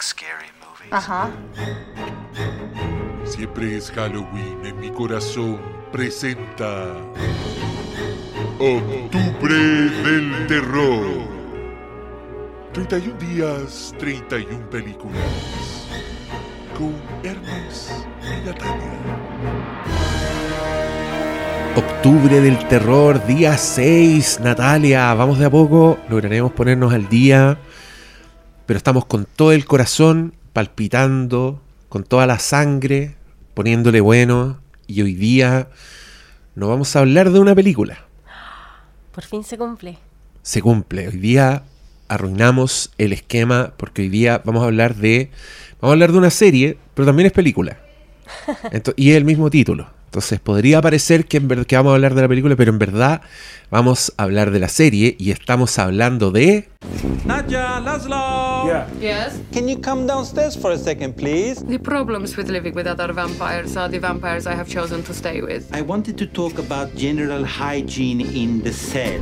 like 0.00 0.02
scary 0.02 0.50
movies. 0.60 0.92
Ajá. 0.92 1.30
Siempre 3.24 3.76
es 3.76 3.90
Halloween 3.90 4.64
en 4.64 4.80
mi 4.80 4.90
corazón. 4.90 5.60
Presenta. 5.92 6.94
Octubre 8.58 9.54
del 9.54 10.46
Terror. 10.46 11.28
31 12.72 13.18
días, 13.18 13.94
31 13.98 14.70
películas. 14.70 15.20
Con 16.76 16.94
Hermes 17.22 17.92
y 18.22 18.46
Natalia. 18.46 18.98
Octubre 21.76 22.40
del 22.40 22.58
terror, 22.68 23.24
día 23.26 23.56
6, 23.56 24.40
Natalia. 24.40 25.14
Vamos 25.14 25.38
de 25.38 25.46
a 25.46 25.50
poco, 25.50 25.98
lograremos 26.08 26.52
ponernos 26.52 26.92
al 26.92 27.08
día. 27.08 27.58
Pero 28.70 28.78
estamos 28.78 29.04
con 29.04 29.24
todo 29.24 29.50
el 29.50 29.64
corazón 29.64 30.32
palpitando, 30.52 31.60
con 31.88 32.04
toda 32.04 32.24
la 32.28 32.38
sangre, 32.38 33.16
poniéndole 33.52 34.00
bueno. 34.00 34.60
Y 34.86 35.02
hoy 35.02 35.14
día 35.14 35.70
nos 36.54 36.68
vamos 36.68 36.94
a 36.94 37.00
hablar 37.00 37.32
de 37.32 37.40
una 37.40 37.52
película. 37.56 38.04
Por 39.10 39.24
fin 39.24 39.42
se 39.42 39.58
cumple. 39.58 39.98
Se 40.42 40.62
cumple. 40.62 41.08
Hoy 41.08 41.16
día 41.16 41.64
arruinamos 42.06 42.92
el 42.96 43.12
esquema 43.12 43.72
porque 43.76 44.02
hoy 44.02 44.08
día 44.08 44.40
vamos 44.44 44.62
a 44.62 44.66
hablar 44.66 44.94
de. 44.94 45.32
Vamos 45.80 45.90
a 45.90 45.94
hablar 45.94 46.12
de 46.12 46.18
una 46.18 46.30
serie, 46.30 46.78
pero 46.94 47.06
también 47.06 47.26
es 47.26 47.32
película. 47.32 47.76
Y 48.94 49.10
es 49.10 49.16
el 49.16 49.24
mismo 49.24 49.50
título. 49.50 49.90
Entonces 50.10 50.40
podría 50.40 50.82
parecer 50.82 51.26
que, 51.26 51.36
en 51.36 51.46
ver- 51.46 51.66
que 51.66 51.76
vamos 51.76 51.92
a 51.92 51.94
hablar 51.94 52.16
de 52.16 52.22
la 52.22 52.26
película, 52.26 52.56
pero 52.56 52.72
en 52.72 52.80
verdad 52.80 53.20
vamos 53.70 54.12
a 54.16 54.24
hablar 54.24 54.50
de 54.50 54.58
la 54.58 54.66
serie 54.66 55.14
y 55.20 55.30
estamos 55.30 55.78
hablando 55.78 56.32
de... 56.32 56.68
Nadja, 57.24 57.78
Laszlo! 57.78 58.66
Yes. 59.00 59.38
Can 59.52 59.68
you 59.68 59.80
come 59.80 60.08
downstairs 60.08 60.56
for 60.56 60.72
a 60.72 60.78
second, 60.78 61.14
please? 61.14 61.64
The 61.64 61.78
problems 61.78 62.36
with 62.36 62.48
living 62.50 62.74
with 62.74 62.88
other 62.88 63.12
vampires 63.12 63.76
are 63.76 63.88
the 63.88 64.00
vampires 64.00 64.48
I 64.48 64.54
have 64.56 64.68
chosen 64.68 65.04
to 65.04 65.14
stay 65.14 65.42
with. 65.42 65.72
I 65.72 65.80
wanted 65.82 66.16
to 66.18 66.26
talk 66.26 66.58
about 66.58 66.92
general 66.96 67.44
hygiene 67.44 68.20
in 68.20 68.62
the 68.62 68.72
cell. 68.72 69.20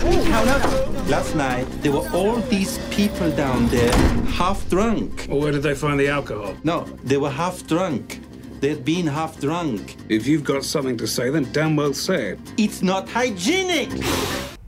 Last 1.08 1.34
night, 1.34 1.66
there 1.82 1.92
were 1.92 2.08
all 2.14 2.36
these 2.48 2.78
people 2.90 3.30
down 3.32 3.68
there, 3.68 3.92
half 4.38 4.66
drunk. 4.70 5.26
Well, 5.28 5.40
where 5.40 5.52
did 5.52 5.62
they 5.64 5.74
find 5.74 6.00
the 6.00 6.08
alcohol? 6.08 6.54
No, 6.64 6.86
they 7.04 7.18
were 7.18 7.30
half 7.30 7.66
drunk. 7.66 8.20
They'd 8.60 8.84
been 8.84 9.06
half 9.06 9.38
drunk. 9.38 9.94
If 10.08 10.26
you've 10.26 10.42
got 10.42 10.64
something 10.64 10.96
to 10.96 11.06
say, 11.06 11.30
then 11.30 11.46
damn 11.52 11.76
well 11.76 11.94
say 11.94 12.32
it. 12.32 12.40
It's 12.56 12.82
not 12.82 13.08
hygienic! 13.08 13.88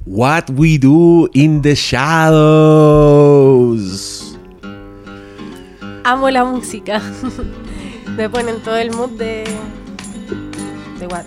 What 0.04 0.48
We 0.50 0.78
Do 0.78 1.28
in 1.34 1.60
the 1.62 1.74
Shadows. 1.74 3.18
Amo 6.04 6.30
la 6.30 6.44
música. 6.44 7.02
Me 8.16 8.28
ponen 8.28 8.60
todo 8.62 8.76
el 8.76 8.92
mood 8.92 9.10
de. 9.18 9.44
de 11.00 11.06
what? 11.08 11.24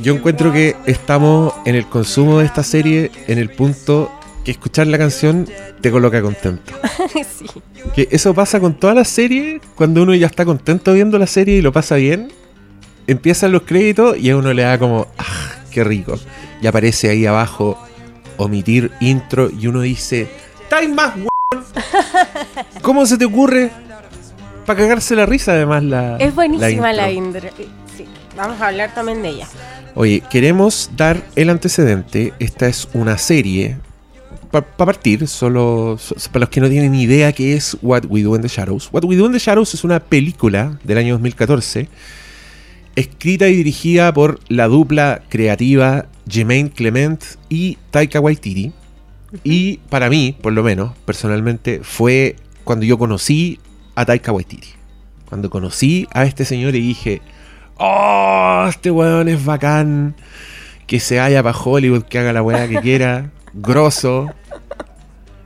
Yo 0.00 0.14
encuentro 0.14 0.52
que 0.52 0.76
estamos 0.86 1.54
en 1.66 1.74
el 1.74 1.86
consumo 1.86 2.38
de 2.38 2.44
esta 2.46 2.62
serie 2.62 3.10
en 3.26 3.38
el 3.38 3.50
punto 3.50 4.12
que 4.44 4.50
escuchar 4.50 4.86
la 4.86 4.98
canción 4.98 5.48
te 5.80 5.90
coloca 5.90 6.20
contento. 6.22 6.72
sí. 7.14 7.46
Que 7.94 8.08
eso 8.10 8.34
pasa 8.34 8.60
con 8.60 8.74
toda 8.74 8.94
la 8.94 9.04
serie, 9.04 9.60
cuando 9.74 10.02
uno 10.02 10.14
ya 10.14 10.26
está 10.26 10.44
contento 10.44 10.92
viendo 10.92 11.18
la 11.18 11.26
serie 11.26 11.56
y 11.56 11.62
lo 11.62 11.72
pasa 11.72 11.96
bien, 11.96 12.32
empiezan 13.06 13.52
los 13.52 13.62
créditos 13.62 14.16
y 14.18 14.30
a 14.30 14.36
uno 14.36 14.52
le 14.52 14.62
da 14.62 14.78
como, 14.78 15.06
¡ah, 15.18 15.52
qué 15.70 15.84
rico! 15.84 16.18
Y 16.60 16.66
aparece 16.66 17.10
ahí 17.10 17.26
abajo, 17.26 17.78
omitir 18.36 18.90
intro 19.00 19.50
y 19.50 19.66
uno 19.66 19.80
dice, 19.80 20.28
¡Time 20.68 20.94
más! 20.94 21.12
¿Cómo 22.82 23.06
se 23.06 23.16
te 23.18 23.24
ocurre? 23.24 23.70
Para 24.66 24.78
cagarse 24.80 25.14
la 25.14 25.26
risa 25.26 25.52
además 25.52 25.82
la 25.82 26.16
Es 26.16 26.34
buenísima 26.34 26.92
la, 26.92 27.10
intro. 27.10 27.48
intro. 27.48 27.66
Sí. 27.96 28.06
Vamos 28.36 28.60
a 28.60 28.68
hablar 28.68 28.94
también 28.94 29.22
de 29.22 29.28
ella. 29.28 29.48
Oye, 29.94 30.22
queremos 30.30 30.90
dar 30.96 31.22
el 31.36 31.50
antecedente. 31.50 32.32
Esta 32.38 32.66
es 32.66 32.88
una 32.94 33.18
serie. 33.18 33.76
Para 34.54 34.66
partir, 34.76 35.26
solo 35.26 35.96
so- 35.98 36.14
para 36.30 36.40
los 36.44 36.48
que 36.48 36.60
no 36.60 36.68
tienen 36.68 36.94
idea 36.94 37.32
qué 37.32 37.54
es 37.54 37.76
What 37.82 38.04
We 38.08 38.22
Do 38.22 38.36
in 38.36 38.42
the 38.42 38.46
Shadows. 38.46 38.88
What 38.92 39.02
We 39.04 39.16
Do 39.16 39.26
in 39.26 39.32
the 39.32 39.40
Shadows 39.40 39.74
es 39.74 39.82
una 39.82 39.98
película 39.98 40.78
del 40.84 40.98
año 40.98 41.14
2014, 41.14 41.88
escrita 42.94 43.48
y 43.48 43.56
dirigida 43.56 44.14
por 44.14 44.38
la 44.46 44.68
dupla 44.68 45.22
creativa 45.28 46.06
Jermaine 46.28 46.70
Clement 46.70 47.24
y 47.48 47.78
Taika 47.90 48.20
Waititi. 48.20 48.72
Y 49.42 49.78
para 49.88 50.08
mí, 50.08 50.36
por 50.40 50.52
lo 50.52 50.62
menos, 50.62 50.92
personalmente, 51.04 51.80
fue 51.82 52.36
cuando 52.62 52.86
yo 52.86 52.96
conocí 52.96 53.58
a 53.96 54.04
Taika 54.06 54.30
Waititi. 54.30 54.68
Cuando 55.28 55.50
conocí 55.50 56.06
a 56.12 56.26
este 56.26 56.44
señor 56.44 56.76
y 56.76 56.80
dije, 56.80 57.22
oh, 57.76 58.66
este 58.68 58.92
weón 58.92 59.28
es 59.28 59.44
bacán, 59.44 60.14
que 60.86 61.00
se 61.00 61.18
vaya 61.18 61.42
para 61.42 61.58
Hollywood, 61.58 62.04
que 62.04 62.20
haga 62.20 62.32
la 62.32 62.40
weá 62.42 62.68
que 62.68 62.76
quiera, 62.76 63.32
grosso. 63.54 64.26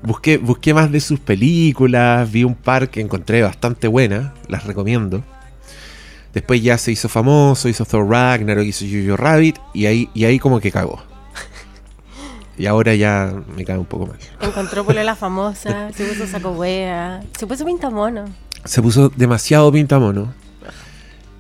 Busqué, 0.03 0.39
busqué 0.39 0.75
más 0.75 0.91
de 0.93 1.01
sus 1.01 1.19
películas, 1.19 2.31
vi 2.31 2.45
un 2.45 2.55
par 2.55 2.89
que 2.89 3.01
encontré 3.01 3.43
bastante 3.43 3.89
buenas, 3.89 4.33
las 4.49 4.65
recomiendo. 4.65 5.23
Después 6.33 6.63
ya 6.63 6.79
se 6.79 6.93
hizo 6.93 7.09
famoso, 7.09 7.69
hizo 7.69 7.85
Thor 7.85 8.09
Ragnarok, 8.09 8.65
hizo 8.65 8.85
Jojo 8.85 9.17
Rabbit, 9.17 9.59
y 9.75 9.87
ahí, 9.87 10.09
y 10.15 10.25
ahí 10.25 10.39
como 10.39 10.61
que 10.61 10.71
cagó. 10.71 11.03
Y 12.59 12.67
ahora 12.67 12.95
ya 12.97 13.33
me 13.57 13.65
cae 13.65 13.79
un 13.79 13.87
poco 13.87 14.07
mal. 14.07 14.19
Encontró 14.41 14.85
la 14.93 15.15
famosa, 15.15 15.93
se 15.93 16.05
puso 16.05 16.27
saco 16.27 16.51
wea, 16.51 17.23
se 17.39 17.47
puso 17.47 17.65
pintamono. 17.65 18.25
se 18.65 18.83
puso 18.83 19.11
demasiado 19.11 19.71
pintamono. 19.71 20.35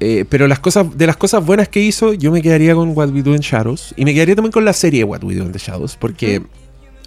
Eh, 0.00 0.24
pero 0.28 0.46
las 0.46 0.60
cosas, 0.60 0.96
de 0.96 1.06
las 1.06 1.16
cosas 1.16 1.44
buenas 1.44 1.68
que 1.68 1.80
hizo, 1.80 2.12
yo 2.12 2.30
me 2.30 2.40
quedaría 2.42 2.74
con 2.74 2.96
What 2.96 3.10
We 3.10 3.22
Do 3.22 3.34
in 3.34 3.40
Shadows. 3.40 3.94
Y 3.96 4.04
me 4.04 4.14
quedaría 4.14 4.36
también 4.36 4.52
con 4.52 4.64
la 4.64 4.72
serie 4.72 5.04
What 5.04 5.24
We 5.24 5.34
Do 5.34 5.44
in 5.44 5.52
the 5.52 5.58
Shadows. 5.58 5.96
Porque 5.96 6.42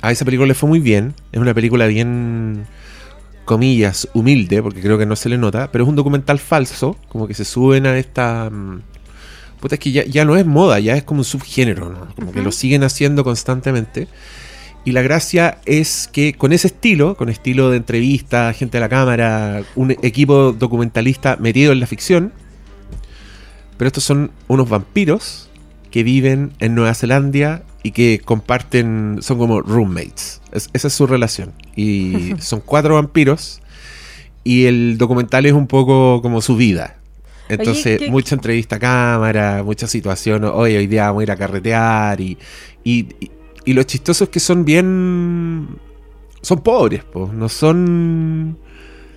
a 0.02 0.12
esa 0.12 0.26
película 0.26 0.48
le 0.48 0.54
fue 0.54 0.68
muy 0.68 0.80
bien. 0.80 1.14
Es 1.32 1.40
una 1.40 1.54
película 1.54 1.88
bien, 1.88 2.66
comillas, 3.46 4.08
humilde, 4.14 4.62
porque 4.62 4.82
creo 4.82 4.98
que 4.98 5.06
no 5.06 5.16
se 5.16 5.30
le 5.30 5.38
nota. 5.38 5.72
Pero 5.72 5.86
es 5.86 5.90
un 5.90 5.96
documental 5.96 6.40
falso. 6.40 6.98
Como 7.10 7.28
que 7.28 7.34
se 7.34 7.46
suben 7.46 7.86
a 7.86 7.98
esta. 7.98 8.50
mm, 8.50 8.82
Puta, 9.62 9.76
es 9.76 9.80
que 9.80 9.92
ya, 9.92 10.04
ya 10.06 10.26
no 10.26 10.36
es 10.38 10.46
moda, 10.46 10.80
ya 10.80 10.96
es 10.96 11.04
como 11.04 11.20
un 11.20 11.26
subgénero, 11.26 11.90
¿no? 11.90 12.08
Como 12.16 12.32
que 12.32 12.42
lo 12.42 12.52
siguen 12.52 12.84
haciendo 12.84 13.24
constantemente. 13.24 14.08
Y 14.84 14.94
la 14.94 15.04
gracia 15.04 15.60
es 15.66 16.10
que 16.12 16.34
con 16.34 16.52
ese 16.52 16.68
estilo, 16.68 17.16
con 17.16 17.30
estilo 17.30 17.70
de 17.70 17.78
entrevista, 17.78 18.52
gente 18.54 18.80
a 18.80 18.82
la 18.82 18.90
cámara, 18.90 19.62
un 19.76 19.92
equipo 19.92 20.54
documentalista 20.54 21.38
metido 21.40 21.72
en 21.72 21.80
la 21.80 21.86
ficción, 21.86 22.34
pero 23.82 23.88
estos 23.88 24.04
son 24.04 24.30
unos 24.48 24.70
vampiros 24.70 25.50
que 25.90 26.04
viven 26.04 26.52
en 26.60 26.76
Nueva 26.76 26.94
Zelanda 26.94 27.64
y 27.82 27.92
que 27.94 28.22
comparten, 28.24 29.18
son 29.22 29.40
como 29.40 29.60
roommates. 29.62 30.40
Es- 30.52 30.70
esa 30.74 30.88
es 30.88 30.94
su 30.94 31.08
relación. 31.08 31.52
Y 31.76 32.34
son 32.40 32.62
cuatro 32.64 32.94
vampiros 32.94 33.60
y 34.44 34.66
el 34.66 35.00
documental 35.00 35.48
es 35.48 35.54
un 35.54 35.66
poco 35.66 36.22
como 36.22 36.42
su 36.42 36.56
vida. 36.58 36.98
Entonces, 37.50 37.98
¿qué- 37.98 38.12
mucha 38.12 38.36
entrevista 38.36 38.76
a 38.76 38.80
cámara, 38.80 39.64
mucha 39.64 39.88
situación. 39.88 40.44
Oye, 40.44 40.78
hoy 40.78 40.86
día 40.86 41.08
vamos 41.08 41.22
a 41.22 41.24
ir 41.24 41.32
a 41.32 41.36
carretear. 41.36 42.22
Y, 42.22 42.38
y, 42.84 43.08
y- 43.20 43.32
y 43.66 43.74
lo 43.74 43.82
chistoso 43.82 44.26
es 44.26 44.30
que 44.30 44.40
son 44.40 44.64
bien. 44.64 45.70
Son 46.44 46.60
pobres, 46.62 47.04
pues. 47.12 47.34
No 47.34 47.50
son. 47.50 48.60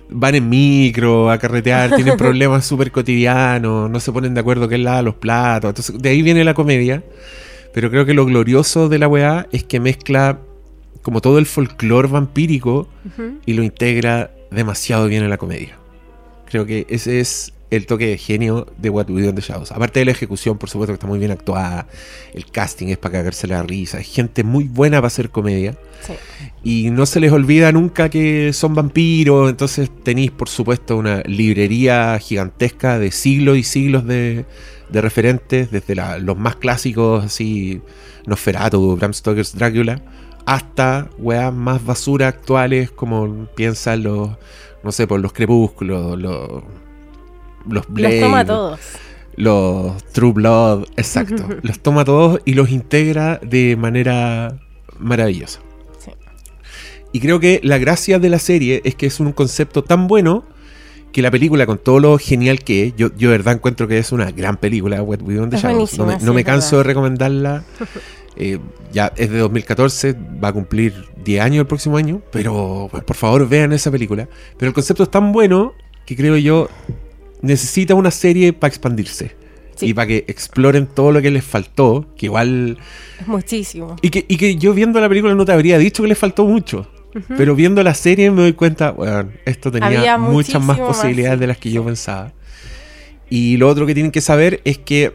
Van 0.09 0.35
en 0.35 0.47
micro 0.49 1.31
a 1.31 1.37
carretear, 1.37 1.95
tienen 1.95 2.17
problemas 2.17 2.65
súper 2.65 2.91
cotidianos, 2.91 3.89
no 3.89 3.99
se 3.99 4.11
ponen 4.11 4.33
de 4.33 4.39
acuerdo 4.39 4.67
quién 4.67 4.83
lava 4.83 5.01
los 5.01 5.15
platos. 5.15 5.69
Entonces, 5.69 5.97
de 5.99 6.09
ahí 6.09 6.21
viene 6.21 6.43
la 6.43 6.53
comedia. 6.53 7.03
Pero 7.73 7.91
creo 7.91 8.05
que 8.05 8.13
lo 8.13 8.25
glorioso 8.25 8.87
de 8.87 8.99
la 8.99 9.07
weá 9.07 9.47
es 9.51 9.65
que 9.65 9.81
mezcla 9.81 10.39
como 11.01 11.19
todo 11.19 11.39
el 11.39 11.45
folclore 11.45 12.07
vampírico 12.07 12.87
y 13.45 13.53
lo 13.53 13.63
integra 13.63 14.31
demasiado 14.49 15.07
bien 15.07 15.23
en 15.23 15.29
la 15.29 15.37
comedia. 15.37 15.77
Creo 16.45 16.65
que 16.65 16.87
ese 16.89 17.19
es 17.19 17.53
el 17.75 17.85
toque 17.85 18.07
de 18.07 18.17
genio 18.17 18.67
de 18.77 18.89
What 18.89 19.09
We 19.09 19.21
Do 19.23 19.29
in 19.29 19.35
the 19.35 19.41
Shadows. 19.41 19.71
Aparte 19.71 19.99
de 19.99 20.05
la 20.05 20.11
ejecución, 20.11 20.57
por 20.57 20.69
supuesto 20.69 20.93
que 20.93 20.95
está 20.95 21.07
muy 21.07 21.19
bien 21.19 21.31
actuada. 21.31 21.87
El 22.33 22.45
casting 22.51 22.87
es 22.87 22.97
para 22.97 23.13
cagarse 23.19 23.47
la 23.47 23.63
risa. 23.63 23.99
Es 23.99 24.07
gente 24.07 24.43
muy 24.43 24.65
buena 24.65 24.97
para 24.97 25.07
hacer 25.07 25.29
comedia. 25.29 25.75
Sí. 26.05 26.13
Y 26.63 26.89
no 26.91 27.05
se 27.05 27.19
les 27.19 27.31
olvida 27.31 27.71
nunca 27.71 28.09
que 28.09 28.53
son 28.53 28.73
vampiros. 28.75 29.49
Entonces 29.49 29.89
tenéis, 30.03 30.31
por 30.31 30.49
supuesto, 30.49 30.97
una 30.97 31.21
librería 31.25 32.17
gigantesca 32.19 32.99
de 32.99 33.11
siglos 33.11 33.57
y 33.57 33.63
siglos 33.63 34.05
de, 34.05 34.45
de 34.89 35.01
referentes. 35.01 35.71
Desde 35.71 35.95
la- 35.95 36.17
los 36.17 36.37
más 36.37 36.55
clásicos, 36.55 37.25
así, 37.25 37.81
Nosferatu, 38.25 38.95
Bram 38.97 39.13
Stoker's 39.13 39.55
Drácula. 39.55 40.01
Hasta 40.45 41.09
weas 41.17 41.51
más 41.51 41.83
basura 41.83 42.27
actuales, 42.27 42.91
como 42.91 43.47
piensan 43.55 44.03
los, 44.03 44.29
no 44.83 44.91
sé, 44.91 45.07
por 45.07 45.19
los 45.19 45.33
crepúsculos, 45.33 46.19
los, 46.19 46.63
los 47.69 47.87
Blade, 47.87 48.19
Los 48.19 48.23
toma 48.25 48.45
todos. 48.45 48.79
los 49.35 50.03
True 50.11 50.33
Blood, 50.33 50.85
exacto. 50.97 51.47
los 51.61 51.79
toma 51.79 52.05
todos 52.05 52.41
y 52.45 52.53
los 52.53 52.69
integra 52.69 53.39
de 53.43 53.75
manera 53.75 54.57
maravillosa. 54.99 55.59
Sí. 55.99 56.11
Y 57.11 57.19
creo 57.19 57.39
que 57.39 57.59
la 57.63 57.77
gracia 57.77 58.19
de 58.19 58.29
la 58.29 58.39
serie 58.39 58.81
es 58.85 58.95
que 58.95 59.05
es 59.05 59.19
un 59.19 59.31
concepto 59.31 59.83
tan 59.83 60.07
bueno 60.07 60.43
que 61.15 61.21
la 61.21 61.31
película, 61.31 61.65
con 61.65 61.77
todo 61.77 62.01
lo 62.01 62.17
genial 62.17 62.59
que 62.59 62.87
es, 62.87 62.95
yo, 62.97 63.07
yo 63.15 63.29
de 63.29 63.37
verdad 63.37 63.53
encuentro 63.53 63.87
que 63.87 63.97
es 63.97 64.11
una 64.11 64.31
gran 64.31 64.57
película, 64.57 65.01
What 65.01 65.21
We 65.21 65.35
Do 65.35 65.45
in 65.45 65.49
the 65.49 65.55
Shadows. 65.55 65.97
No 65.97 66.05
me, 66.05 66.17
no 66.17 66.43
canso 66.43 66.77
de 66.77 66.83
recomendarla. 66.83 67.63
Eh, 68.37 68.59
ya 68.91 69.13
es 69.15 69.29
de 69.29 69.37
2014, 69.37 70.13
va 70.43 70.49
a 70.49 70.51
cumplir 70.51 71.05
10 71.23 71.41
años 71.41 71.61
el 71.61 71.67
próximo 71.67 71.95
año, 71.95 72.21
pero 72.33 72.89
pues, 72.91 73.01
por 73.05 73.15
favor 73.15 73.47
vean 73.47 73.71
esa 73.71 73.89
película. 73.91 74.27
Pero 74.57 74.67
el 74.67 74.73
concepto 74.73 75.03
es 75.03 75.09
tan 75.09 75.31
bueno 75.31 75.73
que 76.05 76.17
creo 76.17 76.35
yo 76.35 76.67
necesita 77.45 77.95
una 77.95 78.11
serie 78.11 78.53
para 78.53 78.69
expandirse. 78.69 79.35
Sí. 79.75 79.87
Y 79.87 79.93
para 79.93 80.07
que 80.07 80.25
exploren 80.27 80.87
todo 80.87 81.11
lo 81.11 81.21
que 81.21 81.31
les 81.31 81.43
faltó, 81.43 82.07
que 82.15 82.27
igual... 82.27 82.77
Es 83.19 83.27
muchísimo. 83.27 83.97
Y 84.01 84.09
que, 84.09 84.25
y 84.27 84.37
que 84.37 84.55
yo 84.55 84.73
viendo 84.73 85.01
la 85.01 85.09
película 85.09 85.35
no 85.35 85.43
te 85.45 85.51
habría 85.51 85.77
dicho 85.77 86.01
que 86.03 86.09
les 86.09 86.17
faltó 86.17 86.45
mucho. 86.45 86.87
Pero 87.37 87.55
viendo 87.55 87.81
la 87.81 87.93
serie 87.93 88.29
me 88.29 88.41
doy 88.41 88.53
cuenta, 88.53 88.91
bueno, 88.91 89.29
esto 89.45 89.71
tenía 89.71 89.87
Había 89.87 90.17
muchas 90.17 90.61
más 90.61 90.77
más, 90.77 90.87
posibilidades 90.87 91.37
sí. 91.37 91.39
de 91.39 91.47
las 91.47 91.57
que 91.57 91.71
yo 91.71 91.83
pensaba. 91.85 92.33
Y 93.29 93.55
lo 93.55 93.69
otro 93.69 93.85
que 93.85 93.93
tienen 93.93 94.11
que 94.11 94.19
saber 94.19 94.59
es 94.65 94.77
que 94.77 95.13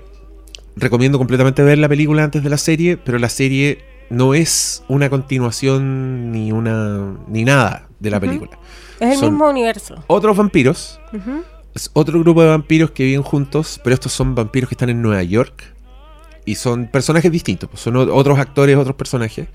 recomiendo 0.77 1.19
completamente 1.19 1.63
ver 1.63 1.77
la 1.77 1.89
película 1.91 2.25
antes 2.25 2.43
de 2.43 2.49
la 2.49 2.57
serie, 2.57 2.97
pero 2.97 3.19
la 3.19 3.29
serie 3.29 3.85
no 4.09 4.33
es 4.33 4.83
una 4.89 5.11
continuación 5.11 6.33
ni 6.33 6.53
una 6.53 7.17
ni 7.29 7.45
nada 7.45 7.89
de 7.99 8.11
la 8.11 8.19
película. 8.19 8.59
Es 8.99 9.13
el 9.13 9.19
Son 9.19 9.31
mismo 9.33 9.49
universo. 9.49 10.03
Otros 10.07 10.37
vampiros, 10.37 11.01
Ujú. 11.13 11.43
Es 11.75 11.91
otro 11.93 12.19
grupo 12.21 12.43
de 12.43 12.49
vampiros 12.49 12.91
que 12.91 13.05
viven 13.05 13.23
juntos, 13.23 13.81
pero 13.83 13.95
estos 13.95 14.13
son 14.13 14.35
vampiros 14.35 14.69
que 14.69 14.75
están 14.75 14.91
en 14.91 15.03
Nueva 15.03 15.23
York 15.23 15.75
y 16.45 16.57
son 16.57 16.89
personajes 16.89 17.31
distintos, 17.31 17.69
pues, 17.71 17.83
son 17.83 17.97
otros 17.97 18.39
actores, 18.39 18.77
otros 18.77 18.97
personajes. 18.97 19.49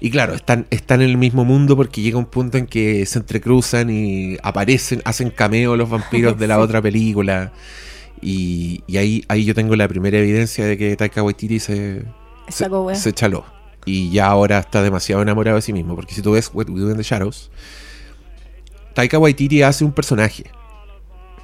Y 0.00 0.10
claro, 0.10 0.34
están, 0.34 0.66
están 0.70 1.00
en 1.00 1.08
el 1.08 1.16
mismo 1.16 1.44
mundo 1.44 1.76
porque 1.76 2.02
llega 2.02 2.18
un 2.18 2.26
punto 2.26 2.58
en 2.58 2.66
que 2.66 3.06
se 3.06 3.18
entrecruzan 3.18 3.88
y 3.90 4.36
aparecen, 4.42 5.00
hacen 5.04 5.30
cameo 5.30 5.76
los 5.76 5.88
vampiros 5.88 6.38
de 6.38 6.46
la 6.46 6.58
otra 6.60 6.82
película. 6.82 7.52
Y, 8.20 8.82
y 8.86 8.98
ahí, 8.98 9.24
ahí 9.28 9.44
yo 9.44 9.54
tengo 9.54 9.74
la 9.74 9.88
primera 9.88 10.18
evidencia 10.18 10.66
de 10.66 10.76
que 10.76 10.96
Taika 10.96 11.22
Waititi 11.22 11.58
se, 11.58 12.02
se, 12.48 12.68
se 12.94 13.12
chaló. 13.12 13.44
Y 13.86 14.10
ya 14.10 14.26
ahora 14.26 14.58
está 14.58 14.82
demasiado 14.82 15.22
enamorado 15.22 15.56
de 15.56 15.62
sí 15.62 15.72
mismo. 15.72 15.94
Porque 15.94 16.14
si 16.14 16.20
tú 16.20 16.32
ves 16.32 16.50
What 16.52 16.68
We 16.68 16.80
Do 16.80 16.90
in 16.90 16.96
the 16.96 17.02
Shadows, 17.02 17.50
Taika 18.94 19.18
Waititi 19.18 19.62
hace 19.62 19.84
un 19.84 19.92
personaje. 19.92 20.44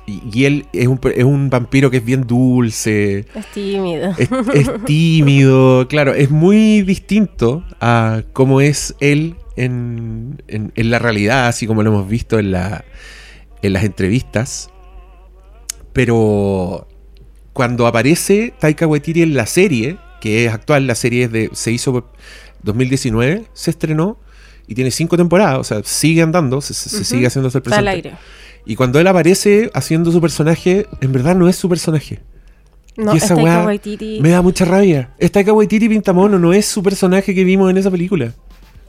Y, 0.07 0.21
y 0.33 0.45
él 0.47 0.67
es 0.73 0.89
un, 0.89 0.99
es 1.15 1.25
un 1.25 1.49
vampiro 1.49 1.91
que 1.91 1.99
es 1.99 2.05
bien 2.05 2.27
dulce, 2.27 3.25
Es 3.35 3.47
tímido. 3.55 4.15
es, 4.19 4.29
es 4.55 4.71
tímido, 4.85 5.87
claro, 5.89 6.13
es 6.15 6.31
muy 6.31 6.83
distinto 6.83 7.65
a 7.81 8.23
cómo 8.33 8.61
es 8.61 8.95
él 9.01 9.37
en, 9.57 10.43
en- 10.49 10.73
en 10.75 10.91
la 10.91 10.99
realidad, 10.99 11.47
así 11.47 11.67
como 11.69 11.83
lo 11.85 11.91
hemos 11.91 12.09
visto 12.09 12.39
en, 12.41 12.51
la, 12.51 12.85
en 13.63 13.73
las 13.73 13.85
entrevistas. 13.85 14.71
Pero 15.93 16.89
cuando 17.53 17.87
aparece 17.87 18.55
Taika 18.59 18.87
Waititi 18.87 19.23
en 19.23 19.35
la 19.35 19.47
serie, 19.47 19.99
que 20.21 20.47
es 20.47 20.53
actual, 20.53 20.87
la 20.87 20.95
serie 20.95 21.25
es 21.25 21.33
de, 21.33 21.51
se 21.53 21.71
hizo 21.73 21.93
por 21.93 22.13
2019, 22.63 23.45
se 23.53 23.71
estrenó 23.71 24.19
y 24.67 24.75
tiene 24.75 24.91
cinco 24.91 25.17
temporadas, 25.17 25.59
o 25.59 25.65
sea, 25.65 25.83
sigue 25.85 26.23
andando, 26.23 26.61
se, 26.61 26.73
sigue 26.75 27.27
haciendo 27.27 27.49
hasta 27.49 27.59
el 27.59 27.65
Está 27.67 27.79
al 27.79 27.89
aire. 27.89 28.13
Y 28.65 28.77
cuando 28.77 29.01
él 29.01 29.07
aparece 29.07 29.71
haciendo 29.75 30.13
su 30.13 30.21
personaje, 30.21 30.87
en 31.01 31.13
verdad 31.13 31.35
no 31.35 31.49
es 31.49 31.57
su 31.57 31.69
personaje. 31.69 32.21
No, 32.97 33.15
y 33.15 33.17
es 33.17 33.25
esa 33.25 33.35
weá 33.35 33.65
Waititi. 33.65 34.21
me 34.21 34.31
da 34.31 34.43
mucha 34.43 34.65
rabia. 34.65 35.11
Taika 35.19 35.53
Waititi 35.53 35.89
Pintamono, 35.89 36.39
no 36.39 36.53
es 36.53 36.67
su 36.67 36.83
personaje 36.83 37.35
que 37.35 37.45
vimos 37.45 37.71
en 37.71 37.79
esa 37.79 37.91
película. 37.91 38.33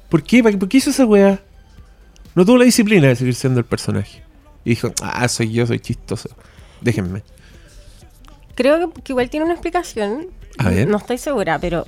¿Por 0.10 0.24
qué? 0.24 0.44
¿Por 0.44 0.68
qué 0.68 0.78
hizo 0.78 0.90
esa 0.90 1.06
weá? 1.06 1.42
No 2.36 2.46
tuvo 2.46 2.58
la 2.58 2.66
disciplina 2.66 3.08
de 3.08 3.16
seguir 3.16 3.36
siendo 3.36 3.60
el 3.60 3.66
personaje. 3.66 4.24
Y 4.66 4.72
dijo, 4.72 4.92
ah, 5.02 5.28
soy 5.28 5.52
yo, 5.52 5.66
soy 5.66 5.80
chistoso. 5.80 6.30
Déjenme. 6.82 7.24
Creo 8.56 8.92
que 8.92 9.12
igual 9.14 9.30
tiene 9.30 9.46
una 9.46 9.54
explicación. 9.54 10.28
A 10.58 10.70
ver. 10.70 10.88
No 10.88 10.98
estoy 10.98 11.18
segura, 11.18 11.58
pero 11.60 11.88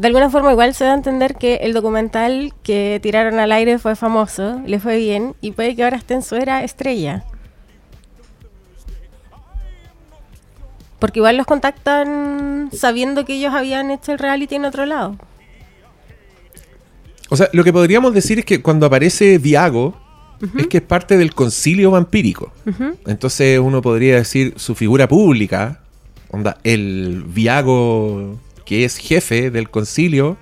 de 0.00 0.06
alguna 0.06 0.30
forma 0.30 0.50
igual 0.50 0.72
se 0.72 0.84
da 0.84 0.92
a 0.92 0.94
entender 0.94 1.34
que 1.34 1.56
el 1.56 1.74
documental 1.74 2.54
que 2.62 2.98
tiraron 3.02 3.38
al 3.38 3.52
aire 3.52 3.78
fue 3.78 3.94
famoso, 3.96 4.62
le 4.64 4.80
fue 4.80 4.96
bien 4.96 5.34
y 5.42 5.50
puede 5.50 5.76
que 5.76 5.84
ahora 5.84 5.98
esté 5.98 6.14
en 6.14 6.22
su 6.22 6.36
era 6.36 6.64
estrella. 6.64 7.26
Porque 10.98 11.18
igual 11.18 11.36
los 11.36 11.44
contactan 11.44 12.70
sabiendo 12.72 13.26
que 13.26 13.34
ellos 13.34 13.52
habían 13.52 13.90
hecho 13.90 14.12
el 14.12 14.18
reality 14.18 14.54
en 14.54 14.64
otro 14.64 14.86
lado. 14.86 15.18
O 17.28 17.36
sea, 17.36 17.50
lo 17.52 17.62
que 17.62 17.72
podríamos 17.72 18.14
decir 18.14 18.38
es 18.38 18.46
que 18.46 18.62
cuando 18.62 18.86
aparece 18.86 19.36
Viago, 19.36 20.00
es 20.56 20.66
que 20.68 20.78
es 20.78 20.82
parte 20.82 21.18
del 21.18 21.34
concilio 21.34 21.90
vampírico. 21.90 22.54
Entonces 23.06 23.58
uno 23.58 23.82
podría 23.82 24.14
decir 24.14 24.54
su 24.56 24.74
figura 24.74 25.06
pública, 25.08 25.80
onda, 26.30 26.56
el 26.64 27.22
Viago 27.26 28.38
que 28.70 28.84
es 28.84 28.98
jefe 28.98 29.50
del 29.50 29.68
concilio, 29.68 30.36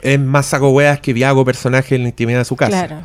es 0.00 0.18
más 0.18 0.46
saco 0.46 0.70
weas 0.70 1.00
que 1.00 1.12
Viago 1.12 1.44
personaje 1.44 1.94
en 1.94 2.04
la 2.04 2.08
intimidad 2.08 2.38
de 2.38 2.44
su 2.46 2.56
casa. 2.56 2.86
Claro. 2.86 3.02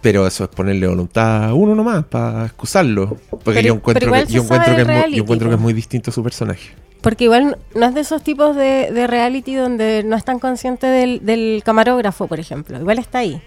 Pero 0.00 0.26
eso 0.26 0.42
es 0.42 0.50
ponerle 0.50 0.88
voluntad 0.88 1.44
a 1.44 1.54
uno 1.54 1.76
nomás 1.76 2.04
para 2.06 2.46
excusarlo. 2.46 3.16
Porque 3.30 3.60
Pero- 3.60 3.68
yo 3.68 3.74
encuentro, 3.74 4.10
que, 4.12 4.26
yo 4.26 4.42
encuentro, 4.42 4.74
que 4.74 4.82
es 4.82 4.88
muy, 4.88 5.14
yo 5.14 5.22
encuentro 5.22 5.48
que 5.48 5.54
es 5.54 5.58
po. 5.58 5.62
muy 5.62 5.72
distinto 5.74 6.10
su 6.10 6.24
personaje. 6.24 6.70
Porque 7.00 7.22
igual 7.22 7.56
no 7.76 7.86
es 7.86 7.94
de 7.94 8.00
esos 8.00 8.20
tipos 8.24 8.56
de, 8.56 8.90
de 8.90 9.06
reality 9.06 9.54
donde 9.54 10.02
no 10.04 10.16
están 10.16 10.40
conscientes 10.40 10.90
del, 10.90 11.24
del 11.24 11.62
camarógrafo, 11.64 12.26
por 12.26 12.40
ejemplo. 12.40 12.80
Igual 12.80 12.98
está 12.98 13.18
ahí. 13.18 13.40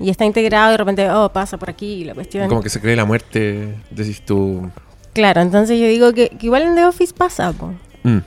Y 0.00 0.10
está 0.10 0.24
integrado 0.24 0.70
y 0.70 0.72
de 0.72 0.76
repente, 0.78 1.08
oh, 1.08 1.28
pasa 1.32 1.56
por 1.56 1.70
aquí 1.70 2.02
la 2.02 2.14
cuestión. 2.14 2.48
Como 2.48 2.62
que 2.64 2.68
se 2.68 2.80
cree 2.80 2.96
la 2.96 3.04
muerte, 3.04 3.76
decís 3.92 4.22
tú. 4.26 4.68
Claro, 5.12 5.40
entonces 5.40 5.78
yo 5.78 5.86
digo 5.86 6.12
que, 6.12 6.30
que 6.30 6.46
igual 6.46 6.62
en 6.62 6.74
The 6.74 6.86
Office 6.86 7.14
pasa. 7.16 7.52
po. 7.52 7.72
Mm. 8.04 8.18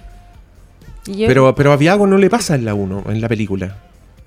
Yo- 1.08 1.28
Pero, 1.28 1.54
pero 1.56 1.72
a 1.72 1.78
Viago 1.78 2.08
no 2.08 2.18
le 2.18 2.30
pasa 2.30 2.56
en 2.56 2.66
la 2.66 2.74
1, 2.74 3.04
en 3.10 3.22
la 3.22 3.28
película. 3.30 3.78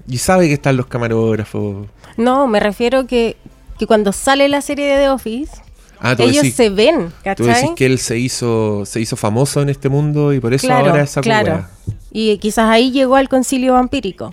Y 0.06 0.18
sabe 0.18 0.46
que 0.46 0.54
están 0.54 0.76
los 0.76 0.86
camarógrafos. 0.86 1.86
No, 2.16 2.46
me 2.46 2.60
refiero 2.60 3.06
que, 3.06 3.36
que 3.78 3.86
cuando 3.86 4.12
sale 4.12 4.48
la 4.48 4.60
serie 4.62 4.86
de 4.86 4.96
The 5.02 5.08
Office, 5.10 5.52
Ah, 6.00 6.14
ellos 6.16 6.36
decís, 6.36 6.54
se 6.54 6.70
ven, 6.70 7.08
tú 7.36 7.44
decís 7.44 7.46
¿cachai? 7.62 7.74
que 7.74 7.84
él 7.86 7.98
se 7.98 8.16
hizo, 8.18 8.84
se 8.86 9.00
hizo 9.00 9.16
famoso 9.16 9.60
en 9.62 9.68
este 9.68 9.88
mundo 9.88 10.32
y 10.32 10.38
por 10.38 10.54
eso 10.54 10.68
claro, 10.68 10.90
ahora 10.90 11.02
esa 11.02 11.20
claro. 11.20 11.66
Y 12.12 12.38
quizás 12.38 12.68
ahí 12.70 12.92
llegó 12.92 13.16
al 13.16 13.28
concilio 13.28 13.72
vampírico. 13.72 14.32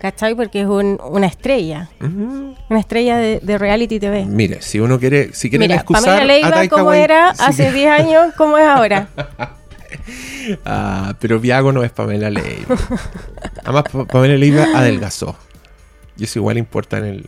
¿Cachai? 0.00 0.34
Porque 0.34 0.62
es 0.62 0.66
un- 0.66 0.98
una 1.08 1.28
estrella. 1.28 1.88
Una 2.00 2.80
estrella 2.80 3.16
de, 3.18 3.38
de 3.40 3.56
reality 3.56 4.00
TV. 4.00 4.24
Mire, 4.26 4.60
si 4.60 4.80
uno 4.80 4.98
quiere, 4.98 5.32
si 5.32 5.48
quieren 5.48 5.68
Mira, 5.68 5.76
excusar 5.76 6.04
Pamela 6.18 6.22
a 6.22 6.26
Leiva 6.26 6.82
Wait- 6.82 7.04
era 7.04 7.34
si 7.36 7.42
hace 7.44 7.66
que- 7.66 7.72
10 7.72 7.90
años, 8.00 8.34
como 8.36 8.58
es 8.58 8.66
ahora. 8.66 9.08
Ah, 10.64 11.14
pero 11.20 11.38
Viago 11.38 11.72
no 11.72 11.82
es 11.84 11.92
Pamela 11.92 12.28
Leiva. 12.30 12.76
Además, 13.64 13.84
Pa- 13.92 14.04
Pamela 14.06 14.34
Leiva 14.36 14.66
adelgazó. 14.74 15.36
Y 16.18 16.24
eso 16.24 16.38
igual 16.40 16.58
importa 16.58 16.98
en, 16.98 17.04
el, 17.04 17.26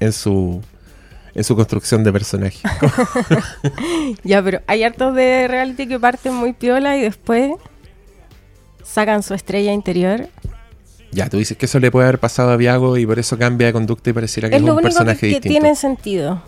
en 0.00 0.12
su 0.12 0.62
en 1.34 1.44
su 1.44 1.56
construcción 1.56 2.04
de 2.04 2.12
personaje. 2.12 2.58
Ya, 4.24 4.42
pero 4.42 4.60
hay 4.66 4.82
hartos 4.84 5.14
de 5.14 5.48
reality 5.48 5.86
que 5.88 5.98
parten 5.98 6.34
muy 6.34 6.52
piola 6.52 6.96
y 6.96 7.02
después 7.02 7.52
sacan 8.84 9.22
su 9.22 9.34
estrella 9.34 9.72
interior. 9.72 10.28
ya, 11.10 11.28
tú 11.28 11.38
dices 11.38 11.56
que 11.56 11.66
eso 11.66 11.78
le 11.80 11.90
puede 11.90 12.06
haber 12.08 12.18
pasado 12.20 12.50
a 12.50 12.56
Viago 12.56 12.96
y 12.96 13.06
por 13.06 13.18
eso 13.18 13.38
cambia 13.38 13.66
de 13.68 13.72
conducta 13.72 14.10
y 14.10 14.12
pareciera 14.12 14.48
que 14.48 14.56
Es 14.56 14.60
es, 14.62 14.66
lo 14.66 14.72
un 14.72 14.78
único 14.78 14.88
que, 14.90 14.94
personaje 14.94 15.20
que 15.20 15.26
distinto. 15.28 15.48
tiene 15.48 15.74
sentido 15.76 16.42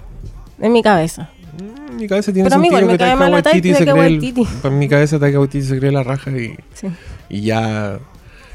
en 0.61 0.73
mi 0.73 0.83
cabeza. 0.83 1.30
En 1.58 1.96
mi 1.96 2.06
cabeza 2.08 2.32
tiene 2.32 2.49
Pero 2.49 2.61
sentido 2.61 2.87
me 2.87 2.92
que 2.92 2.99
Taika 2.99 3.28
Waititi 3.30 3.75
se 3.75 3.82
cree 3.84 3.92
el- 3.92 3.99
Waititi. 3.99 4.46
En 4.64 4.78
mi 4.78 4.88
cabeza 4.88 5.18
Taika 5.18 5.38
Waititi 5.38 5.64
se 5.66 5.78
cree 5.78 5.92
la 5.92 6.02
raja 6.02 6.30
y, 6.30 6.56
Sí. 6.75 6.88
y 7.28 7.40
ya, 7.42 7.99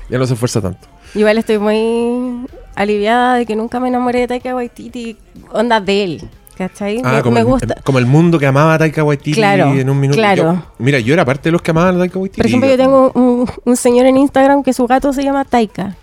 ya 0.09 0.17
no 0.17 0.25
se 0.25 0.33
esfuerza 0.33 0.61
tanto. 0.61 0.87
Igual 1.15 1.37
estoy 1.37 1.57
muy 1.57 2.45
aliviada 2.75 3.35
de 3.35 3.45
que 3.45 3.55
nunca 3.55 3.79
me 3.79 3.87
enamoré 3.87 4.19
de 4.21 4.27
Taika 4.27 4.53
Waititi, 4.55 5.17
onda 5.51 5.79
de 5.81 6.03
él, 6.03 6.23
¿cachai? 6.57 7.01
Ah, 7.03 7.13
me, 7.15 7.21
como, 7.21 7.33
me 7.35 7.39
el, 7.39 7.45
gusta. 7.45 7.75
como 7.83 7.97
el 7.99 8.05
mundo 8.05 8.37
que 8.37 8.45
amaba 8.45 8.73
a 8.75 8.77
Taika 8.77 9.03
Waititi 9.03 9.33
Claro, 9.33 9.73
en 9.73 9.89
un 9.89 9.99
minuto. 9.99 10.17
claro. 10.19 10.43
Yo- 10.53 10.63
mira, 10.79 10.99
yo 10.99 11.13
era 11.13 11.25
parte 11.25 11.49
de 11.49 11.51
los 11.53 11.61
que 11.61 11.71
amaban 11.71 11.95
a 11.95 11.99
Taika 11.99 12.19
Waititi. 12.19 12.37
Por 12.41 12.45
ejemplo, 12.45 12.69
yo 12.69 12.77
tengo 12.77 13.11
un, 13.15 13.49
un 13.65 13.75
señor 13.75 14.05
en 14.05 14.17
Instagram 14.17 14.61
que 14.63 14.73
su 14.73 14.85
gato 14.85 15.11
se 15.13 15.23
llama 15.23 15.45
Taika. 15.45 15.95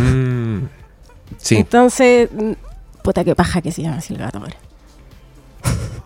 Mm, 0.00 0.58
sí, 1.38 1.56
Entonces, 1.56 2.28
mm, 2.32 2.52
puta 3.02 3.24
que 3.24 3.34
paja 3.34 3.60
que 3.62 3.72
se 3.72 3.82
llama 3.82 3.96
así 3.96 4.12
el 4.12 4.18
gato 4.20 4.38
ahora. 4.38 4.54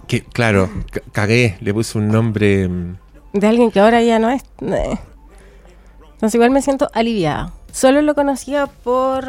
Que, 0.06 0.22
claro, 0.22 0.70
ca- 0.90 1.00
cagué, 1.12 1.56
le 1.60 1.72
puse 1.74 1.98
un 1.98 2.08
nombre... 2.08 2.68
mm, 2.68 2.96
De 3.34 3.46
alguien 3.46 3.70
que 3.70 3.80
ahora 3.80 4.02
ya 4.02 4.18
no 4.18 4.30
es. 4.30 4.42
Entonces 4.60 6.34
igual 6.34 6.50
me 6.50 6.62
siento 6.62 6.88
aliviada. 6.94 7.52
Solo 7.72 8.00
lo 8.02 8.14
conocía 8.14 8.66
por, 8.66 9.24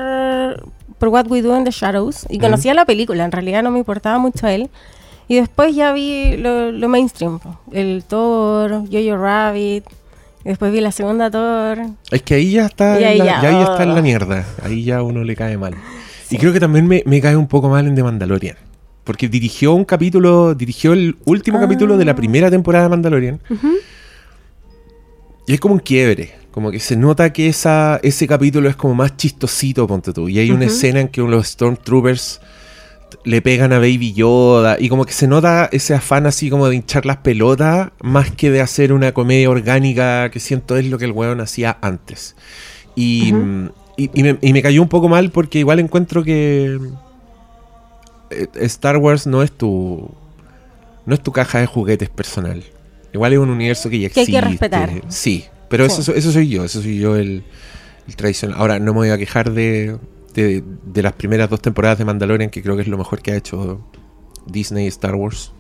por 0.98 1.10
What 1.10 1.28
We 1.28 1.42
Do 1.42 1.58
in 1.58 1.66
the 1.66 1.72
Shadows. 1.72 2.26
Y 2.30 2.40
conocía 2.40 2.74
la 2.74 2.86
película, 2.86 3.26
en 3.26 3.32
realidad 3.32 3.62
no 3.64 3.72
me 3.72 3.80
importaba 3.80 4.18
mucho 4.20 4.48
él. 4.48 4.70
Y 5.28 5.36
después 5.36 5.76
ya 5.76 5.92
vi 5.92 6.38
lo, 6.38 6.72
lo 6.72 6.88
mainstream. 6.88 7.40
El 7.74 8.06
Thor, 8.08 8.84
Jojo 8.90 9.18
Rabbit. 9.18 9.84
Después 10.46 10.72
vi 10.72 10.80
la 10.80 10.94
segunda 10.94 11.30
Thor. 11.30 11.80
Es 12.10 12.22
que 12.22 12.36
ahí 12.36 12.52
ya 12.54 12.68
está, 12.68 13.02
Y 13.02 13.04
ahí 13.04 13.20
en 13.20 13.26
la, 13.26 13.42
ya, 13.42 13.42
ya 13.42 13.50
ahí 13.50 13.64
está 13.64 13.84
en 13.84 13.94
la 13.94 14.00
oh. 14.00 14.04
mierda. 14.04 14.46
Ahí 14.64 14.86
ya 14.86 15.04
uno 15.04 15.26
le 15.26 15.36
cae 15.36 15.58
mal. 15.58 15.76
Y 16.30 16.38
creo 16.38 16.54
que 16.54 16.62
también 16.62 16.88
me, 16.88 17.04
me 17.06 17.20
cae 17.20 17.36
un 17.36 17.48
poco 17.48 17.68
mal 17.68 17.86
en 17.88 17.96
The 17.96 18.04
Mandalorian. 18.04 18.56
Porque 19.08 19.28
dirigió 19.30 19.74
un 19.74 19.86
capítulo, 19.86 20.54
dirigió 20.54 20.92
el 20.94 21.16
último 21.26 21.58
Ah. 21.58 21.62
capítulo 21.62 21.98
de 21.98 22.06
la 22.06 22.14
primera 22.16 22.52
temporada 22.52 22.84
de 22.84 22.90
Mandalorian. 22.90 23.40
Y 25.48 25.54
es 25.54 25.60
como 25.60 25.74
un 25.76 25.80
quiebre. 25.80 26.34
Como 26.52 26.72
que 26.72 26.80
se 26.80 26.98
nota 26.98 27.32
que 27.32 27.48
esa, 27.48 28.00
ese 28.04 28.28
capítulo 28.28 28.68
es 28.68 28.76
como 28.76 28.94
más 28.96 29.16
chistosito, 29.16 29.88
ponte 29.88 30.12
tú. 30.12 30.28
Y 30.28 30.40
hay 30.40 30.52
una 30.52 30.66
escena 30.66 31.00
en 31.00 31.08
que 31.08 31.22
los 31.22 31.48
Stormtroopers 31.48 32.42
le 33.24 33.42
pegan 33.42 33.72
a 33.72 33.80
Baby 33.80 34.12
Yoda. 34.14 34.76
Y 34.80 34.90
como 34.90 35.06
que 35.06 35.14
se 35.14 35.26
nota 35.28 35.70
ese 35.72 35.94
afán 35.94 36.26
así 36.26 36.50
como 36.50 36.68
de 36.68 36.76
hinchar 36.76 37.06
las 37.06 37.18
pelotas. 37.18 37.92
Más 38.02 38.32
que 38.32 38.52
de 38.52 38.60
hacer 38.60 38.92
una 38.92 39.14
comedia 39.14 39.50
orgánica 39.50 40.30
que 40.32 40.40
siento 40.42 40.76
es 40.76 40.86
lo 40.88 40.98
que 40.98 41.06
el 41.06 41.12
weón 41.14 41.40
hacía 41.40 41.78
antes. 41.82 42.36
Y, 42.96 43.34
y, 43.96 44.10
y 44.14 44.24
me, 44.24 44.38
y 44.42 44.52
me 44.52 44.62
cayó 44.62 44.82
un 44.82 44.90
poco 44.90 45.08
mal 45.08 45.30
porque 45.32 45.60
igual 45.60 45.80
encuentro 45.80 46.24
que 46.24 46.78
Star 48.56 48.98
Wars 48.98 49.28
no 49.28 49.44
es 49.44 49.52
tu 49.52 50.10
no 51.06 51.14
es 51.14 51.22
tu 51.24 51.32
caja 51.32 51.60
de 51.60 51.66
juguetes 51.66 52.10
personal. 52.10 52.64
Igual 53.14 53.34
es 53.34 53.40
un 53.40 53.50
universo 53.50 53.90
que 53.90 54.00
ya 54.00 54.10
Que 54.10 54.20
hay 54.20 54.24
existe. 54.26 54.42
que 54.42 54.48
respetar. 54.48 54.92
Sí, 55.08 55.46
pero. 55.70 55.86
Eso, 55.86 56.14
eso 56.14 56.32
soy 56.32 56.50
yo, 56.50 56.66
eso 56.66 56.82
soy 56.82 57.00
yo 57.00 57.16
el, 57.16 57.44
el 58.08 58.16
tradicional. 58.16 58.58
Ahora 58.60 58.80
no 58.80 58.92
me 58.94 59.00
voy 59.00 59.10
a 59.10 59.18
quejar 59.18 59.52
de, 59.54 59.98
de, 60.34 60.64
de 60.86 61.02
las 61.02 61.14
primeras 61.14 61.50
dos 61.50 61.62
temporadas 61.62 61.98
de 61.98 62.06
Mandalorian, 62.06 62.50
que 62.50 62.62
creo 62.62 62.76
que 62.76 62.82
es 62.82 62.88
lo 62.90 62.98
mejor 62.98 63.22
que 63.22 63.32
ha 63.32 63.36
hecho 63.38 63.80
Disney 64.46 64.86
y 64.86 64.88
Star 64.90 65.16
Wars. 65.16 65.54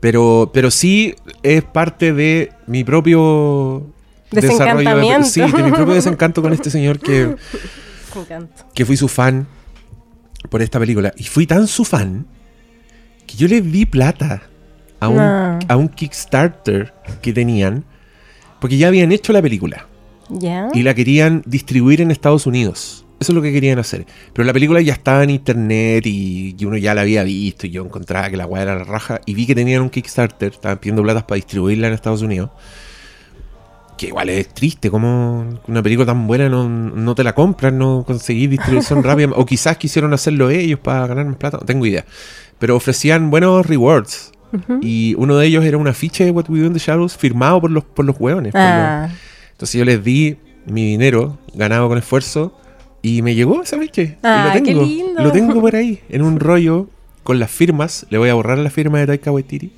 Pero, 0.00 0.50
pero 0.52 0.70
sí 0.70 1.14
es 1.42 1.62
parte 1.62 2.12
de 2.12 2.50
mi 2.66 2.84
propio 2.84 3.86
desarrollo. 4.32 4.96
De, 4.96 5.24
sí, 5.24 5.40
de 5.40 5.62
mi 5.62 5.70
propio 5.70 5.94
desencanto 5.94 6.42
con 6.42 6.52
este 6.52 6.68
señor 6.68 6.98
que, 6.98 7.36
que 8.74 8.84
fui 8.84 8.96
su 8.96 9.08
fan 9.08 9.46
por 10.50 10.62
esta 10.62 10.78
película. 10.78 11.12
Y 11.16 11.24
fui 11.24 11.46
tan 11.46 11.66
su 11.66 11.84
fan 11.84 12.26
que 13.26 13.36
yo 13.36 13.48
le 13.48 13.60
di 13.60 13.86
plata 13.86 14.42
a 15.00 15.08
un, 15.08 15.16
No. 15.16 15.58
a 15.68 15.76
un 15.76 15.88
Kickstarter 15.88 16.92
que 17.22 17.32
tenían. 17.32 17.84
Porque 18.60 18.78
ya 18.78 18.88
habían 18.88 19.12
hecho 19.12 19.32
la 19.32 19.42
película 19.42 19.86
y 20.74 20.82
la 20.82 20.94
querían 20.94 21.42
distribuir 21.44 22.00
en 22.00 22.10
Estados 22.10 22.46
Unidos. 22.46 23.04
Eso 23.20 23.32
es 23.32 23.36
lo 23.36 23.42
que 23.42 23.52
querían 23.52 23.78
hacer. 23.78 24.06
Pero 24.32 24.44
la 24.46 24.52
película 24.52 24.80
ya 24.80 24.94
estaba 24.94 25.22
en 25.22 25.30
internet 25.30 26.06
y, 26.06 26.56
y 26.58 26.64
uno 26.64 26.76
ya 26.78 26.94
la 26.94 27.02
había 27.02 27.22
visto 27.24 27.66
y 27.66 27.70
yo 27.70 27.84
encontraba 27.84 28.30
que 28.30 28.36
la 28.36 28.46
weá 28.46 28.62
era 28.62 28.74
la 28.76 28.84
raja. 28.84 29.20
Y 29.26 29.34
vi 29.34 29.46
que 29.46 29.54
tenían 29.54 29.82
un 29.82 29.90
Kickstarter, 29.90 30.52
estaban 30.52 30.78
pidiendo 30.78 31.02
platas 31.02 31.24
para 31.24 31.36
distribuirla 31.36 31.88
en 31.88 31.94
Estados 31.94 32.22
Unidos. 32.22 32.50
Que 33.96 34.08
igual 34.08 34.28
es 34.28 34.48
triste, 34.48 34.90
como 34.90 35.44
una 35.68 35.82
película 35.82 36.04
tan 36.06 36.26
buena 36.26 36.48
no, 36.48 36.68
no 36.68 37.14
te 37.14 37.22
la 37.22 37.32
compran, 37.34 37.78
no 37.78 38.02
conseguís 38.06 38.50
distribución 38.50 39.02
rápida. 39.04 39.28
O 39.36 39.46
quizás 39.46 39.76
quisieron 39.76 40.12
hacerlo 40.12 40.50
ellos 40.50 40.80
para 40.80 41.06
ganar 41.06 41.26
más 41.26 41.36
plata, 41.36 41.58
no 41.60 41.64
tengo 41.66 41.86
idea. 41.86 42.04
Pero 42.58 42.74
ofrecían 42.76 43.30
buenos 43.30 43.64
rewards. 43.66 44.32
Y 44.82 45.14
uno 45.18 45.36
de 45.36 45.46
ellos 45.48 45.64
era 45.64 45.76
un 45.78 45.88
afiche 45.88 46.24
de 46.24 46.30
What 46.30 46.48
We 46.48 46.60
Do 46.60 46.66
in 46.66 46.72
the 46.74 46.78
Shadows 46.78 47.16
firmado 47.16 47.60
por 47.60 47.72
los, 47.72 47.82
por 47.84 48.04
los 48.04 48.14
hueones. 48.20 48.52
por 48.52 48.60
los- 48.60 48.70
Ah, 48.70 49.08
entonces 49.50 49.76
yo 49.78 49.84
les 49.84 50.02
di 50.04 50.36
mi 50.66 50.84
dinero, 50.86 51.38
ganado 51.54 51.88
con 51.88 51.98
esfuerzo, 51.98 52.56
y 53.02 53.20
me 53.22 53.34
llegó 53.34 53.62
ese 53.62 53.74
afiche. 53.76 54.16
Ah, 54.22 54.52
y 54.54 54.58
lo 54.58 54.64
qué 54.64 54.70
tengo. 54.72 54.82
lindo. 54.84 55.22
Lo 55.24 55.32
tengo 55.32 55.60
por 55.60 55.74
ahí, 55.76 56.00
en 56.08 56.22
un 56.22 56.38
rollo 56.38 56.88
con 57.24 57.40
las 57.40 57.50
firmas. 57.50 58.06
Le 58.10 58.18
voy 58.18 58.28
a 58.28 58.34
borrar 58.34 58.58
la 58.58 58.70
firma 58.70 59.00
de 59.00 59.06
Taika 59.08 59.32
Waititi. 59.32 59.72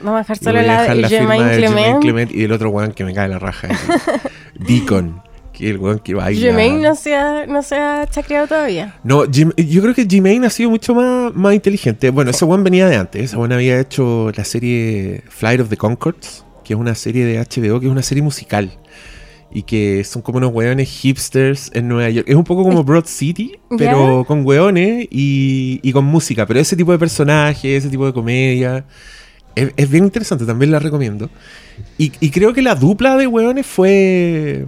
Vamos 0.00 0.16
a 0.16 0.18
dejar 0.22 0.38
solo 0.38 0.62
la 0.62 0.94
de 0.94 1.08
Jermaine 1.08 1.56
Clement. 1.56 2.00
Clement 2.00 2.30
y 2.32 2.42
del 2.42 2.52
otro 2.52 2.70
weón 2.70 2.92
que 2.92 3.04
me 3.04 3.14
cae 3.14 3.28
la 3.28 3.38
raja. 3.38 3.68
el 3.68 4.66
Deacon, 4.66 5.22
que 5.52 5.70
el 5.70 5.78
weón 5.78 5.98
que 5.98 6.14
baila. 6.14 6.40
Jermaine 6.40 6.80
no 6.82 6.94
se 6.94 7.14
ha, 7.14 7.46
no 7.46 7.62
se 7.62 7.76
ha 7.76 8.06
chacreado 8.08 8.46
todavía. 8.46 8.94
No, 9.04 9.24
Jim- 9.30 9.52
yo 9.56 9.82
creo 9.82 9.94
que 9.94 10.06
Jermaine 10.08 10.46
ha 10.46 10.50
sido 10.50 10.70
mucho 10.70 10.94
más, 10.94 11.34
más 11.34 11.54
inteligente. 11.54 12.10
Bueno, 12.10 12.30
ese 12.30 12.44
weón 12.44 12.64
venía 12.64 12.88
de 12.88 12.96
antes. 12.96 13.22
Ese 13.24 13.36
weón 13.36 13.52
había 13.52 13.80
hecho 13.80 14.30
la 14.36 14.44
serie 14.44 15.22
Flight 15.28 15.60
of 15.60 15.68
the 15.68 15.76
Concords, 15.76 16.44
que 16.64 16.74
es 16.74 16.78
una 16.78 16.94
serie 16.94 17.24
de 17.24 17.38
HBO, 17.38 17.80
que 17.80 17.86
es 17.86 17.92
una 17.92 18.02
serie 18.02 18.22
musical. 18.22 18.70
Y 19.50 19.62
que 19.62 20.04
son 20.04 20.20
como 20.20 20.36
unos 20.36 20.52
weones 20.52 20.90
hipsters 20.90 21.70
en 21.72 21.88
Nueva 21.88 22.10
York. 22.10 22.28
Es 22.28 22.34
un 22.34 22.44
poco 22.44 22.64
como 22.64 22.84
Broad 22.84 23.06
City, 23.06 23.58
pero 23.78 24.24
con 24.28 24.44
weones 24.44 25.06
y, 25.10 25.80
y 25.82 25.90
con 25.92 26.04
música. 26.04 26.44
Pero 26.44 26.60
ese 26.60 26.76
tipo 26.76 26.92
de 26.92 26.98
personaje, 26.98 27.74
ese 27.74 27.88
tipo 27.88 28.04
de 28.04 28.12
comedia. 28.12 28.84
Es, 29.54 29.72
es 29.76 29.90
bien 29.90 30.04
interesante, 30.04 30.44
también 30.46 30.70
la 30.70 30.78
recomiendo. 30.78 31.30
Y, 31.96 32.12
y 32.20 32.30
creo 32.30 32.52
que 32.52 32.62
la 32.62 32.74
dupla 32.74 33.16
de 33.16 33.26
weones 33.26 33.66
fue. 33.66 34.66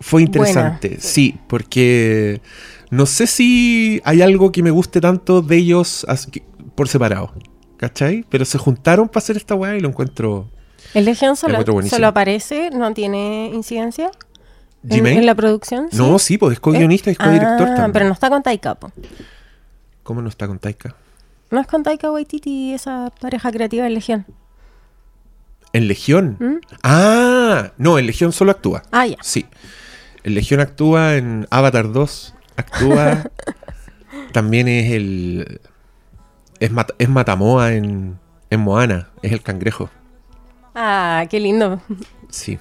Fue 0.00 0.22
interesante. 0.22 0.98
Sí, 1.00 1.38
porque 1.48 2.40
no 2.90 3.06
sé 3.06 3.26
si 3.26 4.00
hay 4.04 4.20
algo 4.22 4.52
que 4.52 4.62
me 4.62 4.70
guste 4.70 5.00
tanto 5.00 5.40
de 5.42 5.56
ellos 5.56 6.06
por 6.74 6.88
separado. 6.88 7.32
¿Cachai? 7.78 8.24
Pero 8.30 8.44
se 8.46 8.56
juntaron 8.58 9.08
para 9.08 9.18
hacer 9.18 9.36
esta 9.36 9.54
weá 9.54 9.76
y 9.76 9.80
lo 9.80 9.88
encuentro. 9.88 10.48
El 10.94 11.04
Legion 11.04 11.36
solo, 11.36 11.58
solo 11.88 12.06
aparece, 12.06 12.70
no 12.70 12.94
tiene 12.94 13.50
incidencia 13.52 14.10
en, 14.88 15.06
en 15.06 15.26
la 15.26 15.34
producción. 15.34 15.88
¿sí? 15.90 15.96
No, 15.98 16.18
sí, 16.18 16.38
pues 16.38 16.54
es 16.54 16.60
co-guionista 16.60 17.10
es 17.10 17.18
co-director 17.18 17.68
Ah, 17.68 17.74
también. 17.74 17.92
pero 17.92 18.06
no 18.06 18.12
está 18.12 18.30
con 18.30 18.42
Taika. 18.42 18.76
po. 18.76 18.90
¿Cómo 20.02 20.22
no 20.22 20.28
está 20.28 20.46
con 20.46 20.58
Taika? 20.58 20.94
No 21.50 21.60
es 21.60 21.66
con 21.66 21.82
Taika 21.82 22.10
Waititi 22.10 22.72
esa 22.74 23.12
pareja 23.20 23.50
creativa 23.52 23.84
de 23.84 23.90
Legión. 23.90 24.26
¿En 25.72 25.88
Legión? 25.88 26.36
¿Mm? 26.40 26.56
Ah, 26.82 27.72
no, 27.78 27.98
en 27.98 28.06
Legión 28.06 28.32
solo 28.32 28.50
actúa. 28.50 28.82
Ah, 28.92 29.06
ya. 29.06 29.16
Sí. 29.22 29.46
En 30.24 30.34
Legión 30.34 30.60
actúa 30.60 31.16
en 31.16 31.46
Avatar 31.50 31.92
2. 31.92 32.34
Actúa. 32.56 33.30
también 34.32 34.68
es 34.68 34.92
el. 34.92 35.60
Es, 36.58 36.70
Mat- 36.72 36.94
es 36.98 37.08
Matamoa 37.08 37.74
en, 37.74 38.18
en 38.50 38.60
Moana. 38.60 39.10
Es 39.22 39.32
el 39.32 39.42
cangrejo. 39.42 39.90
Ah, 40.74 41.24
qué 41.30 41.38
lindo. 41.40 41.80
Sí. 42.30 42.58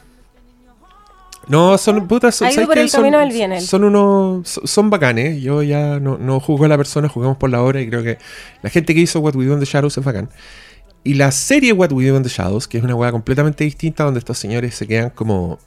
No, 1.47 1.77
son 1.77 2.07
putas. 2.07 2.35
Son, 2.35 2.47
Ha 2.47 2.51
ido 2.51 2.55
¿sabes 2.55 2.67
por 2.67 2.77
el 2.77 2.89
son, 2.89 3.01
camino 3.01 3.19
del 3.19 3.29
bien, 3.31 3.61
son 3.61 3.83
unos. 3.83 4.47
Son, 4.49 4.67
son 4.67 4.89
bacanes. 4.89 5.41
Yo 5.41 5.61
ya 5.63 5.99
no, 5.99 6.17
no 6.17 6.39
juzgo 6.39 6.65
a 6.65 6.67
la 6.67 6.77
persona, 6.77 7.07
jugamos 7.09 7.37
por 7.37 7.49
la 7.49 7.61
obra 7.61 7.81
y 7.81 7.87
creo 7.89 8.03
que 8.03 8.17
la 8.61 8.69
gente 8.69 8.93
que 8.95 9.01
hizo 9.01 9.19
What 9.19 9.35
We 9.35 9.45
Do 9.45 9.53
in 9.53 9.59
the 9.59 9.65
Shadows 9.65 9.97
es 9.97 10.03
bacán. 10.03 10.29
Y 11.03 11.13
la 11.15 11.31
serie 11.31 11.71
What 11.73 11.91
We 11.91 12.07
Do 12.07 12.17
in 12.17 12.23
the 12.23 12.29
Shadows, 12.29 12.67
que 12.67 12.79
es 12.79 12.83
una 12.83 12.95
hueá 12.95 13.11
completamente 13.11 13.63
distinta, 13.63 14.03
donde 14.03 14.17
estos 14.19 14.39
señores 14.39 14.73
se 14.73 14.87
quedan 14.87 15.11
como, 15.11 15.59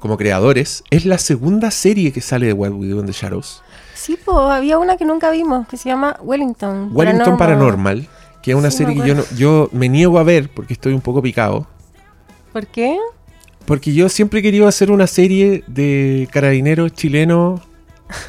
como 0.00 0.16
creadores, 0.16 0.82
es 0.90 1.04
la 1.06 1.18
segunda 1.18 1.70
serie 1.70 2.12
que 2.12 2.20
sale 2.20 2.46
de 2.46 2.52
What 2.52 2.72
We 2.72 2.88
Do 2.88 2.98
in 2.98 3.06
the 3.06 3.12
Shadows. 3.12 3.62
Sí, 3.94 4.18
pues 4.24 4.36
había 4.36 4.78
una 4.78 4.96
que 4.96 5.04
nunca 5.04 5.30
vimos 5.30 5.68
que 5.68 5.76
se 5.76 5.88
llama 5.88 6.16
Wellington. 6.20 6.90
Wellington 6.92 7.36
Paranormal, 7.36 8.08
que 8.42 8.50
es 8.50 8.56
una 8.56 8.72
Sí, 8.72 8.78
serie 8.78 9.00
que 9.00 9.06
yo, 9.06 9.14
no- 9.14 9.24
yo 9.36 9.68
me 9.70 9.88
niego 9.88 10.18
a 10.18 10.24
ver 10.24 10.48
porque 10.52 10.72
estoy 10.72 10.92
un 10.94 11.00
poco 11.00 11.22
picado. 11.22 11.68
¿Por 12.52 12.66
qué? 12.66 12.98
Porque 13.64 13.94
yo 13.94 14.08
siempre 14.08 14.40
he 14.40 14.42
querido 14.42 14.66
hacer 14.66 14.90
una 14.90 15.06
serie 15.06 15.64
de 15.66 16.28
carabineros 16.32 16.92
chilenos 16.92 17.60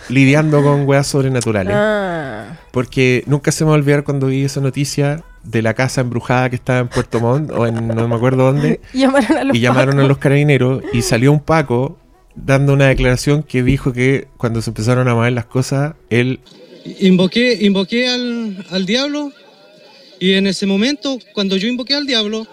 lidiando 0.09 0.63
con 0.63 0.87
weas 0.87 1.07
sobrenaturales. 1.07 1.73
Ah, 1.75 2.57
Porque 2.71 3.23
nunca 3.27 3.51
se 3.51 3.63
me 3.63 3.69
va 3.69 3.75
a 3.75 3.79
olvidar 3.79 4.03
cuando 4.03 4.27
vi 4.27 4.43
esa 4.43 4.61
noticia 4.61 5.23
de 5.43 5.61
la 5.61 5.73
casa 5.73 6.01
embrujada 6.01 6.49
que 6.49 6.55
estaba 6.55 6.79
en 6.79 6.87
Puerto 6.87 7.19
Montt 7.19 7.51
o 7.51 7.67
en 7.67 7.87
no 7.87 8.07
me 8.07 8.15
acuerdo 8.15 8.45
dónde. 8.45 8.79
llamaron 8.93 9.37
a 9.37 9.43
los 9.43 9.57
y 9.57 9.59
llamaron 9.59 9.93
a 9.95 9.97
pacos. 9.97 10.07
los 10.09 10.17
carabineros 10.19 10.83
y 10.93 11.01
salió 11.01 11.31
un 11.31 11.39
Paco 11.41 11.97
dando 12.35 12.73
una 12.73 12.87
declaración 12.87 13.43
que 13.43 13.61
dijo 13.61 13.93
que 13.93 14.27
cuando 14.37 14.61
se 14.61 14.69
empezaron 14.69 15.07
a 15.07 15.15
mover 15.15 15.33
las 15.33 15.45
cosas, 15.45 15.93
él 16.09 16.39
Invoqué, 16.99 17.59
invoqué 17.61 18.09
al, 18.09 18.65
al 18.69 18.85
diablo 18.85 19.31
y 20.19 20.33
en 20.33 20.47
ese 20.47 20.65
momento, 20.65 21.17
cuando 21.33 21.55
yo 21.55 21.67
invoqué 21.67 21.95
al 21.95 22.05
diablo, 22.05 22.45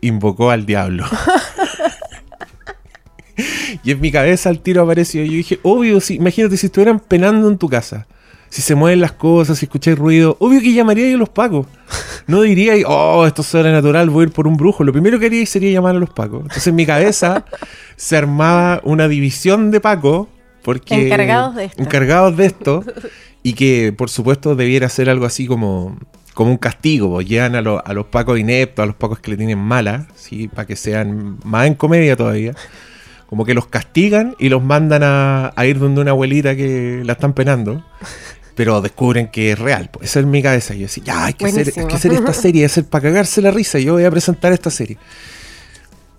invocó 0.00 0.50
al 0.50 0.66
diablo. 0.66 1.04
y 3.84 3.90
en 3.90 4.00
mi 4.00 4.10
cabeza 4.12 4.50
el 4.50 4.60
tiro 4.60 4.82
apareció. 4.82 5.22
Y 5.24 5.28
yo 5.28 5.32
dije, 5.34 5.60
obvio, 5.62 6.00
si, 6.00 6.14
imagínate 6.16 6.56
si 6.56 6.66
estuvieran 6.66 7.00
penando 7.00 7.48
en 7.48 7.58
tu 7.58 7.68
casa. 7.68 8.06
Si 8.50 8.62
se 8.62 8.74
mueven 8.74 9.00
las 9.02 9.12
cosas, 9.12 9.58
si 9.58 9.66
escucháis 9.66 9.98
ruido, 9.98 10.36
obvio 10.40 10.60
que 10.62 10.72
llamaría 10.72 11.12
a 11.14 11.18
los 11.18 11.28
pacos. 11.28 11.66
No 12.26 12.40
diría, 12.42 12.74
oh, 12.86 13.26
esto 13.26 13.42
es 13.42 13.48
sobrenatural, 13.48 14.08
voy 14.08 14.22
a 14.22 14.26
ir 14.28 14.32
por 14.32 14.46
un 14.46 14.56
brujo. 14.56 14.84
Lo 14.84 14.92
primero 14.92 15.18
que 15.18 15.26
haría 15.26 15.44
sería 15.44 15.70
llamar 15.70 15.96
a 15.96 15.98
los 15.98 16.08
pacos. 16.10 16.42
Entonces 16.42 16.66
en 16.66 16.74
mi 16.74 16.86
cabeza 16.86 17.44
se 17.96 18.16
armaba 18.16 18.80
una 18.84 19.06
división 19.08 19.70
de 19.70 19.80
pacos. 19.80 20.28
Porque, 20.62 21.06
Encargados 21.06 21.54
de 21.56 21.64
esto. 21.66 21.82
Encargados 21.82 22.36
de 22.36 22.46
esto. 22.46 22.84
Y 23.40 23.52
que, 23.52 23.94
por 23.96 24.10
supuesto, 24.10 24.56
debiera 24.56 24.88
ser 24.88 25.08
algo 25.08 25.24
así 25.24 25.46
como, 25.46 25.96
como 26.34 26.50
un 26.50 26.56
castigo. 26.58 27.08
pues, 27.10 27.26
Llevan 27.28 27.54
a, 27.54 27.62
los- 27.62 27.80
a 27.84 27.94
los 27.94 28.06
pacos 28.06 28.38
ineptos, 28.38 28.82
a 28.82 28.86
los 28.86 28.96
pacos 28.96 29.20
que 29.20 29.30
le 29.30 29.36
tienen 29.36 29.58
mala, 29.58 30.08
¿sí? 30.16 30.48
para 30.48 30.66
que 30.66 30.74
sean 30.74 31.38
más 31.44 31.66
en 31.68 31.74
comedia 31.74 32.16
todavía. 32.16 32.54
Como 33.28 33.44
que 33.44 33.54
los 33.54 33.66
castigan 33.66 34.34
y 34.38 34.48
los 34.48 34.62
mandan 34.62 35.02
a, 35.02 35.52
a 35.54 35.66
ir 35.66 35.78
donde 35.78 36.00
una 36.00 36.12
abuelita 36.12 36.56
que 36.56 37.02
la 37.04 37.12
están 37.12 37.34
penando. 37.34 37.84
Pero 38.54 38.80
descubren 38.80 39.28
que 39.28 39.52
es 39.52 39.58
real. 39.58 39.90
Pues 39.92 40.10
esa 40.10 40.20
es 40.20 40.26
mi 40.26 40.42
cabeza. 40.42 40.74
Y 40.74 40.78
yo 40.78 40.82
decía, 40.86 41.04
ya, 41.04 41.24
hay 41.26 41.34
que, 41.34 41.46
hacer, 41.46 41.72
hay 41.76 41.86
que 41.86 41.94
hacer 41.94 42.12
esta 42.12 42.32
serie, 42.32 42.64
hacer 42.64 42.84
para 42.84 43.02
cagarse 43.02 43.40
la 43.40 43.50
risa. 43.50 43.78
Yo 43.78 43.92
voy 43.92 44.04
a 44.04 44.10
presentar 44.10 44.52
esta 44.52 44.70
serie. 44.70 44.98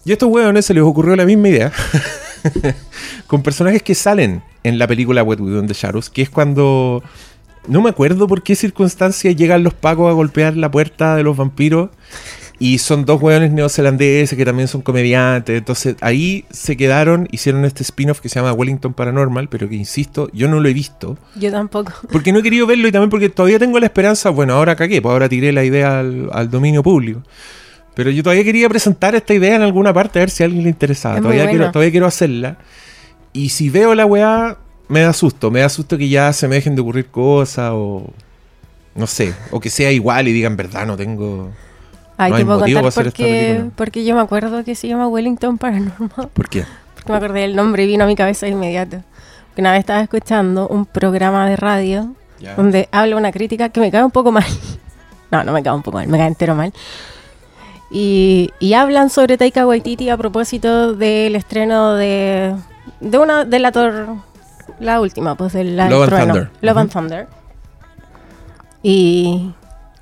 Y 0.05 0.11
a 0.11 0.13
estos 0.13 0.29
hueones 0.29 0.65
se 0.65 0.73
les 0.73 0.83
ocurrió 0.83 1.15
la 1.15 1.25
misma 1.25 1.49
idea. 1.49 1.73
con 3.27 3.43
personajes 3.43 3.83
que 3.83 3.95
salen 3.95 4.41
en 4.63 4.79
la 4.79 4.87
película 4.87 5.23
What 5.23 5.39
We 5.39 5.51
Do 5.51 5.59
in 5.59 5.67
the 5.67 5.73
Shadows, 5.73 6.09
que 6.09 6.21
es 6.21 6.29
cuando. 6.29 7.03
No 7.67 7.81
me 7.81 7.89
acuerdo 7.89 8.27
por 8.27 8.41
qué 8.41 8.55
circunstancia 8.55 9.31
llegan 9.31 9.63
los 9.63 9.73
pacos 9.73 10.09
a 10.09 10.13
golpear 10.13 10.55
la 10.55 10.71
puerta 10.71 11.15
de 11.15 11.23
los 11.23 11.35
vampiros. 11.37 11.89
Y 12.61 12.79
son 12.79 13.05
dos 13.05 13.21
hueones 13.21 13.51
neozelandeses 13.51 14.37
que 14.37 14.43
también 14.43 14.67
son 14.67 14.81
comediantes. 14.81 15.57
Entonces 15.57 15.95
ahí 16.01 16.45
se 16.51 16.75
quedaron, 16.75 17.27
hicieron 17.31 17.63
este 17.63 17.83
spin-off 17.83 18.19
que 18.19 18.27
se 18.27 18.35
llama 18.35 18.51
Wellington 18.51 18.93
Paranormal, 18.93 19.47
pero 19.47 19.69
que 19.69 19.75
insisto, 19.75 20.29
yo 20.33 20.49
no 20.49 20.59
lo 20.59 20.67
he 20.67 20.73
visto. 20.73 21.17
Yo 21.35 21.51
tampoco. 21.51 21.93
Porque 22.11 22.33
no 22.33 22.39
he 22.39 22.43
querido 22.43 22.67
verlo 22.67 22.87
y 22.89 22.91
también 22.91 23.09
porque 23.09 23.29
todavía 23.29 23.59
tengo 23.59 23.79
la 23.79 23.85
esperanza. 23.85 24.29
Bueno, 24.29 24.55
ahora 24.55 24.75
cagué, 24.75 25.01
pues 25.01 25.13
ahora 25.13 25.29
tiré 25.29 25.53
la 25.53 25.63
idea 25.63 25.99
al, 25.99 26.29
al 26.33 26.49
dominio 26.49 26.83
público. 26.83 27.23
Pero 27.99 28.11
yo 28.11 28.23
todavía 28.23 28.45
quería 28.45 28.69
presentar 28.69 29.13
esta 29.15 29.33
idea 29.33 29.55
en 29.57 29.61
alguna 29.61 29.93
parte 29.93 30.19
a 30.19 30.21
ver 30.21 30.29
si 30.29 30.43
a 30.43 30.45
alguien 30.45 30.63
le 30.63 30.69
interesaba. 30.69 31.15
Es 31.15 31.21
Todavía, 31.21 31.49
quiero, 31.49 31.71
todavía 31.71 31.91
quiero 31.91 32.05
hacerla. 32.05 32.57
Y 33.33 33.49
si 33.49 33.69
veo 33.69 33.93
la 33.93 34.05
weá, 34.05 34.57
me 34.87 35.01
da 35.01 35.11
susto. 35.11 35.51
Me 35.51 35.59
da 35.61 35.69
susto 35.69 35.97
que 35.97 36.07
ya 36.07 36.31
se 36.33 36.47
me 36.47 36.55
dejen 36.55 36.75
de 36.75 36.81
ocurrir 36.81 37.07
cosas 37.07 37.71
o. 37.73 38.11
No 38.95 39.05
sé. 39.05 39.33
O 39.51 39.59
que 39.59 39.69
sea 39.69 39.91
igual 39.91 40.27
y 40.27 40.31
digan, 40.31 40.55
verdad, 40.55 40.85
no 40.87 40.95
tengo. 40.95 41.51
Ay, 42.21 42.31
No 42.31 42.35
te 42.35 42.41
hay 42.41 42.45
puedo 42.45 42.59
contar 42.59 42.73
para 42.75 42.87
hacer 42.89 43.03
por 43.03 43.07
esta 43.07 43.17
qué, 43.17 43.23
película. 43.47 43.71
porque 43.75 44.03
yo 44.05 44.13
me 44.15 44.21
acuerdo 44.21 44.63
que 44.65 44.75
se 44.75 44.87
llama 44.87 45.07
Wellington 45.07 45.57
Paranormal. 45.57 46.27
¿Por 46.33 46.49
qué? 46.49 46.65
Porque 46.95 47.11
me 47.11 47.17
acordé 47.17 47.39
del 47.41 47.55
nombre 47.55 47.83
y 47.85 47.87
vino 47.87 48.03
a 48.03 48.07
mi 48.07 48.15
cabeza 48.15 48.45
de 48.45 48.51
inmediato. 48.51 48.97
Que 49.55 49.61
una 49.61 49.71
vez 49.71 49.79
estaba 49.79 50.01
escuchando 50.01 50.67
un 50.67 50.85
programa 50.85 51.47
de 51.49 51.55
radio 51.55 52.13
Ya. 52.39 52.55
donde 52.55 52.87
habla 52.91 53.15
una 53.17 53.31
crítica 53.31 53.69
que 53.69 53.79
me 53.79 53.89
cae 53.91 54.03
un 54.03 54.11
poco 54.11 54.31
mal. 54.31 54.45
No, 55.31 55.43
no 55.43 55.51
me 55.53 55.61
cae 55.61 55.73
un 55.75 55.83
poco 55.83 55.97
mal, 55.99 56.07
me 56.07 56.17
cae 56.17 56.25
entero 56.27 56.55
mal. 56.55 56.73
Y, 57.91 58.49
y 58.59 58.73
hablan 58.73 59.09
sobre 59.11 59.37
Taika 59.37 59.65
Waititi 59.65 60.09
a 60.09 60.17
propósito 60.17 60.93
del 60.95 61.35
estreno 61.35 61.93
de, 61.93 62.55
de 62.99 63.17
una 63.19 63.45
de 63.45 63.59
la 63.59 63.71
Thor, 63.71 64.07
la 64.79 64.99
última, 64.99 65.35
pues 65.35 65.53
de 65.53 65.63
la 65.65 65.87
Love 65.89 66.11
and 66.13 66.19
Thunder. 66.25 66.49
Love 66.61 66.77
and 66.77 66.89
Ujú. 66.89 66.99
Thunder. 66.99 67.27
Y, 68.81 69.53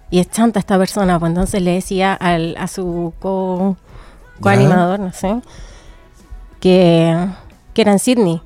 y 0.09 0.19
es 0.19 0.29
chanta 0.31 0.59
esta 0.59 0.77
persona, 0.77 1.19
pues 1.19 1.29
entonces 1.31 1.61
le 1.61 1.71
decía 1.73 2.13
al, 2.13 2.55
a 2.57 2.67
su 2.67 3.13
co, 3.19 3.75
coanimador, 4.39 4.99
no 4.99 5.11
sé, 5.13 5.35
que, 6.59 7.15
que 7.73 7.81
era 7.81 7.91
en 7.91 7.99
Sydney. 7.99 8.41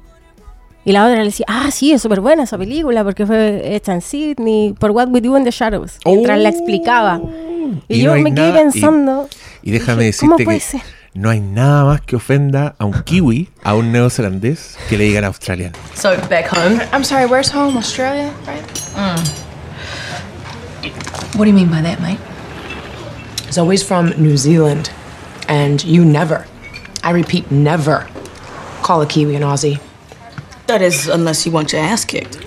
Y 0.83 0.93
la 0.93 1.05
otra 1.05 1.17
le 1.19 1.25
decía, 1.25 1.45
ah, 1.47 1.69
sí, 1.71 1.91
es 1.91 2.01
súper 2.01 2.21
buena 2.21 2.43
esa 2.43 2.57
película 2.57 3.03
porque 3.03 3.27
fue 3.27 3.75
hecha 3.75 3.93
en 3.93 4.01
Sydney 4.01 4.73
por 4.73 4.89
What 4.91 5.09
We 5.09 5.21
Do 5.21 5.37
in 5.37 5.43
the 5.43 5.51
Shadows. 5.51 5.99
Mientras 6.05 6.39
la 6.39 6.49
explicaba. 6.49 7.21
Y, 7.87 7.97
Y 7.97 8.01
yo 8.01 8.07
no 8.09 8.13
hay 8.15 8.23
me 8.23 8.33
quedé 8.33 8.47
nada- 8.47 8.59
y- 8.61 8.63
pensando. 8.63 9.27
Y 9.61 9.69
déjame 9.71 10.05
dije, 10.05 10.17
¿Cómo 10.21 10.31
decirte 10.37 10.43
puede 10.43 10.57
que 10.57 10.63
ser? 10.65 10.81
no 11.13 11.29
hay 11.29 11.39
nada 11.39 11.85
más 11.85 12.01
que 12.01 12.15
ofenda 12.15 12.73
a 12.79 12.85
un 12.85 12.93
kiwi, 13.03 13.49
a 13.63 13.75
un 13.75 13.91
neozelandés, 13.91 14.75
que 14.89 14.97
le 14.97 15.03
digan 15.03 15.23
australiano. 15.25 15.77
So 15.93 16.09
back 16.31 16.51
home. 16.51 16.81
I'm 16.91 17.03
sorry, 17.03 17.25
where's 17.27 17.53
home? 17.53 17.77
Australia, 17.77 18.31
right? 18.47 18.65
What 21.35 21.45
do 21.45 21.49
you 21.49 21.53
mean 21.55 21.69
by 21.69 21.81
that, 21.81 21.99
mate? 22.01 22.19
Zoe's 23.51 23.83
from 23.83 24.13
New 24.17 24.37
Zealand, 24.37 24.89
and 25.47 25.83
you 25.83 26.03
never, 26.05 26.45
I 27.03 27.11
repeat, 27.11 27.51
never 27.51 28.07
call 28.81 29.01
a 29.01 29.05
Kiwi 29.05 29.35
an 29.35 29.43
Aussie. 29.43 29.79
That 30.67 30.81
is, 30.81 31.07
unless 31.09 31.45
you 31.45 31.51
want 31.51 31.71
your 31.73 31.81
ass 31.81 32.05
kicked. 32.05 32.37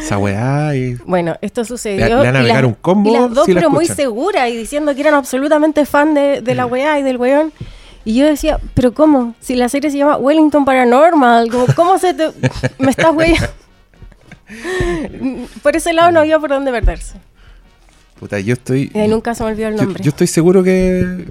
Esa 0.00 0.18
weá 0.18 0.74
y... 0.74 0.96
Bueno, 1.06 1.36
esto 1.40 1.64
sucedió. 1.64 2.04
Le- 2.06 2.10
le 2.10 2.16
van 2.30 2.36
a 2.36 2.40
y 2.40 2.42
pegar 2.42 2.64
las- 2.64 2.68
un 2.68 2.74
combo 2.74 3.10
y 3.10 3.12
las 3.14 3.32
dos, 3.32 3.46
si 3.46 3.52
la 3.54 3.60
pero 3.60 3.70
muy 3.70 3.84
escuchan. 3.84 3.96
seguras 4.04 4.50
y 4.50 4.56
diciendo 4.56 4.94
que 4.94 5.00
eran 5.00 5.14
absolutamente 5.14 5.86
fan 5.86 6.12
de, 6.14 6.40
de 6.42 6.54
la 6.54 6.66
weá 6.66 6.98
y 6.98 7.02
del 7.02 7.16
weón. 7.16 7.52
Y 8.04 8.14
yo 8.16 8.26
decía, 8.26 8.58
¿pero 8.74 8.92
cómo? 8.92 9.34
Si 9.40 9.54
la 9.54 9.68
serie 9.70 9.90
se 9.90 9.96
llama 9.96 10.16
Wellington 10.18 10.64
Paranormal, 10.66 11.48
como, 11.50 11.66
¿cómo 11.74 11.98
se 11.98 12.12
te. 12.12 12.30
me 12.78 12.90
estás 12.90 13.12
weyando? 13.14 13.48
por 15.62 15.74
ese 15.76 15.92
lado 15.94 16.10
no 16.12 16.20
había 16.20 16.38
por 16.38 16.50
dónde 16.50 16.70
perderse. 16.70 17.14
Puta, 18.18 18.38
yo 18.40 18.54
estoy... 18.54 18.90
Nunca 19.08 19.34
se 19.34 19.42
me 19.44 19.50
olvidó 19.50 19.68
el 19.68 19.76
nombre. 19.76 20.02
yo 20.02 20.10
estoy 20.10 20.26
seguro 20.26 20.62
que 20.62 21.26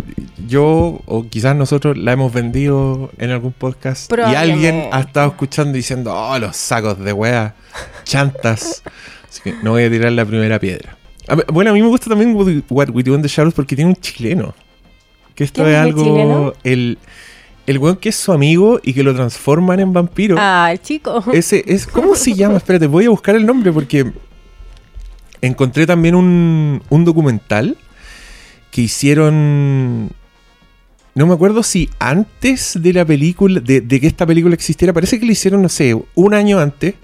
yo 0.47 1.01
o 1.05 1.25
quizás 1.29 1.55
nosotros 1.55 1.97
la 1.97 2.11
hemos 2.11 2.33
vendido 2.33 3.09
en 3.17 3.31
algún 3.31 3.53
podcast 3.53 4.11
y 4.11 4.35
alguien 4.35 4.89
ha 4.91 4.99
estado 4.99 5.29
escuchando 5.29 5.73
diciendo, 5.73 6.13
oh, 6.13 6.37
los 6.39 6.55
sacos 6.57 6.99
de 6.99 7.13
wea, 7.13 7.55
chantas. 8.03 8.83
Así 9.29 9.41
que 9.43 9.53
no 9.63 9.71
voy 9.71 9.83
a 9.83 9.89
tirar 9.89 10.11
la 10.11 10.25
primera 10.25 10.59
piedra. 10.59 10.97
A 11.27 11.35
bueno, 11.51 11.71
a 11.71 11.73
mí 11.73 11.81
me 11.81 11.87
gusta 11.87 12.09
también 12.09 12.35
What 12.35 12.89
We- 12.89 13.03
Do 13.03 13.15
in 13.15 13.21
the 13.21 13.27
Shadows 13.29 13.53
porque 13.53 13.75
tiene 13.75 13.89
un 13.89 13.95
chileno. 13.95 14.53
Que 15.35 15.45
esto 15.45 15.63
¿Quién 15.63 15.73
es 15.75 15.81
algo... 15.81 16.03
chileno? 16.03 16.53
El, 16.63 16.97
el 17.65 17.77
weón 17.77 17.95
que 17.95 18.09
es 18.09 18.15
su 18.17 18.33
amigo 18.33 18.79
y 18.83 18.93
que 18.93 19.03
lo 19.03 19.15
transforman 19.15 19.79
en 19.79 19.93
vampiro. 19.93 20.35
Ah, 20.37 20.69
el 20.71 20.81
chico. 20.81 21.23
Ese 21.31 21.63
es, 21.65 21.87
¿Cómo 21.87 22.13
se 22.15 22.33
llama? 22.33 22.57
Espérate, 22.57 22.87
voy 22.87 23.05
a 23.05 23.09
buscar 23.09 23.35
el 23.35 23.45
nombre 23.45 23.71
porque 23.71 24.11
encontré 25.47 25.85
también 25.85 26.15
un, 26.15 26.81
un 26.89 27.05
documental 27.05 27.77
que 28.71 28.81
hicieron. 28.81 30.09
No 31.15 31.27
me 31.27 31.33
acuerdo 31.35 31.61
si 31.61 31.89
antes 31.99 32.77
de 32.81 32.91
la 32.93 33.05
película, 33.05 33.59
de, 33.59 33.81
de 33.81 33.99
que 34.01 34.07
esta 34.07 34.25
película 34.25 34.55
existiera, 34.55 34.93
parece 34.93 35.19
que 35.19 35.25
lo 35.27 35.31
hicieron, 35.31 35.61
no 35.61 35.69
sé, 35.69 35.95
un 36.15 36.33
año 36.33 36.57
antes, 36.59 36.95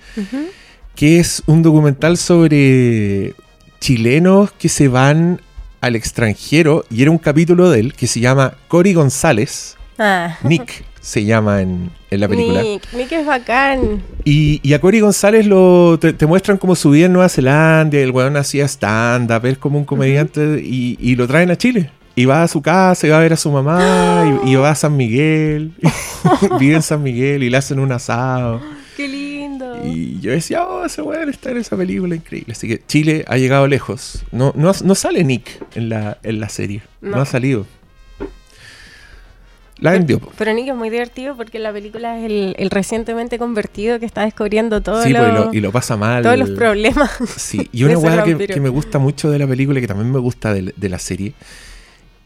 que 0.95 1.19
es 1.19 1.43
un 1.45 1.61
documental 1.61 2.17
sobre 2.17 3.35
chilenos 3.79 4.51
que 4.53 4.67
se 4.67 4.87
van 4.87 5.41
al 5.81 5.95
extranjero 5.95 6.83
y 6.89 7.03
era 7.03 7.11
un 7.11 7.19
capítulo 7.19 7.69
de 7.69 7.79
él 7.81 7.93
que 7.93 8.07
se 8.07 8.19
llama 8.19 8.55
Cory 8.67 8.93
González, 8.93 9.75
Ah. 9.99 10.37
Nick 10.43 10.83
se 11.01 11.23
llama 11.25 11.61
en, 11.61 11.91
en 12.11 12.19
la 12.19 12.27
película. 12.27 12.61
Nick, 12.61 12.93
Nick 12.93 13.11
es 13.11 13.25
bacán. 13.25 14.01
Y, 14.23 14.59
y 14.63 14.73
a 14.73 14.81
Cory 14.81 14.99
González 14.99 15.45
lo, 15.45 15.97
te, 15.99 16.13
te 16.13 16.25
muestran 16.25 16.57
como 16.57 16.75
su 16.75 16.91
vida 16.91 17.05
en 17.05 17.13
Nueva 17.13 17.29
Zelanda, 17.29 17.97
el 17.97 18.11
weón 18.11 18.37
hacía 18.37 18.65
stand-up, 18.67 19.45
es 19.45 19.57
como 19.57 19.77
un 19.77 19.85
comediante 19.85 20.61
y, 20.63 20.97
y 20.99 21.15
lo 21.15 21.27
traen 21.27 21.51
a 21.51 21.57
Chile. 21.57 21.91
Y 22.15 22.25
va 22.25 22.43
a 22.43 22.47
su 22.47 22.61
casa, 22.61 23.07
y 23.07 23.11
va 23.11 23.17
a 23.17 23.21
ver 23.21 23.33
a 23.33 23.37
su 23.37 23.49
mamá, 23.49 24.39
y, 24.43 24.51
y 24.51 24.55
va 24.55 24.71
a 24.71 24.75
San 24.75 24.97
Miguel, 24.97 25.71
vive 26.59 26.75
en 26.75 26.81
San 26.81 27.01
Miguel 27.01 27.43
y 27.43 27.49
le 27.49 27.57
hacen 27.57 27.79
un 27.79 27.91
asado. 27.91 28.61
Qué 28.97 29.07
lindo. 29.07 29.77
Y 29.85 30.19
yo 30.19 30.31
decía, 30.31 30.67
oh, 30.67 30.83
ese 30.83 31.01
weón 31.01 31.29
está 31.29 31.51
en 31.51 31.57
esa 31.57 31.77
película 31.77 32.13
increíble. 32.15 32.51
Así 32.51 32.67
que 32.67 32.81
Chile 32.85 33.23
ha 33.27 33.37
llegado 33.37 33.67
lejos. 33.67 34.25
No, 34.33 34.51
no, 34.57 34.73
no 34.83 34.95
sale 34.95 35.23
Nick 35.23 35.63
en 35.75 35.87
la, 35.87 36.17
en 36.23 36.41
la 36.41 36.49
serie, 36.49 36.81
no. 36.99 37.11
No. 37.11 37.21
ha 37.21 37.25
salido. 37.25 37.65
La 39.81 39.91
vendió. 39.91 40.19
po. 40.19 40.31
Pero 40.37 40.53
Nick 40.53 40.67
es 40.67 40.75
muy 40.75 40.89
divertido 40.89 41.35
porque 41.37 41.57
la 41.59 41.71
película 41.71 42.17
es 42.19 42.25
el, 42.25 42.55
el 42.57 42.69
recientemente 42.69 43.37
convertido 43.39 43.99
que 43.99 44.05
está 44.05 44.23
descubriendo 44.23 44.81
todo 44.81 45.01
Sí, 45.03 45.09
lo- 45.11 45.27
y, 45.27 45.31
lo, 45.31 45.53
y 45.53 45.61
lo 45.61 45.71
pasa 45.71 45.95
mal. 45.97 46.21
todos 46.23 46.37
los 46.37 46.49
problemas. 46.51 47.11
Sí, 47.37 47.69
y 47.71 47.83
una 47.83 47.97
weá 47.97 48.23
que, 48.23 48.59
me 48.59 48.69
gusta 48.69 48.99
mucho 48.99 49.29
de 49.31 49.39
la 49.39 49.47
película, 49.47 49.79
que 49.79 49.87
también 49.87 50.11
me 50.11 50.19
gusta 50.19 50.53
de, 50.53 50.73
de 50.75 50.89
la 50.89 50.99
serie, 50.99 51.33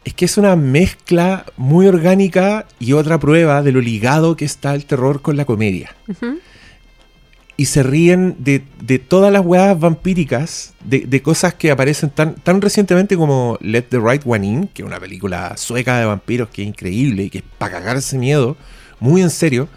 es 0.04 0.12
que 0.14 0.24
es 0.26 0.36
una 0.36 0.54
mezcla 0.56 1.46
muy 1.56 1.86
orgánica 1.86 2.66
y 2.78 2.92
otra 2.92 3.18
prueba 3.18 3.62
de 3.62 3.72
lo 3.72 3.80
ligado 3.80 4.36
que 4.36 4.44
está 4.44 4.74
el 4.74 4.84
terror 4.84 5.22
con 5.22 5.36
la 5.36 5.44
comedia. 5.44 5.94
Y 7.56 7.66
se 7.66 7.84
ríen 7.84 8.34
de, 8.40 8.64
de 8.82 8.98
todas 8.98 9.32
las 9.32 9.44
weas 9.44 9.78
vampíricas, 9.78 10.74
de, 10.84 11.00
de 11.06 11.22
cosas 11.22 11.54
que 11.54 11.70
aparecen 11.70 12.10
tan, 12.10 12.34
tan 12.34 12.60
recientemente 12.60 13.16
como 13.16 13.58
Let 13.60 13.82
the 13.90 14.00
Right 14.00 14.22
One 14.26 14.44
In, 14.46 14.66
que 14.68 14.82
es 14.82 14.86
una 14.86 14.98
película 14.98 15.56
sueca 15.56 15.98
de 16.00 16.04
vampiros 16.06 16.48
que 16.48 16.62
es 16.62 16.68
increíble 16.68 17.24
y 17.24 17.30
que 17.30 17.38
es 17.38 17.44
para 17.58 17.72
cagarse 17.78 18.18
miedo, 18.18 18.56
muy 18.98 19.22
en 19.22 19.30
serio. 19.30 19.68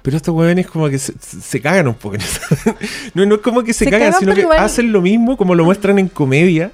Pero 0.00 0.16
estos 0.16 0.34
weones 0.34 0.66
como 0.66 0.88
que 0.88 0.98
se, 0.98 1.12
se 1.20 1.60
cagan 1.60 1.86
un 1.88 1.94
poco. 1.94 2.16
no, 3.14 3.26
no 3.26 3.34
es 3.34 3.40
como 3.42 3.62
que 3.62 3.74
se, 3.74 3.84
Se 3.84 3.90
cagan, 3.90 4.08
cagan, 4.12 4.20
sino 4.20 4.34
que 4.34 4.40
igual- 4.40 4.58
hacen 4.60 4.90
lo 4.90 5.02
mismo 5.02 5.36
como 5.36 5.54
lo 5.54 5.64
muestran 5.66 5.98
en 5.98 6.08
comedia. 6.08 6.72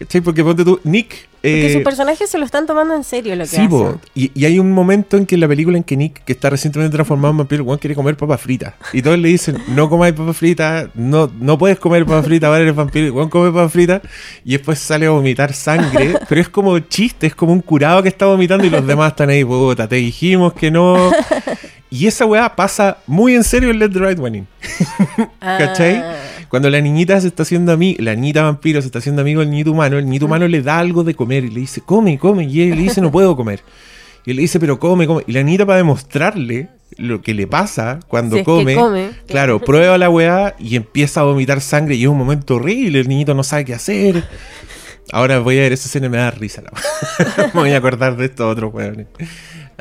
¿Cachai? 0.00 0.22
Porque 0.22 0.42
ponte 0.42 0.64
tú, 0.64 0.80
Nick... 0.82 1.28
Porque 1.40 1.66
eh, 1.66 1.72
sus 1.74 1.82
personajes 1.82 2.28
se 2.28 2.36
lo 2.38 2.44
están 2.44 2.66
tomando 2.66 2.94
en 2.94 3.04
serio 3.04 3.34
lo 3.34 3.44
que 3.44 3.50
Sí, 3.50 3.62
hacen. 3.62 4.00
Y, 4.14 4.30
y 4.34 4.44
hay 4.46 4.58
un 4.58 4.72
momento 4.72 5.16
en 5.16 5.24
que 5.26 5.36
en 5.36 5.42
la 5.42 5.48
película 5.48 5.76
en 5.76 5.84
que 5.84 5.96
Nick, 5.96 6.24
que 6.24 6.32
está 6.32 6.50
recientemente 6.50 6.94
transformado 6.94 7.32
en 7.32 7.38
vampiro, 7.38 7.64
weón 7.64 7.78
quiere 7.78 7.94
comer 7.94 8.16
papas 8.16 8.40
fritas. 8.40 8.74
Y 8.92 9.00
todos 9.02 9.18
le 9.18 9.28
dicen, 9.28 9.58
no 9.68 9.88
comáis 9.88 10.14
papas 10.14 10.36
fritas, 10.36 10.88
no, 10.94 11.30
no 11.38 11.58
puedes 11.58 11.78
comer 11.78 12.04
papas 12.04 12.24
fritas, 12.26 12.48
ahora 12.48 12.60
eres 12.62 12.74
vampiro. 12.74 13.12
Weón 13.14 13.28
come 13.28 13.50
papas 13.50 13.72
fritas 13.72 14.02
y 14.44 14.52
después 14.52 14.78
sale 14.78 15.06
a 15.06 15.10
vomitar 15.10 15.52
sangre. 15.52 16.14
pero 16.28 16.40
es 16.40 16.48
como 16.48 16.78
chiste, 16.78 17.26
es 17.26 17.34
como 17.34 17.52
un 17.52 17.60
curado 17.60 18.02
que 18.02 18.08
está 18.08 18.26
vomitando 18.26 18.66
y 18.66 18.70
los 18.70 18.86
demás 18.86 19.12
están 19.12 19.30
ahí, 19.30 19.44
puta, 19.44 19.86
te 19.88 19.96
dijimos 19.96 20.54
que 20.54 20.70
no. 20.70 21.10
Y 21.92 22.06
esa 22.06 22.24
weá 22.24 22.54
pasa 22.54 22.98
muy 23.08 23.34
en 23.34 23.42
serio 23.42 23.70
en 23.70 23.80
Let 23.80 23.88
the 23.88 23.98
Right 23.98 24.18
One 24.18 24.38
In. 24.38 24.46
¿Cachai? 25.40 25.96
Ah. 25.96 26.14
Cuando 26.50 26.68
la 26.68 26.80
niñita 26.80 27.20
se 27.20 27.28
está 27.28 27.44
haciendo 27.44 27.70
amiga, 27.70 28.02
la 28.02 28.16
niñita 28.16 28.42
vampiro 28.42 28.82
se 28.82 28.88
está 28.88 28.98
haciendo 28.98 29.22
amigo 29.22 29.38
del 29.38 29.50
niñito 29.50 29.70
humano, 29.70 29.98
el 29.98 30.04
niñito 30.04 30.26
humano 30.26 30.48
le 30.48 30.62
da 30.62 30.80
algo 30.80 31.04
de 31.04 31.14
comer 31.14 31.44
y 31.44 31.50
le 31.50 31.60
dice, 31.60 31.80
come, 31.80 32.18
come. 32.18 32.44
Y 32.44 32.62
él 32.62 32.70
le 32.70 32.82
dice, 32.82 33.00
no 33.00 33.12
puedo 33.12 33.36
comer. 33.36 33.60
Y 34.26 34.30
él 34.30 34.36
le 34.36 34.42
dice, 34.42 34.58
pero 34.58 34.80
come, 34.80 35.06
come. 35.06 35.22
Y 35.28 35.32
la 35.32 35.44
niñita 35.44 35.64
para 35.64 35.78
demostrarle 35.78 36.68
lo 36.96 37.22
que 37.22 37.34
le 37.34 37.46
pasa 37.46 38.00
cuando 38.08 38.34
Si 38.34 38.40
es 38.40 38.46
que 38.46 38.74
come, 38.74 39.10
claro, 39.28 39.60
prueba 39.60 39.96
la 39.96 40.10
weá 40.10 40.56
y 40.58 40.74
empieza 40.74 41.20
a 41.20 41.22
vomitar 41.22 41.60
sangre 41.60 41.94
y 41.94 42.02
es 42.02 42.08
un 42.08 42.18
momento 42.18 42.56
horrible, 42.56 42.98
el 42.98 43.08
niñito 43.08 43.32
no 43.32 43.44
sabe 43.44 43.64
qué 43.64 43.74
hacer. 43.74 44.24
Ahora 45.12 45.38
voy 45.38 45.56
a 45.58 45.62
ver 45.62 45.72
esa 45.72 45.86
escena 45.86 46.06
y 46.06 46.10
me 46.10 46.18
da 46.18 46.32
risa. 46.32 46.62
la 46.62 47.46
me 47.54 47.60
voy 47.60 47.70
a 47.70 47.76
acordar 47.76 48.16
de 48.16 48.26
estos 48.26 48.50
otros 48.50 48.74
weones. 48.74 49.06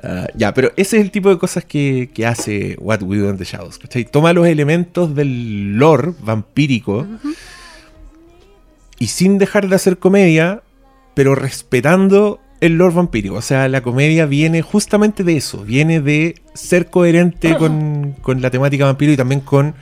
Ah, 0.03 0.27
ya, 0.35 0.53
pero 0.53 0.71
ese 0.77 0.97
es 0.97 1.03
el 1.03 1.11
tipo 1.11 1.29
de 1.29 1.37
cosas 1.37 1.65
que, 1.65 2.09
que 2.13 2.25
hace 2.25 2.75
What 2.79 3.01
We 3.01 3.17
Do 3.17 3.29
in 3.29 3.37
the 3.37 3.43
Shadows. 3.43 3.77
¿cachai? 3.77 4.05
Toma 4.05 4.33
los 4.33 4.47
elementos 4.47 5.15
del 5.15 5.77
lore 5.77 6.13
vampírico 6.21 7.07
y 8.97 9.07
sin 9.07 9.37
dejar 9.37 9.67
de 9.67 9.75
hacer 9.75 9.97
comedia, 9.97 10.61
pero 11.15 11.35
respetando 11.35 12.39
el 12.61 12.77
lore 12.77 12.95
vampírico. 12.95 13.35
O 13.35 13.41
sea, 13.41 13.67
la 13.67 13.81
comedia 13.81 14.25
viene 14.25 14.61
justamente 14.61 15.23
de 15.23 15.37
eso. 15.37 15.63
Viene 15.63 16.01
de 16.01 16.35
ser 16.53 16.89
coherente 16.89 17.55
con, 17.57 18.15
con 18.21 18.41
la 18.41 18.51
temática 18.51 18.85
vampiro 18.85 19.11
y 19.11 19.17
también 19.17 19.41
con 19.41 19.75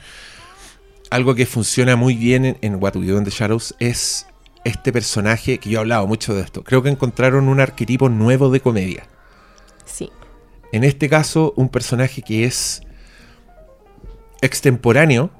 algo 1.10 1.34
que 1.34 1.46
funciona 1.46 1.96
muy 1.96 2.14
bien 2.14 2.44
en, 2.44 2.58
en 2.60 2.74
What 2.76 2.96
We 2.96 3.06
Do 3.06 3.18
in 3.18 3.24
the 3.24 3.30
Shadows. 3.30 3.74
Es 3.78 4.26
este 4.64 4.92
personaje 4.92 5.58
que 5.58 5.70
yo 5.70 5.78
he 5.78 5.80
hablado 5.80 6.06
mucho 6.06 6.34
de 6.34 6.42
esto. 6.42 6.64
Creo 6.64 6.82
que 6.82 6.90
encontraron 6.90 7.48
un 7.48 7.60
arquetipo 7.60 8.08
nuevo 8.08 8.50
de 8.50 8.60
comedia. 8.60 9.06
Sí. 9.88 10.10
En 10.72 10.84
este 10.84 11.08
caso, 11.08 11.54
un 11.56 11.68
personaje 11.68 12.22
que 12.22 12.44
es 12.44 12.82
extemporáneo, 14.40 15.30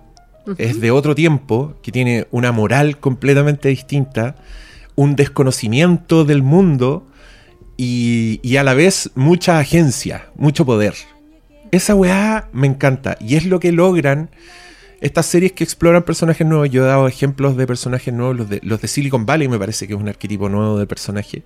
es 0.56 0.80
de 0.80 0.90
otro 0.90 1.14
tiempo, 1.14 1.74
que 1.82 1.92
tiene 1.92 2.26
una 2.30 2.52
moral 2.52 2.98
completamente 2.98 3.68
distinta, 3.68 4.36
un 4.94 5.14
desconocimiento 5.14 6.24
del 6.24 6.42
mundo 6.42 7.06
y, 7.76 8.40
y 8.42 8.56
a 8.56 8.64
la 8.64 8.72
vez 8.72 9.10
mucha 9.14 9.58
agencia, 9.58 10.30
mucho 10.36 10.64
poder. 10.64 10.94
Esa 11.70 11.94
weá 11.94 12.48
me 12.52 12.66
encanta 12.66 13.18
y 13.20 13.36
es 13.36 13.44
lo 13.44 13.60
que 13.60 13.72
logran 13.72 14.30
estas 15.00 15.26
series 15.26 15.52
que 15.52 15.64
exploran 15.64 16.02
personajes 16.02 16.46
nuevos. 16.46 16.70
Yo 16.70 16.84
he 16.84 16.86
dado 16.86 17.06
ejemplos 17.06 17.56
de 17.56 17.66
personajes 17.66 18.12
nuevos, 18.12 18.36
los 18.36 18.48
de, 18.48 18.60
los 18.62 18.80
de 18.80 18.88
Silicon 18.88 19.26
Valley 19.26 19.48
me 19.48 19.58
parece 19.58 19.86
que 19.86 19.94
es 19.94 20.00
un 20.00 20.08
arquetipo 20.08 20.48
nuevo 20.48 20.78
de 20.78 20.86
personaje. 20.86 21.42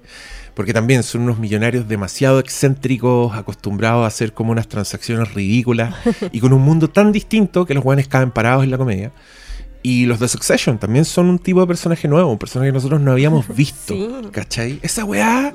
Porque 0.54 0.72
también 0.72 1.02
son 1.02 1.22
unos 1.22 1.38
millonarios 1.38 1.88
demasiado 1.88 2.38
excéntricos, 2.38 3.34
acostumbrados 3.34 4.04
a 4.04 4.06
hacer 4.06 4.32
como 4.32 4.52
unas 4.52 4.68
transacciones 4.68 5.34
ridículas 5.34 5.94
y 6.32 6.40
con 6.40 6.52
un 6.52 6.62
mundo 6.62 6.88
tan 6.88 7.12
distinto 7.12 7.66
que 7.66 7.74
los 7.74 7.84
guanes 7.84 8.08
caen 8.08 8.30
parados 8.30 8.64
en 8.64 8.70
la 8.70 8.78
comedia. 8.78 9.12
Y 9.82 10.06
los 10.06 10.20
de 10.20 10.28
Succession 10.28 10.78
también 10.78 11.04
son 11.04 11.26
un 11.26 11.38
tipo 11.38 11.60
de 11.60 11.66
personaje 11.66 12.06
nuevo, 12.06 12.30
un 12.30 12.38
personaje 12.38 12.68
que 12.68 12.74
nosotros 12.74 13.00
no 13.00 13.12
habíamos 13.12 13.48
visto. 13.56 13.94
Sí. 13.94 14.08
¿Cachai? 14.30 14.78
Esa 14.82 15.04
weá 15.04 15.52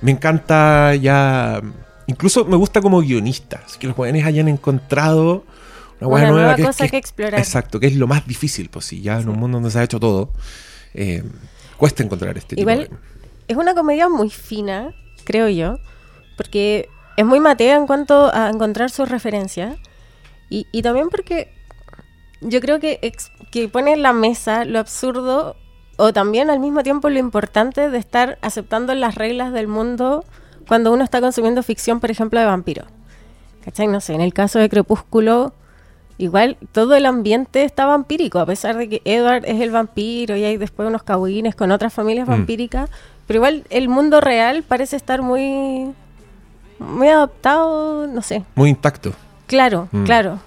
me 0.00 0.10
encanta 0.10 0.94
ya. 0.96 1.62
Incluso 2.06 2.44
me 2.44 2.56
gusta 2.56 2.80
como 2.80 3.00
guionista. 3.00 3.62
Así 3.64 3.78
que 3.78 3.86
los 3.86 3.96
weones 3.96 4.24
hayan 4.24 4.48
encontrado 4.48 5.44
una 6.06 6.08
Una 6.08 6.20
nueva 6.28 6.32
nueva 6.42 6.54
que, 6.56 6.62
es- 6.62 6.66
cosa 6.68 6.84
que- 6.84 6.90
que 6.92 6.96
explorar. 6.98 7.40
Exacto, 7.40 7.80
que 7.80 7.86
es 7.88 7.96
lo 7.96 8.06
más 8.06 8.26
difícil, 8.26 8.68
pues 8.70 8.84
sí, 8.84 9.00
ya 9.02 9.18
en 9.20 9.28
un 9.28 9.38
mundo 9.38 9.56
donde 9.56 9.70
se 9.70 9.78
ha 9.78 9.82
hecho 9.84 9.98
todo, 10.00 10.30
eh, 10.94 11.22
cuesta 11.76 12.02
encontrar 12.02 12.36
este 12.38 12.58
Igual 12.60 12.84
tipo 12.84 12.94
de. 12.94 13.00
es 13.48 13.56
una 13.56 13.74
comedia 13.74 14.08
muy 14.08 14.30
fina, 14.30 14.94
creo 15.24 15.48
yo, 15.48 15.78
porque 16.36 16.88
es 17.16 17.24
muy 17.26 17.40
matea 17.40 17.76
en 17.76 17.86
cuanto 17.86 18.32
a 18.32 18.48
encontrar 18.48 18.90
sus 18.90 19.08
referencias 19.08 19.76
y, 20.50 20.66
y 20.72 20.82
también 20.82 21.08
porque 21.10 21.52
yo 22.40 22.60
creo 22.60 22.78
que, 22.78 23.00
ex- 23.02 23.32
que 23.50 23.68
pone 23.68 23.92
en 23.92 24.02
la 24.02 24.12
mesa 24.12 24.64
lo 24.64 24.78
absurdo 24.78 25.56
o 25.96 26.12
también 26.12 26.48
al 26.48 26.60
mismo 26.60 26.84
tiempo 26.84 27.08
lo 27.10 27.18
importante 27.18 27.90
de 27.90 27.98
estar 27.98 28.38
aceptando 28.40 28.94
las 28.94 29.16
reglas 29.16 29.52
del 29.52 29.66
mundo 29.66 30.24
cuando 30.68 30.92
uno 30.92 31.02
está 31.02 31.20
consumiendo 31.20 31.62
ficción, 31.64 31.98
por 31.98 32.10
ejemplo, 32.12 32.38
de 32.38 32.46
vampiros. 32.46 32.86
¿Cachai? 33.64 33.88
No 33.88 34.00
sé, 34.00 34.14
en 34.14 34.20
el 34.20 34.32
caso 34.32 34.58
de 34.60 34.68
Crepúsculo, 34.68 35.52
igual 36.18 36.56
todo 36.72 36.94
el 36.96 37.06
ambiente 37.06 37.62
está 37.64 37.86
vampírico, 37.86 38.38
a 38.40 38.46
pesar 38.46 38.76
de 38.76 38.88
que 38.88 39.02
Edward 39.04 39.44
es 39.46 39.60
el 39.60 39.70
vampiro 39.70 40.36
y 40.36 40.44
hay 40.44 40.56
después 40.56 40.88
unos 40.88 41.02
cabuines 41.04 41.54
con 41.54 41.70
otras 41.70 41.92
familias 41.92 42.26
Mm. 42.26 42.30
vampíricas, 42.32 42.90
pero 43.26 43.38
igual 43.38 43.64
el 43.70 43.88
mundo 43.88 44.20
real 44.20 44.62
parece 44.64 44.96
estar 44.96 45.22
muy, 45.22 45.92
muy 46.78 47.08
adaptado, 47.08 48.06
no 48.06 48.22
sé, 48.22 48.44
Muy 48.54 48.70
intacto. 48.70 49.12
claro, 49.46 49.88
Mm. 49.92 50.04
claro. 50.04 50.38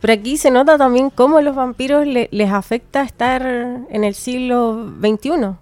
Pero 0.00 0.12
aquí 0.12 0.36
se 0.36 0.50
nota 0.50 0.76
también 0.76 1.08
cómo 1.08 1.40
los 1.40 1.54
vampiros 1.56 2.06
le- 2.06 2.28
les 2.30 2.50
afecta 2.52 3.02
estar 3.02 3.40
en 3.88 4.04
el 4.04 4.14
siglo 4.14 4.92
XXI, 5.00 5.56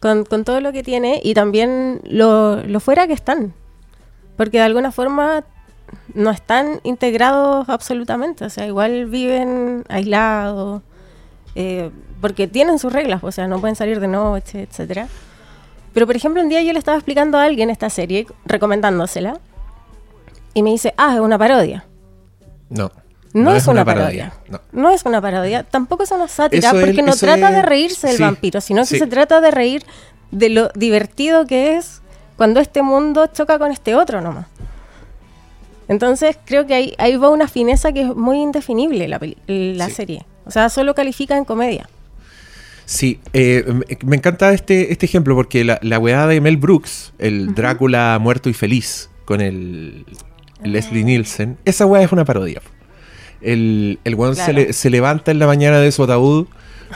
con, 0.00 0.24
con 0.24 0.42
todo 0.44 0.60
lo 0.60 0.72
que 0.72 0.82
tiene 0.82 1.20
y 1.22 1.34
también 1.34 2.00
lo, 2.04 2.56
lo 2.64 2.80
fuera 2.80 3.06
que 3.06 3.12
están, 3.12 3.52
porque 4.36 4.58
de 4.58 4.64
alguna 4.64 4.90
forma 4.90 5.44
no 6.14 6.30
están 6.30 6.80
integrados 6.84 7.68
absolutamente, 7.68 8.44
o 8.44 8.50
sea, 8.50 8.66
igual 8.66 9.06
viven 9.06 9.84
aislados, 9.88 10.82
eh, 11.54 11.90
porque 12.20 12.46
tienen 12.48 12.78
sus 12.78 12.92
reglas, 12.92 13.22
o 13.22 13.32
sea, 13.32 13.46
no 13.48 13.60
pueden 13.60 13.76
salir 13.76 14.00
de 14.00 14.08
noche, 14.08 14.62
etcétera. 14.62 15.08
Pero 15.94 16.06
por 16.06 16.16
ejemplo, 16.16 16.42
un 16.42 16.48
día 16.48 16.62
yo 16.62 16.72
le 16.72 16.78
estaba 16.78 16.96
explicando 16.96 17.38
a 17.38 17.44
alguien 17.44 17.70
esta 17.70 17.90
serie, 17.90 18.26
recomendándosela, 18.44 19.38
y 20.54 20.62
me 20.62 20.70
dice, 20.70 20.94
ah, 20.96 21.14
es 21.14 21.20
una 21.20 21.38
parodia. 21.38 21.84
No. 22.68 22.90
No, 23.34 23.54
es, 23.54 23.66
una, 23.66 23.84
parodia. 23.84 24.32
No. 24.48 24.60
No. 24.72 24.90
es 24.90 25.04
una 25.04 25.20
parodia. 25.20 25.62
Tampoco 25.62 26.02
es 26.02 26.10
una 26.10 26.28
sátira, 26.28 26.70
Eso 26.70 26.80
porque 26.80 27.02
no 27.02 27.14
trata 27.14 27.50
de 27.50 27.62
reírse 27.62 28.06
del 28.06 28.16
sí, 28.16 28.22
vampiro, 28.22 28.60
sino 28.60 28.80
que 28.82 28.86
sí. 28.86 28.98
se 28.98 29.06
trata 29.06 29.40
de 29.40 29.50
reír 29.50 29.84
de 30.30 30.48
lo 30.48 30.70
divertido 30.74 31.46
que 31.46 31.76
es 31.76 32.00
cuando 32.36 32.60
este 32.60 32.82
mundo 32.82 33.26
choca 33.26 33.58
con 33.58 33.70
este 33.70 33.94
otro 33.94 34.20
nomás. 34.20 34.46
Entonces 35.88 36.38
creo 36.44 36.66
que 36.66 36.74
ahí, 36.74 36.94
ahí 36.98 37.16
va 37.16 37.30
una 37.30 37.48
fineza 37.48 37.92
que 37.92 38.02
es 38.02 38.14
muy 38.14 38.38
indefinible 38.42 39.08
la, 39.08 39.18
la 39.46 39.86
Sí. 39.86 39.92
serie. 39.92 40.26
O 40.44 40.50
sea, 40.50 40.68
solo 40.68 40.94
califica 40.94 41.36
en 41.36 41.44
comedia. 41.44 41.88
Sí, 42.84 43.20
eh, 43.34 43.64
me- 44.04 44.16
encanta 44.16 44.52
este, 44.52 44.92
este 44.92 45.04
ejemplo 45.06 45.34
porque 45.34 45.62
la, 45.64 45.78
la 45.82 45.98
weá 45.98 46.26
de 46.26 46.40
Mel 46.40 46.56
Brooks, 46.56 47.12
el 47.18 47.54
Drácula 47.54 48.18
muerto 48.20 48.48
y 48.48 48.54
feliz, 48.54 49.10
con 49.26 49.40
el 49.42 50.06
Leslie 50.62 51.04
Nielsen, 51.04 51.58
esa 51.66 51.84
weá 51.84 52.02
es 52.02 52.12
una 52.12 52.24
parodia. 52.24 52.62
El, 53.42 53.98
el 54.04 54.14
weón 54.14 54.36
se, 54.36 54.52
le- 54.52 54.72
se 54.72 54.88
levanta 54.90 55.30
en 55.30 55.38
la 55.38 55.46
mañana 55.46 55.78
de 55.80 55.92
su 55.92 56.02
ataúd 56.02 56.46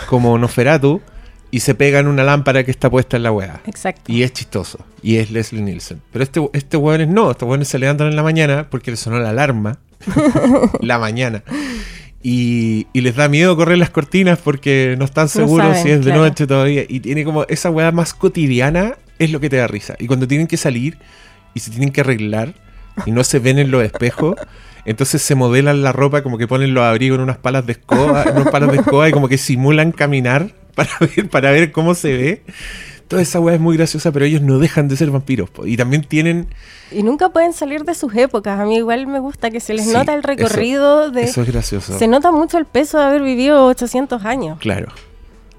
como 0.09 0.39
Noferatu 0.39 1.03
y 1.53 1.61
se 1.61 1.75
pega 1.75 2.01
en 2.01 2.09
una 2.09 2.25
lámpara 2.25 2.65
que 2.65 2.71
está 2.71 2.89
puesta 2.91 3.19
en 3.19 3.25
la 3.25 3.31
weá. 3.31 3.61
Exacto. 3.67 4.11
Y 4.11 4.23
es 4.23 4.33
chistoso. 4.33 4.79
Y 5.03 5.17
es 5.17 5.31
Leslie 5.31 5.61
Nielsen. 5.61 6.01
Pero 6.11 6.23
este, 6.25 6.41
este 6.55 6.79
weón 6.79 7.03
es 7.03 7.09
no. 7.09 7.31
Estos 7.31 7.47
weones 7.47 7.69
se 7.69 7.79
levantan 7.79 8.09
en 8.09 8.17
la 8.17 8.23
mañana 8.23 8.69
porque 8.71 8.91
le 8.91 8.97
sonó 8.97 9.19
la 9.19 9.29
alarma. 9.29 9.79
la 10.81 10.99
mañana. 10.99 11.45
Y, 12.23 12.87
y 12.95 13.03
les 13.03 13.17
da 13.17 13.29
miedo 13.29 13.55
correr 13.55 13.77
las 13.77 13.91
cortinas 13.91 14.39
porque 14.39 14.97
no 14.99 15.05
están 15.05 15.29
seguros 15.29 15.67
saben, 15.67 15.83
si 15.83 15.91
es 15.91 15.99
de 15.99 16.07
claro. 16.07 16.23
noche 16.23 16.47
todavía. 16.47 16.85
Y 16.89 17.01
tiene 17.01 17.23
como 17.23 17.45
esa 17.45 17.71
weá 17.71 17.93
más 17.93 18.15
cotidiana 18.15 18.97
es 19.19 19.31
lo 19.31 19.39
que 19.39 19.51
te 19.51 19.57
da 19.57 19.67
risa. 19.67 19.95
Y 19.99 20.07
cuando 20.07 20.27
tienen 20.27 20.47
que 20.47 20.57
salir 20.57 20.97
y 21.53 21.61
se 21.61 21.71
tienen 21.71 21.91
que 21.91 22.01
arreglar 22.01 22.55
y 23.05 23.11
no 23.11 23.25
se 23.25 23.41
ven 23.41 23.59
en 23.59 23.71
los 23.71 23.85
espejos, 23.85 24.37
entonces 24.87 25.21
se 25.21 25.35
modelan 25.35 25.83
la 25.83 25.93
ropa 25.93 26.23
como 26.23 26.39
que 26.39 26.49
ponen 26.49 26.73
los 26.73 26.83
abrigos 26.83 27.17
en 27.17 27.25
unas 27.25 27.37
palas 27.37 27.67
de 27.67 27.73
escoba, 27.73 28.23
en 28.23 28.37
unas 28.37 28.51
palas 28.51 28.73
de 28.73 28.79
escoba 28.79 29.07
y 29.07 29.13
como 29.13 29.29
que 29.29 29.37
simulan 29.37 29.93
caminar 29.93 30.62
para 30.75 30.91
ver, 31.01 31.29
para 31.31 31.51
ver 31.51 31.73
cómo 31.73 31.95
se 31.95 32.17
ve. 32.17 32.43
Toda 33.09 33.21
esa 33.21 33.41
weá 33.41 33.57
es 33.57 33.61
muy 33.61 33.77
graciosa, 33.77 34.11
pero 34.11 34.25
ellos 34.25 34.41
no 34.41 34.59
dejan 34.59 34.89
de 34.89 34.97
ser 34.97 35.11
vampiros. 35.11 35.51
po. 35.51 35.67
Y 35.67 35.77
también 35.77 36.03
tienen. 36.05 36.49
Y 36.91 37.03
nunca 37.03 37.29
pueden 37.29 37.53
salir 37.53 37.85
de 37.85 37.95
sus 37.95 38.15
épocas. 38.15 38.59
A 38.59 38.65
mí 38.65 38.77
igual 38.77 39.07
me 39.07 39.19
gusta 39.19 39.51
que 39.51 39.61
se 39.61 39.75
les 39.75 39.85
Sí, 39.87 39.93
nota 39.93 40.15
el 40.15 40.21
eso- 40.21 40.29
recorrido 40.29 41.11
de... 41.11 41.25
Eso 41.25 41.43
es 41.43 41.49
gracioso. 41.49 41.99
Se 41.99 42.09
nota 42.09 42.33
mucho 42.33 42.57
el 42.57 42.65
peso 42.65 42.99
de 42.99 43.05
haber 43.05 43.23
vivido 43.23 43.67
800 43.67 44.25
años. 44.25 44.59
Claro. 44.61 44.89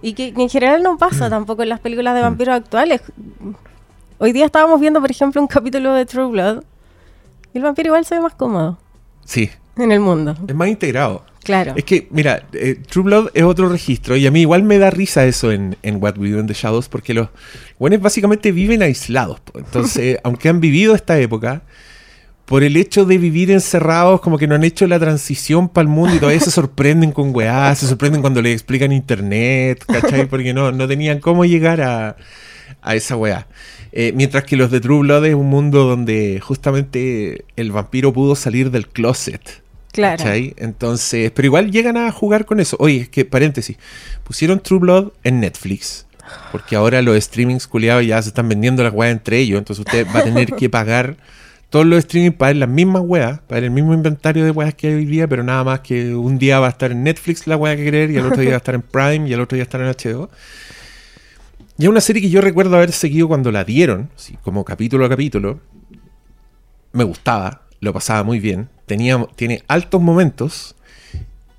Y 0.02 0.13
que, 0.13 0.34
que 0.34 0.41
en 0.41 0.49
general 0.49 0.82
no 0.82 0.97
pasa 0.97 1.30
tampoco 1.30 1.62
en 1.62 1.69
las 1.69 1.80
películas 1.80 2.15
de 2.15 2.21
Mm. 2.21 2.23
vampiros 2.23 2.56
actuales. 2.56 3.02
Hoy 4.17 4.32
día 4.32 4.45
estábamos 4.45 4.80
viendo, 4.80 4.99
por 4.99 5.12
ejemplo, 5.12 5.39
un 5.41 5.47
capítulo 5.47 5.93
de 5.93 6.06
True 6.08 6.32
Blood. 6.32 6.63
Y 7.54 7.58
el 7.60 7.63
vampiro 7.63 7.88
igual 7.89 8.06
se 8.06 8.15
ve 8.15 8.21
más 8.21 8.34
cómodo 8.34 8.80
Sí. 9.26 9.49
en 9.78 9.91
el 9.91 9.99
mundo. 9.99 10.36
Es 10.47 10.56
más 10.56 10.67
integrado. 10.69 11.23
Claro. 11.44 11.74
Es 11.76 11.84
que, 11.84 12.08
mira, 12.10 12.48
eh, 12.54 12.76
True 12.90 13.04
Blood 13.04 13.30
es 13.34 13.44
otro 13.44 13.70
registro 13.70 14.16
y 14.16 14.26
a 14.26 14.32
mí 14.32 14.42
igual 14.42 14.64
me 14.64 14.78
da 14.78 14.90
risa 14.90 15.26
eso 15.26 15.52
en, 15.52 15.76
en 15.84 16.02
What 16.02 16.18
We 16.18 16.32
Do 16.32 16.40
in 16.40 16.48
the 16.48 16.54
Shadows 16.54 16.88
porque 16.88 17.14
los 17.14 17.30
buenos 17.78 18.02
básicamente 18.02 18.52
viven 18.52 18.82
aislados. 18.82 19.42
Entonces, 19.54 20.20
aunque 20.24 20.50
han 20.50 20.62
vivido 20.62 20.96
esta 20.96 21.20
época, 21.20 21.64
por 22.46 22.64
el 22.64 22.78
hecho 22.78 23.06
de 23.06 23.18
vivir 23.18 23.52
encerrados, 23.52 24.22
como 24.22 24.38
que 24.38 24.48
no 24.48 24.56
han 24.56 24.64
hecho 24.64 24.88
la 24.88 25.00
transición 25.00 25.70
para 25.70 25.84
el 25.84 25.90
mundo 25.90 26.16
y 26.16 26.20
todavía 26.20 26.40
se 26.40 26.52
sorprenden 26.52 27.12
con 27.12 27.36
weá, 27.36 27.74
se 27.76 27.88
sorprenden 27.88 28.22
cuando 28.22 28.42
les 28.42 28.54
explican 28.54 28.92
internet, 28.92 29.84
¿cachai? 29.86 30.28
Porque 30.28 30.54
no, 30.54 30.72
no 30.72 30.88
tenían 30.88 31.20
cómo 31.20 31.46
llegar 31.46 31.82
a, 31.82 32.16
a 32.82 32.96
esa 32.96 33.16
weá. 33.16 33.48
Eh, 33.92 34.12
mientras 34.16 34.44
que 34.44 34.56
los 34.56 34.72
de 34.72 34.80
True 34.82 35.00
Blood 35.00 35.26
es 35.26 35.36
un 35.36 35.48
mundo 35.48 35.86
donde 35.86 36.40
justamente 36.42 37.46
el 37.56 37.72
vampiro 37.72 38.12
pudo 38.12 38.36
salir 38.36 38.72
del 38.72 38.88
closet. 38.88 39.62
Claro. 39.94 40.24
Entonces, 40.58 41.32
pero 41.32 41.46
igual 41.46 41.72
llegan 41.72 41.98
a 41.98 42.12
jugar 42.12 42.46
con 42.46 42.60
eso. 42.60 42.76
Oye, 42.80 43.02
es 43.02 43.10
que, 43.10 43.26
paréntesis, 43.26 43.78
pusieron 44.24 44.60
True 44.60 44.80
Blood 44.80 45.14
en 45.24 45.40
Netflix. 45.40 46.08
Porque 46.52 46.76
ahora 46.76 47.02
los 47.02 47.22
streamings 47.24 47.68
culiados 47.68 48.06
ya 48.06 48.22
se 48.22 48.30
están 48.30 48.50
vendiendo 48.50 48.84
las 48.84 48.92
weas 48.92 49.12
entre 49.12 49.38
ellos. 49.38 49.60
Entonces 49.60 49.86
usted 49.86 50.08
va 50.08 50.20
a 50.20 50.24
tener 50.24 50.54
que 50.54 50.68
pagar 50.68 51.16
todos 51.70 51.86
los 51.86 52.04
streamings 52.04 52.36
para 52.36 52.50
ver 52.50 52.58
las 52.58 52.70
mismas 52.70 53.04
weas, 53.06 53.40
para 53.42 53.62
ver 53.62 53.66
el 53.66 53.72
mismo 53.72 53.94
inventario 53.94 54.44
de 54.46 54.52
weas 54.52 54.74
que 54.74 54.88
hay 54.88 54.94
hoy 54.96 55.06
día, 55.06 55.28
pero 55.28 55.44
nada 55.44 55.64
más 55.64 55.82
que 55.82 56.16
un 56.16 56.40
día 56.40 56.60
va 56.60 56.68
a 56.68 56.70
estar 56.72 56.92
en 56.92 57.04
Netflix 57.04 57.46
la 57.46 57.56
wea 57.58 57.76
que 57.76 57.84
querer, 57.84 58.10
y 58.10 58.18
el 58.18 58.26
otro 58.26 58.42
día 58.42 58.52
va 58.52 58.56
a 58.56 58.58
estar 58.58 58.76
en 58.76 58.82
Prime, 58.82 59.28
y 59.28 59.34
el 59.34 59.42
otro 59.42 59.56
día 59.56 59.64
va 59.64 59.86
a 59.86 59.88
estar 59.88 60.10
en 60.10 60.14
HBO. 60.18 60.30
Y 61.78 61.84
es 61.84 61.90
una 61.90 62.02
serie 62.02 62.22
que 62.22 62.30
yo 62.30 62.42
recuerdo 62.42 62.76
haber 62.76 62.92
seguido 62.92 63.28
cuando 63.28 63.52
la 63.52 63.64
dieron, 63.64 64.10
así 64.16 64.38
como 64.44 64.64
capítulo 64.64 65.06
a 65.06 65.10
capítulo. 65.10 65.60
Me 66.92 67.04
gustaba, 67.04 67.64
lo 67.80 67.92
pasaba 67.92 68.24
muy 68.24 68.40
bien. 68.40 68.70
Tenía, 68.86 69.26
tiene 69.36 69.63
altos 69.67 70.02
momentos 70.02 70.76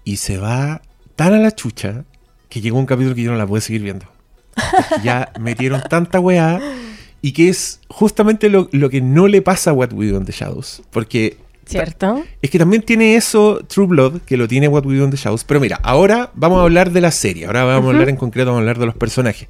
y 0.05 0.17
se 0.17 0.39
va 0.39 0.83
tan 1.17 1.33
a 1.33 1.39
la 1.39 1.53
chucha 1.53 2.05
que 2.49 2.61
llegó 2.61 2.79
un 2.79 2.87
capítulo 2.87 3.15
que 3.15 3.23
yo 3.23 3.33
no 3.33 3.39
la 3.39 3.47
pude 3.47 3.61
seguir 3.61 3.83
viendo. 3.83 4.07
Ya 5.03 5.33
metieron 5.41 5.83
tanta 5.89 6.21
weá 6.21 6.61
y 7.21 7.33
que 7.33 7.49
es 7.49 7.81
justamente 7.89 8.49
lo, 8.49 8.69
lo 8.73 8.91
que 8.91 9.01
no 9.01 9.27
le 9.27 9.43
pasa 9.43 9.71
a 9.71 9.73
What 9.73 9.93
We 9.93 10.09
Do 10.09 10.19
in 10.19 10.25
the 10.25 10.33
Shadows. 10.33 10.83
Porque 10.91 11.39
¿Cierto? 11.67 12.23
es 12.43 12.51
que 12.51 12.59
también 12.59 12.83
tiene 12.83 13.17
eso 13.17 13.65
True 13.67 13.87
Blood, 13.87 14.21
que 14.21 14.37
lo 14.37 14.47
tiene 14.47 14.69
What 14.69 14.85
We 14.85 14.97
Do 14.97 15.05
in 15.05 15.11
the 15.11 15.17
Shadows. 15.17 15.45
Pero 15.45 15.61
mira, 15.61 15.81
ahora 15.83 16.31
vamos 16.35 16.59
a 16.59 16.63
hablar 16.63 16.93
de 16.93 17.01
la 17.01 17.11
serie. 17.11 17.47
Ahora 17.47 17.65
vamos 17.65 17.87
a 17.87 17.91
hablar 17.95 18.09
en 18.09 18.17
concreto, 18.17 18.47
vamos 18.47 18.59
a 18.59 18.63
hablar 18.63 18.79
de 18.79 18.87
los 18.87 18.95
personajes. 18.95 19.49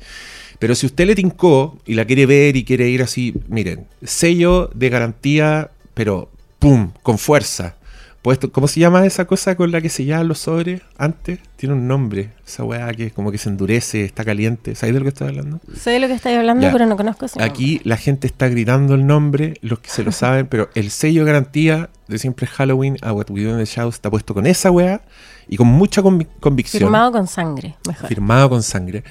Pero 0.58 0.74
si 0.74 0.86
usted 0.86 1.06
le 1.06 1.14
tincó 1.14 1.78
y 1.84 1.94
la 1.94 2.04
quiere 2.04 2.26
ver 2.26 2.56
y 2.56 2.64
quiere 2.64 2.88
ir 2.88 3.02
así, 3.02 3.34
miren, 3.48 3.86
sello 4.02 4.70
de 4.74 4.88
garantía, 4.88 5.70
pero 5.94 6.30
¡pum! 6.64 6.90
con 7.02 7.18
fuerza. 7.18 7.74
Puesto, 8.22 8.50
¿Cómo 8.50 8.68
se 8.68 8.80
llama 8.80 9.04
esa 9.04 9.26
cosa 9.26 9.54
con 9.54 9.70
la 9.70 9.82
que 9.82 9.90
se 9.90 10.06
llaman 10.06 10.28
los 10.28 10.38
sobres 10.38 10.80
antes? 10.96 11.38
Tiene 11.56 11.74
un 11.74 11.86
nombre. 11.86 12.30
Esa 12.46 12.64
weá 12.64 12.90
que 12.94 13.10
como 13.10 13.30
que 13.30 13.36
se 13.36 13.50
endurece, 13.50 14.02
está 14.02 14.24
caliente. 14.24 14.74
¿Sabes 14.74 14.94
de 14.94 15.00
lo 15.00 15.04
que 15.04 15.10
estoy 15.10 15.28
hablando? 15.28 15.60
Sé 15.78 15.90
de 15.90 16.00
lo 16.00 16.06
que 16.06 16.14
estáis 16.14 16.38
hablando, 16.38 16.62
Ya. 16.62 16.72
pero 16.72 16.86
no 16.86 16.96
conozco 16.96 17.26
ese 17.26 17.38
nombre. 17.38 17.52
Aquí 17.52 17.82
la 17.84 17.98
gente 17.98 18.26
está 18.26 18.48
gritando 18.48 18.94
el 18.94 19.06
nombre, 19.06 19.58
los 19.60 19.80
que 19.80 19.90
se 19.90 20.02
lo 20.02 20.10
saben, 20.22 20.46
pero 20.46 20.70
el 20.74 20.90
sello 20.90 21.26
de 21.26 21.32
garantía 21.32 21.90
de 22.08 22.18
siempre 22.18 22.46
Halloween 22.46 22.96
a 23.02 23.12
What 23.12 23.26
We 23.28 23.44
Do 23.44 23.50
in 23.50 23.58
the 23.58 23.66
Shadows 23.66 23.96
está 23.96 24.08
puesto 24.10 24.32
con 24.32 24.46
esa 24.46 24.70
weá 24.70 25.02
y 25.46 25.58
con 25.58 25.66
mucha 25.66 26.00
convi- 26.00 26.28
convicción. 26.40 26.80
Firmado 26.80 27.12
con 27.12 27.26
sangre, 27.26 27.76
mejor. 27.86 28.08
firmado 28.08 28.48
con 28.48 28.62
sangre. 28.62 29.04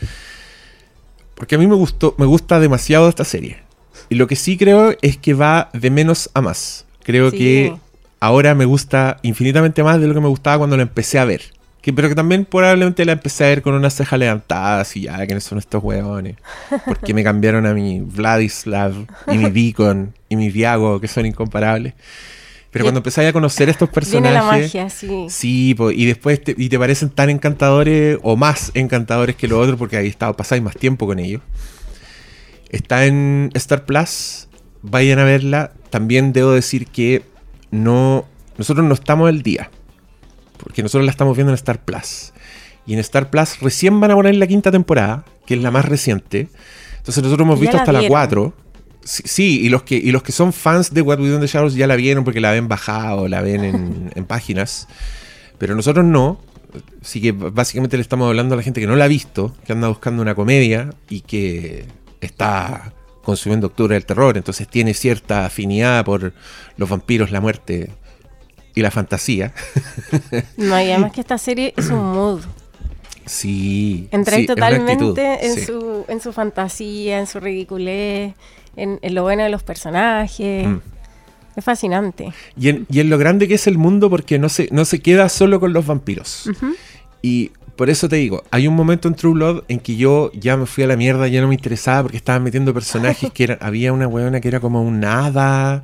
Porque 1.36 1.54
a 1.54 1.58
mí 1.60 1.68
me 1.68 1.76
gustó, 1.76 2.16
me 2.18 2.26
gusta 2.26 2.60
demasiado 2.60 3.08
esta 3.10 3.26
serie. 3.26 3.58
Y 4.10 4.16
lo 4.16 4.26
que 4.26 4.36
sí 4.36 4.58
creo 4.58 4.96
es 5.04 5.18
que 5.18 5.36
va 5.36 5.70
de 5.74 5.92
menos 5.92 6.32
a 6.34 6.42
más. 6.42 6.83
Creo 7.04 7.32
Sí. 7.32 7.38
que 7.38 7.76
ahora 8.20 8.56
me 8.56 8.66
gusta 8.66 9.18
infinitamente 9.22 9.84
más 9.84 10.00
de 10.00 10.08
lo 10.08 10.14
que 10.14 10.22
me 10.22 10.28
gustaba 10.28 10.58
cuando 10.60 10.78
la 10.78 10.84
empecé 10.84 11.20
a 11.20 11.26
ver. 11.26 11.42
Que, 11.82 11.92
pero 11.92 12.08
que 12.08 12.16
también 12.16 12.46
probablemente 12.46 13.04
la 13.04 13.12
empecé 13.12 13.44
a 13.44 13.48
ver 13.50 13.62
con 13.62 13.74
unas 13.74 13.94
cejas 13.94 14.18
levantadas 14.18 14.96
y 14.96 15.02
ya, 15.02 15.18
¿quiénes 15.26 15.44
son 15.44 15.58
estos 15.58 15.84
huevones? 15.84 16.38
Porque 16.86 17.14
me 17.14 17.24
cambiaron 17.26 17.66
a 17.66 17.74
mi 17.74 18.00
Vladislav 18.00 18.94
y 19.28 19.38
mi 19.38 19.50
Deacon 19.50 20.14
y 20.30 20.38
mi 20.38 20.50
Viago, 20.50 21.02
que 21.02 21.10
son 21.10 21.26
incomparables. 21.26 21.94
Pero 22.72 22.86
cuando 22.86 23.00
empecé 23.00 23.28
a 23.28 23.34
conocer 23.34 23.68
estos 23.70 23.90
personajes... 23.90 24.32
Viene 24.32 24.46
la 24.46 24.64
magia, 24.64 24.90
sí. 24.90 25.26
Sí, 25.30 25.76
po, 25.76 25.92
y 25.92 26.06
después 26.06 26.42
te, 26.42 26.56
y 26.58 26.70
te 26.70 26.80
parecen 26.80 27.10
tan 27.10 27.30
encantadores 27.30 28.18
o 28.24 28.38
más 28.38 28.72
encantadores 28.76 29.36
que 29.36 29.50
los 29.50 29.60
otros 29.60 29.78
porque 29.78 29.98
ahí 29.98 30.08
estado 30.08 30.34
pasáis 30.36 30.64
más 30.64 30.76
tiempo 30.78 31.06
con 31.06 31.20
ellos. 31.20 31.42
Está 32.70 33.06
en 33.06 33.52
Star 33.54 33.86
Plus, 33.86 34.48
vayan 34.82 35.20
a 35.20 35.24
verla. 35.26 35.72
También 35.94 36.34
debo 36.34 36.54
decir 36.54 36.88
que 36.88 37.22
no 37.70 38.26
nosotros 38.58 38.84
no 38.84 38.96
estamos 38.96 39.30
al 39.30 39.44
día, 39.44 39.70
porque 40.58 40.82
nosotros 40.82 41.06
la 41.06 41.12
estamos 41.12 41.38
viendo 41.38 41.52
en 41.52 41.54
Star 41.54 41.86
Plus. 41.86 42.34
Y 42.88 42.94
en 42.94 43.00
Star 43.00 43.30
Plus 43.30 43.60
recién 43.60 44.00
van 44.00 44.10
a 44.10 44.16
poner 44.16 44.34
la 44.34 44.48
quinta 44.48 44.72
temporada, 44.72 45.24
que 45.46 45.54
es 45.54 45.62
la 45.62 45.70
más 45.70 45.86
reciente. 45.86 46.48
Entonces 46.98 47.24
nosotros 47.24 47.46
hemos 47.46 47.60
visto 47.60 47.76
la 47.76 47.84
hasta 47.84 47.92
la 47.92 48.00
vieron. 48.00 48.12
4. 48.12 48.54
Sí, 49.04 49.24
sí, 49.28 49.60
y 49.62 49.70
los 49.70 49.84
que 49.84 49.96
y 49.96 50.12
los 50.12 50.24
que 50.24 50.32
son 50.32 50.52
fans 50.52 50.96
de 50.96 51.04
What 51.04 51.20
We 51.20 51.30
Do 51.30 51.36
in 51.36 51.42
the 51.42 51.46
Shadows 51.46 51.76
ya 51.76 51.86
la 51.86 51.96
vieron 51.96 52.24
porque 52.24 52.42
la 52.42 52.50
ven 52.50 52.68
bajada 52.68 53.14
o 53.14 53.28
la 53.28 53.42
ven 53.44 53.64
en, 53.64 54.12
en 54.16 54.26
páginas. 54.26 54.88
Pero 55.60 55.76
nosotros 55.76 56.04
no. 56.04 56.42
Así 57.04 57.22
que 57.22 57.34
básicamente 57.34 57.98
le 57.98 58.02
estamos 58.02 58.28
hablando 58.28 58.56
a 58.56 58.58
la 58.58 58.64
gente 58.64 58.82
que 58.82 58.88
no 58.88 58.96
la 58.96 59.06
ha 59.06 59.10
visto, 59.10 59.56
que 59.64 59.74
anda 59.74 59.90
buscando 59.90 60.24
una 60.24 60.34
comedia 60.34 60.90
y 61.08 61.22
que 61.22 61.86
está 62.20 62.94
consumiendo 63.24 63.68
Octubre 63.68 63.96
del 63.96 64.06
Terror. 64.06 64.38
Entonces 64.38 64.68
tiene 64.68 64.94
cierta 64.94 65.46
afinidad 65.46 66.06
por 66.06 66.34
los 66.78 66.90
vampiros, 66.90 67.32
la 67.32 67.42
muerte 67.42 67.90
y 68.76 68.82
la 68.82 68.92
fantasía. 68.92 69.54
No, 70.58 70.80
y 70.82 70.92
además 70.92 71.12
que 71.12 71.22
esta 71.22 71.38
serie 71.38 71.74
es 71.78 71.90
un 71.90 72.14
mood. 72.14 72.42
sí. 73.26 74.08
Entráis 74.12 74.44
sí, 74.44 74.48
totalmente 74.48 75.46
en, 75.46 75.56
sí. 75.56 75.66
su, 75.66 76.06
en 76.08 76.20
su 76.20 76.34
fantasía, 76.34 77.20
en 77.20 77.28
su 77.28 77.40
ridiculez, 77.40 78.34
en, 78.76 79.00
en 79.02 79.16
lo 79.16 79.24
bueno 79.24 79.44
de 79.44 79.50
los 79.50 79.64
personajes. 79.64 80.68
Mm. 80.68 80.80
Es 81.56 81.64
fascinante. 81.64 82.34
Y 82.60 82.70
en, 82.70 82.88
y 82.90 83.00
en 83.00 83.12
lo 83.12 83.20
grande 83.20 83.48
que 83.48 83.54
es 83.54 83.68
el 83.68 83.78
mundo 83.78 84.10
porque 84.10 84.40
no 84.40 84.50
se, 84.50 84.70
no 84.72 84.86
se 84.86 85.02
queda 85.02 85.30
solo 85.30 85.60
con 85.60 85.72
los 85.72 85.86
vampiros. 85.86 86.50
Y 87.22 87.52
por 87.84 87.90
eso 87.90 88.08
te 88.08 88.16
digo, 88.16 88.44
hay 88.50 88.66
un 88.66 88.76
momento 88.78 89.10
en 89.10 89.14
True 89.14 89.34
Blood 89.34 89.64
en 89.68 89.78
que 89.82 89.98
yo 89.98 90.32
ya 90.34 90.56
me 90.56 90.66
fui 90.66 90.86
a 90.86 90.88
la 90.88 90.96
mierda, 90.96 91.28
ya 91.28 91.42
no 91.42 91.50
me 91.50 91.54
interesaba 91.56 92.04
porque 92.04 92.16
estaban 92.16 92.42
metiendo 92.42 92.74
personajes 92.74 93.30
que 93.34 93.44
eran, 93.44 93.58
había 93.60 93.92
una 93.92 94.08
weona 94.08 94.40
que 94.40 94.48
era 94.48 94.62
como 94.62 94.82
un 94.82 95.04
hada, 95.04 95.84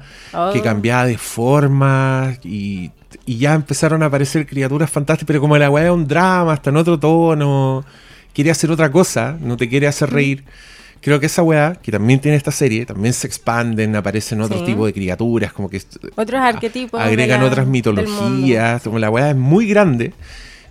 que 0.53 0.59
Oh. 0.59 0.63
cambiaba 0.63 1.05
de 1.05 1.17
forma 1.17 2.35
y, 2.41 2.91
y 3.25 3.37
ya 3.37 3.53
empezaron 3.53 4.01
a 4.01 4.05
aparecer 4.05 4.47
criaturas 4.47 4.89
fantásticas, 4.89 5.27
pero 5.27 5.41
como 5.41 5.57
la 5.57 5.69
weá 5.69 5.87
es 5.87 5.91
un 5.91 6.07
drama, 6.07 6.53
hasta 6.53 6.69
en 6.69 6.77
otro 6.77 6.97
tono, 6.97 7.83
quiere 8.33 8.49
hacer 8.49 8.71
otra 8.71 8.89
cosa, 8.89 9.37
no 9.41 9.57
te 9.57 9.67
quiere 9.67 9.85
hacer 9.85 10.09
reír. 10.09 10.45
Creo 11.01 11.19
que 11.19 11.25
esa 11.25 11.43
weá, 11.43 11.75
que 11.75 11.91
también 11.91 12.21
tiene 12.21 12.37
esta 12.37 12.51
serie, 12.51 12.85
también 12.85 13.13
se 13.13 13.27
expanden, 13.27 13.93
aparecen 13.97 14.39
otros 14.39 14.61
Sí. 14.61 14.67
tipos 14.67 14.85
de 14.87 14.93
criaturas, 14.93 15.51
como 15.51 15.69
que 15.69 15.81
Otros 16.15 16.39
arquetipos. 16.41 17.01
agregan 17.01 17.41
la- 17.41 17.47
otras 17.47 17.67
mitologías, 17.67 18.81
como 18.83 18.99
la 18.99 19.09
weá 19.09 19.31
es 19.31 19.35
muy 19.35 19.67
grande, 19.67 20.13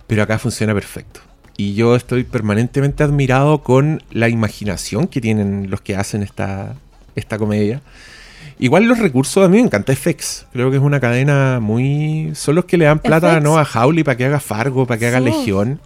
pero 0.09 0.23
acá 0.23 0.37
funciona 0.39 0.73
perfecto. 0.73 1.21
Y 1.55 1.75
yo 1.75 1.95
estoy 1.95 2.23
permanentemente 2.23 3.03
admirado 3.03 3.59
con 3.63 4.01
la 4.11 4.27
imaginación 4.27 5.07
que 5.07 5.21
tienen 5.21 5.69
los 5.69 5.79
que 5.81 5.95
hacen 5.95 6.23
esta, 6.23 6.73
esta 7.15 7.37
comedia. 7.37 7.81
Igual 8.61 8.85
los 8.85 8.97
recursos, 8.99 9.45
a 9.45 9.47
mí 9.47 9.57
me 9.57 9.63
encanta 9.63 9.93
FX. 9.95 10.47
Creo 10.51 10.69
que 10.71 10.77
es 10.77 10.83
una 10.83 10.99
cadena 10.99 11.59
muy... 11.61 12.31
Son 12.33 12.55
los 12.55 12.65
que 12.65 12.77
le 12.77 12.85
dan 12.85 12.99
plata. 12.99 13.39
¿no? 13.39 13.57
a 13.57 13.63
Howley 13.63 14.03
para 14.03 14.17
que 14.17 14.25
haga 14.25 14.39
Fargo, 14.39 14.85
para 14.87 14.97
que 14.97 15.07
haga 15.07 15.19
Sí. 15.19 15.25
Legión. 15.25 15.79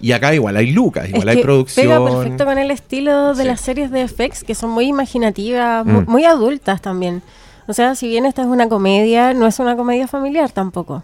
Y 0.00 0.12
acá 0.12 0.34
igual 0.34 0.56
hay 0.56 0.70
lucas, 0.72 1.08
igual 1.08 1.28
Es 1.28 1.32
hay 1.32 1.36
que 1.36 1.42
producción. 1.42 1.86
Pega 1.86 2.04
perfecto 2.04 2.44
con 2.44 2.58
el 2.58 2.70
estilo 2.70 3.34
de 3.34 3.42
Sí. 3.42 3.48
las 3.48 3.60
series 3.60 3.90
de 3.90 4.06
FX, 4.08 4.42
que 4.44 4.54
son 4.54 4.70
muy 4.70 4.86
imaginativas, 4.86 5.84
Mm. 5.86 6.04
muy, 6.10 6.24
adultas 6.24 6.80
también. 6.82 7.22
O 7.66 7.72
sea, 7.72 7.94
si 7.94 8.06
bien 8.08 8.26
esta 8.26 8.42
es 8.42 8.48
una 8.48 8.68
comedia, 8.68 9.32
no 9.34 9.46
es 9.46 9.58
una 9.58 9.76
comedia 9.76 10.06
familiar 10.06 10.50
tampoco. 10.52 11.02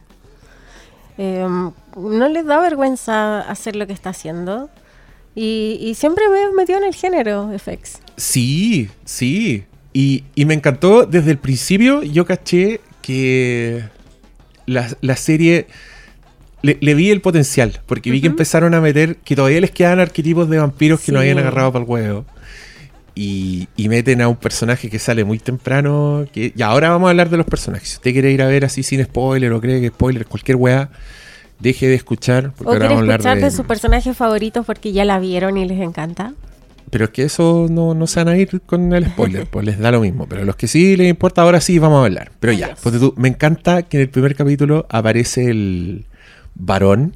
Eh, 1.18 1.46
no 1.96 2.28
les 2.28 2.46
da 2.46 2.60
vergüenza 2.60 3.40
hacer 3.40 3.76
lo 3.76 3.86
que 3.86 3.92
está 3.92 4.10
haciendo. 4.10 4.70
Y, 5.34 5.78
y 5.80 5.94
siempre 5.94 6.24
me 6.28 6.42
he 6.42 6.52
metido 6.52 6.78
en 6.78 6.84
el 6.84 6.94
género 6.94 7.50
FX. 7.58 8.00
Sí, 8.16 8.90
sí. 9.04 9.64
Y, 9.92 10.24
y 10.34 10.44
me 10.44 10.54
encantó 10.54 11.06
desde 11.06 11.30
el 11.30 11.38
principio. 11.38 12.02
Yo 12.02 12.24
caché 12.26 12.80
que 13.00 13.84
la, 14.66 14.88
la 15.00 15.16
serie 15.16 15.66
le, 16.62 16.76
le 16.80 16.94
vi 16.94 17.10
el 17.10 17.20
potencial. 17.20 17.80
Porque 17.86 18.10
vi 18.10 18.20
que 18.20 18.26
empezaron 18.26 18.74
a 18.74 18.80
meter 18.80 19.16
que 19.16 19.36
todavía 19.36 19.60
les 19.60 19.70
quedan 19.70 20.00
arquetipos 20.00 20.48
de 20.50 20.58
vampiros 20.58 21.00
que 21.00 21.12
no 21.12 21.20
habían 21.20 21.38
agarrado 21.38 21.72
para 21.72 21.84
el 21.84 21.90
huevo. 21.90 22.24
Y, 23.14 23.68
y 23.76 23.88
meten 23.90 24.22
a 24.22 24.28
un 24.28 24.36
personaje 24.36 24.88
que 24.88 24.98
sale 24.98 25.24
muy 25.24 25.38
temprano. 25.38 26.24
Que, 26.32 26.52
y 26.56 26.62
ahora 26.62 26.88
vamos 26.90 27.08
a 27.08 27.10
hablar 27.10 27.28
de 27.28 27.36
los 27.36 27.46
personajes. 27.46 27.88
Si 27.90 27.94
usted 27.96 28.12
quiere 28.12 28.30
ir 28.30 28.40
a 28.42 28.46
ver 28.46 28.64
así 28.64 28.82
sin 28.82 29.04
spoiler 29.04 29.52
o 29.52 29.60
cree 29.60 29.80
que 29.82 29.88
spoiler, 29.88 30.24
cualquier 30.26 30.56
weá, 30.56 30.88
deje 31.60 31.88
de 31.88 31.94
escuchar. 31.94 32.52
Porque 32.56 32.70
O 32.70 32.72
ahora 32.72 32.86
vamos 32.86 32.98
a 32.98 33.00
hablar 33.02 33.20
escuchar 33.20 33.36
de... 33.38 33.44
de, 33.44 33.50
sus 33.50 33.66
personajes 33.66 34.16
favoritos 34.16 34.64
porque 34.64 34.92
ya 34.92 35.04
la 35.04 35.18
vieron 35.18 35.58
y 35.58 35.66
les 35.66 35.78
encanta. 35.80 36.32
pero 36.90 37.04
es 37.06 37.10
que 37.10 37.22
eso 37.24 37.66
no, 37.70 37.94
no 37.94 38.06
se 38.06 38.20
van 38.24 38.28
a 38.28 38.36
ir 38.38 38.60
con 38.66 38.92
el 38.94 39.06
spoiler, 39.06 39.46
pues 39.46 39.64
les 39.66 39.78
da 39.78 39.90
lo 39.90 40.00
mismo. 40.00 40.26
Pero 40.26 40.44
los 40.44 40.56
que 40.56 40.66
sí 40.66 40.96
les 40.96 41.08
importa, 41.10 41.42
ahora 41.42 41.60
sí 41.60 41.78
vamos 41.78 42.00
a 42.02 42.06
hablar. 42.06 42.32
Pero 42.40 42.52
ya, 42.54 42.74
ponte 42.82 42.98
tú, 42.98 43.12
me 43.18 43.28
encanta 43.28 43.82
que 43.82 43.98
en 43.98 44.02
el 44.04 44.08
primer 44.10 44.34
capítulo 44.34 44.86
aparece 44.90 45.50
el 45.50 46.06
varón, 46.54 47.14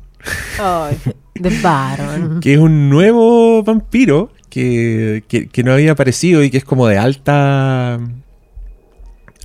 Ay, 0.58 0.96
The 1.42 1.50
Baron. 1.62 2.40
que 2.40 2.54
es 2.54 2.58
un 2.58 2.88
nuevo 2.90 3.62
vampiro 3.62 4.30
que, 4.56 5.22
que- 5.28 5.48
que 5.48 5.62
no 5.62 5.72
había 5.74 5.92
aparecido 5.92 6.42
y 6.42 6.48
que 6.50 6.56
es 6.56 6.64
como 6.64 6.86
de 6.88 6.96
alta. 6.96 7.98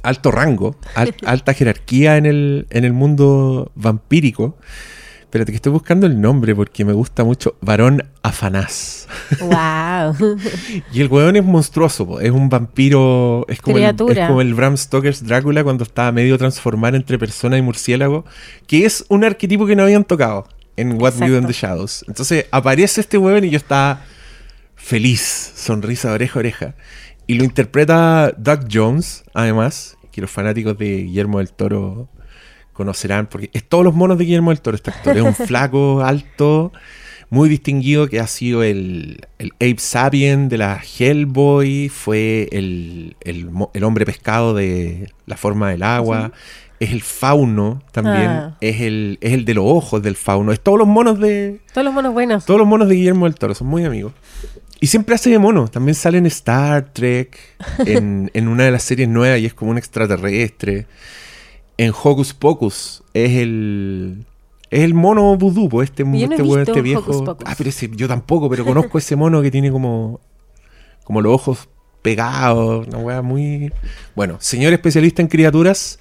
alto 0.03 0.31
rango, 0.31 0.77
al- 0.95 1.13
alta 1.25 1.53
jerarquía 1.53 2.15
en 2.15 2.25
el, 2.25 2.67
en 2.69 2.85
el 2.85 2.93
mundo 2.93 3.71
vampírico. 3.75 4.57
Espérate, 5.21 5.51
que 5.51 5.55
estoy 5.57 5.71
buscando 5.71 6.07
el 6.07 6.19
nombre 6.19 6.53
porque 6.55 6.83
me 6.85 6.91
gusta 6.93 7.23
mucho. 7.25 7.55
Varón 7.61 8.03
Afanás. 8.23 9.07
wow. 9.41 10.37
Y 10.93 11.01
el 11.01 11.07
weón 11.09 11.35
es 11.35 11.43
monstruoso, 11.43 12.19
es 12.21 12.31
un 12.31 12.47
vampiro, 12.49 13.45
es 13.49 13.61
como, 13.61 13.77
el, 13.77 13.83
es 13.83 14.27
como 14.27 14.41
el 14.41 14.53
Bram 14.53 14.75
Stoker's 14.77 15.25
Drácula 15.25 15.63
cuando 15.63 15.83
estaba 15.83 16.11
medio 16.13 16.37
transformar 16.37 16.95
entre 16.95 17.17
persona 17.19 17.57
y 17.57 17.61
murciélago, 17.61 18.23
que 18.67 18.85
es 18.85 19.03
un 19.09 19.23
arquetipo 19.25 19.65
que 19.65 19.75
no 19.75 19.83
habían 19.83 20.03
tocado 20.05 20.47
en 20.77 21.01
What 21.01 21.13
We 21.19 21.27
Do 21.29 21.37
in 21.37 21.43
Exacto. 21.43 21.47
the 21.47 21.53
Shadows. 21.53 22.05
Entonces 22.07 22.45
aparece 22.51 23.01
este 23.01 23.17
weón 23.17 23.43
y 23.45 23.49
yo 23.51 23.57
estaba 23.57 24.01
feliz, 24.83 25.53
sonrisa 25.55 26.09
de 26.09 26.15
oreja 26.15 26.35
a 26.35 26.39
oreja. 26.39 26.75
Y 27.27 27.35
lo 27.35 27.43
interpreta 27.43 28.33
Doug 28.37 28.67
Jones, 28.71 29.23
además, 29.33 29.97
que 30.11 30.21
los 30.21 30.29
fanáticos 30.31 30.77
de 30.77 31.03
Guillermo 31.03 31.37
del 31.37 31.51
Toro 31.51 32.09
conocerán, 32.73 33.27
porque 33.27 33.49
es 33.53 33.63
todos 33.63 33.83
los 33.83 33.93
monos 33.93 34.17
de 34.17 34.25
Guillermo 34.25 34.51
del 34.51 34.61
Toro 34.61 34.75
este 34.75 34.89
actor. 34.91 35.15
Es 35.17 35.23
un 35.23 35.35
flaco, 35.47 36.01
alto, 36.03 36.71
muy 37.29 37.47
distinguido 37.47 38.07
que 38.07 38.19
ha 38.19 38.27
sido 38.27 38.63
el, 38.63 39.25
el 39.39 39.51
Abe 39.61 39.77
Sapien 39.77 40.49
de 40.49 40.57
la 40.57 40.81
Hellboy, 40.99 41.87
fue 41.89 42.49
el, 42.51 43.15
el 43.21 43.49
el 43.73 43.83
hombre 43.83 44.05
pescado 44.05 44.53
de 44.53 45.09
La 45.25 45.37
forma 45.37 45.69
del 45.69 45.83
agua, 45.83 46.33
es 46.81 46.91
el 46.91 47.01
fauno 47.01 47.81
también, 47.93 48.27
Ah. 48.29 48.57
es, 48.59 48.81
el, 48.81 49.19
es 49.21 49.33
el 49.33 49.45
de 49.45 49.53
los 49.53 49.63
ojos 49.65 50.01
del 50.01 50.15
fauno, 50.17 50.51
es 50.51 50.59
todos 50.59 50.79
los 50.79 50.87
monos 50.87 51.19
de, 51.19 51.61
Todos 51.73 51.85
los 51.85 51.93
monos 51.93 52.11
buenos. 52.13 52.45
todos 52.45 52.59
los 52.59 52.67
monos 52.67 52.89
de 52.89 52.95
Guillermo 52.95 53.25
del 53.25 53.35
Toro, 53.35 53.53
son 53.53 53.67
muy 53.67 53.85
amigos. 53.85 54.11
Y 54.81 54.87
siempre 54.87 55.15
hace 55.15 55.29
de 55.29 55.39
mono. 55.39 55.67
También 55.69 55.95
sale 55.95 56.17
en 56.17 56.25
Star 56.25 56.91
Trek, 56.91 57.37
en, 57.85 58.29
en 58.33 58.47
una 58.49 58.63
de 58.65 58.71
las 58.71 58.83
series 58.83 59.07
nuevas 59.07 59.39
y 59.39 59.45
es 59.45 59.53
como 59.53 59.71
un 59.71 59.77
extraterrestre. 59.77 60.87
En 61.77 61.93
Hocus 62.03 62.33
Pocus 62.33 63.03
es 63.13 63.31
el. 63.37 64.25
Es 64.69 64.81
el 64.81 64.93
mono 64.93 65.35
vudú, 65.37 65.67
pues, 65.69 65.89
este, 65.89 66.03
Yo 66.03 66.09
no 66.27 66.33
este, 66.33 66.43
visto 66.43 66.59
este 66.59 66.81
viejo. 66.81 67.01
Hocus 67.11 67.21
Pocus. 67.21 67.45
Ah, 67.47 67.55
pero 67.57 67.69
ese- 67.69 67.89
yo 67.93 68.07
tampoco, 68.07 68.49
pero 68.49 68.65
conozco 68.65 68.97
ese 68.97 69.15
mono 69.15 69.41
que 69.41 69.51
tiene 69.51 69.71
como. 69.71 70.19
Como 71.03 71.21
los 71.21 71.33
ojos 71.33 71.69
pegados. 72.01 72.87
Una 72.87 72.97
weá 72.97 73.21
muy. 73.21 73.71
Bueno, 74.15 74.37
señor 74.39 74.73
especialista 74.73 75.21
en 75.21 75.27
criaturas. 75.27 75.99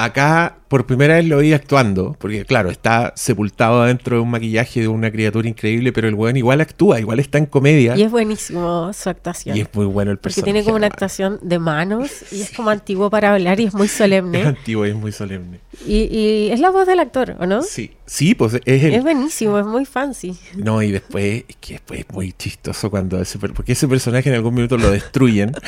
Acá 0.00 0.58
por 0.68 0.86
primera 0.86 1.16
vez 1.16 1.24
lo 1.24 1.38
vi 1.38 1.52
actuando, 1.52 2.14
porque 2.20 2.44
claro, 2.44 2.70
está 2.70 3.12
sepultado 3.16 3.82
dentro 3.82 4.14
de 4.16 4.22
un 4.22 4.30
maquillaje 4.30 4.82
de 4.82 4.86
una 4.86 5.10
criatura 5.10 5.48
increíble, 5.48 5.92
pero 5.92 6.06
el 6.06 6.14
weón 6.14 6.36
igual 6.36 6.60
actúa, 6.60 7.00
igual 7.00 7.18
está 7.18 7.38
en 7.38 7.46
comedia. 7.46 7.96
Y 7.96 8.02
es 8.02 8.10
buenísimo 8.12 8.92
su 8.92 9.08
actuación. 9.08 9.56
Y 9.56 9.62
es 9.62 9.68
muy 9.74 9.86
bueno 9.86 10.12
el 10.12 10.18
Porque 10.18 10.34
personaje. 10.34 10.52
tiene 10.52 10.64
como 10.64 10.76
una 10.76 10.86
actuación 10.86 11.40
de 11.42 11.58
manos 11.58 12.10
y 12.30 12.42
es 12.42 12.52
como 12.52 12.70
antiguo 12.70 13.10
para 13.10 13.34
hablar 13.34 13.58
y 13.58 13.64
es 13.64 13.74
muy 13.74 13.86
Es 13.88 13.92
solemne. 13.92 14.42
antiguo 14.44 14.86
y 14.86 14.90
es 14.90 14.94
muy 14.94 15.10
solemne. 15.10 15.58
Y, 15.84 16.02
y 16.16 16.50
es 16.52 16.60
la 16.60 16.70
voz 16.70 16.86
del 16.86 17.00
actor, 17.00 17.34
¿o 17.40 17.46
no? 17.46 17.62
Sí, 17.62 17.90
sí, 18.06 18.36
pues 18.36 18.54
es 18.54 18.84
el. 18.84 18.94
Es 18.94 19.02
buenísimo, 19.02 19.58
es 19.58 19.66
muy 19.66 19.84
fancy. 19.84 20.38
No, 20.56 20.80
y 20.80 20.92
después, 20.92 21.42
es 21.48 21.56
que 21.56 21.72
después 21.72 22.00
es 22.00 22.10
muy 22.14 22.32
chistoso 22.34 22.88
cuando 22.88 23.20
ese, 23.20 23.38
porque 23.40 23.72
ese 23.72 23.88
personaje 23.88 24.28
en 24.28 24.36
algún 24.36 24.54
minuto 24.54 24.78
lo 24.78 24.92
destruyen. 24.92 25.52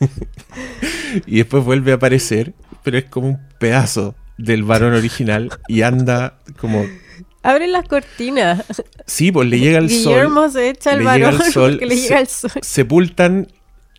y 1.26 1.38
después 1.38 1.64
vuelve 1.64 1.92
a 1.92 1.94
aparecer, 1.94 2.52
pero 2.82 2.98
es 2.98 3.04
como 3.04 3.28
un 3.28 3.38
pedazo 3.58 4.14
del 4.38 4.62
varón 4.64 4.94
original 4.94 5.50
y 5.68 5.82
anda 5.82 6.34
como 6.58 6.84
Abre 7.42 7.68
las 7.68 7.86
cortinas. 7.88 8.64
sí, 9.06 9.32
pues 9.32 9.48
le 9.48 9.58
llega 9.58 9.78
el 9.78 9.88
Guillermo 9.88 10.42
sol. 10.42 10.52
se 10.52 10.68
echa 10.70 10.92
el 10.92 10.98
le 10.98 11.04
llega 11.12 11.26
varón 11.30 11.42
el 11.46 11.52
sol, 11.52 11.70
porque 11.72 11.86
le 11.86 11.96
se- 11.96 12.02
llega 12.02 12.20
el 12.20 12.26
sol. 12.26 12.50
sepultan 12.62 13.48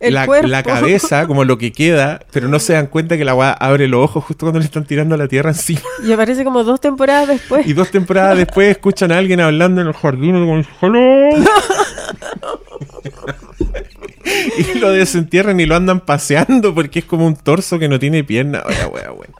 la 0.00 0.62
cabeza, 0.64 1.28
como 1.28 1.44
lo 1.44 1.58
que 1.58 1.70
queda, 1.70 2.20
pero 2.32 2.48
no 2.48 2.58
se 2.58 2.72
dan 2.72 2.88
cuenta 2.88 3.16
que 3.16 3.24
la 3.24 3.36
weá 3.36 3.52
abre 3.52 3.86
los 3.86 4.02
ojos 4.04 4.24
justo 4.24 4.46
cuando 4.46 4.58
le 4.58 4.64
están 4.64 4.84
tirando 4.84 5.14
a 5.14 5.18
la 5.18 5.28
tierra 5.28 5.50
encima. 5.50 5.80
Y 6.04 6.10
aparece 6.10 6.42
como 6.42 6.64
dos 6.64 6.80
temporadas 6.80 7.28
después. 7.28 7.64
Y 7.66 7.72
dos 7.72 7.88
temporadas 7.90 8.36
después 8.36 8.68
escuchan 8.68 9.12
a 9.12 9.18
alguien 9.18 9.40
hablando 9.40 9.80
en 9.80 9.86
el 9.88 9.92
jardín 9.92 10.32
como 10.34 10.60
"Hello". 10.80 11.44
y 14.74 14.78
lo 14.78 14.90
desentierran 14.90 15.58
y 15.60 15.66
lo 15.66 15.74
andan 15.76 16.00
paseando 16.00 16.74
porque 16.74 17.00
es 17.00 17.04
como 17.04 17.26
un 17.26 17.36
torso 17.36 17.78
que 17.78 17.88
no 17.88 17.98
tiene 17.98 18.24
pierna. 18.24 18.62
Oye, 18.66 18.86
wea, 18.86 19.10
bueno. 19.10 19.34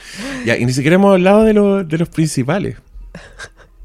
Ya, 0.44 0.56
y 0.56 0.64
ni 0.66 0.72
siquiera 0.72 0.96
hemos 0.96 1.12
hablado 1.12 1.44
de, 1.44 1.52
los- 1.54 1.88
de 1.88 1.98
los 1.98 2.08
principales. 2.08 2.76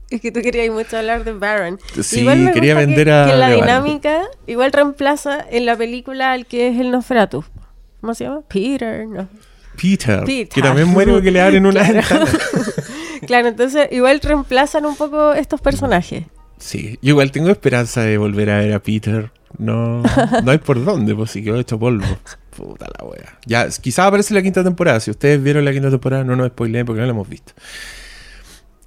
Es 0.09 0.21
que 0.21 0.31
tú 0.31 0.41
querías 0.41 0.73
mucho 0.73 0.97
hablar 0.97 1.25
de 1.25 1.33
Baron. 1.33 1.79
Sí, 2.01 2.21
Igual 2.21 2.39
me 2.39 2.51
quería 2.53 2.73
gusta 2.75 2.79
que- 2.81 2.95
vender 2.95 3.11
a 3.11 3.25
Que 3.27 3.35
la 3.35 3.49
dinámica 3.51 4.21
igual 4.47 4.71
reemplaza 4.71 5.45
en 5.51 5.65
la 5.65 5.75
película 5.75 6.31
al 6.31 6.45
que 6.45 6.69
es 6.69 6.79
el 6.79 6.91
Nosferatu. 6.91 7.43
¿Cómo 7.99 8.13
se 8.13 8.23
llama? 8.23 8.41
Peter, 8.47 9.05
no. 9.05 9.27
Peter, 9.79 10.23
Peter. 10.23 10.47
que 10.49 10.61
también 10.61 10.87
muere 10.87 11.11
porque 11.11 11.29
le 11.29 11.41
abren 11.41 11.65
una 11.65 11.83
Claro. 11.85 11.93
ventana. 12.25 12.25
Claro, 13.27 13.47
entonces 13.49 13.87
igual 13.91 14.21
reemplazan 14.21 14.85
un 14.85 14.95
poco 14.95 15.33
estos 15.33 15.59
personajes. 15.59 16.23
Sí, 16.59 16.97
yo 17.01 17.09
igual 17.09 17.31
tengo 17.31 17.49
esperanza 17.49 18.01
de 18.01 18.17
volver 18.17 18.49
a 18.51 18.59
ver 18.59 18.73
a 18.73 18.79
Peter. 18.79 19.31
No, 19.57 20.03
no 20.43 20.51
hay 20.51 20.57
por 20.59 20.83
dónde, 20.83 21.15
pues 21.15 21.31
si 21.31 21.43
quedó 21.43 21.59
hecho 21.59 21.79
polvo. 21.79 22.05
Puta 22.55 22.87
la 22.97 23.05
wea. 23.05 23.39
Ya, 23.45 23.67
quizás 23.69 24.07
aparece 24.07 24.33
la 24.33 24.41
quinta 24.41 24.63
temporada. 24.63 24.99
Si 24.99 25.11
ustedes 25.11 25.41
vieron 25.41 25.65
la 25.65 25.71
quinta 25.71 25.89
temporada, 25.89 26.23
no 26.23 26.35
nos 26.35 26.49
spoileen 26.49 26.85
porque 26.85 27.01
no 27.01 27.07
la 27.07 27.11
hemos 27.11 27.29
visto. 27.29 27.53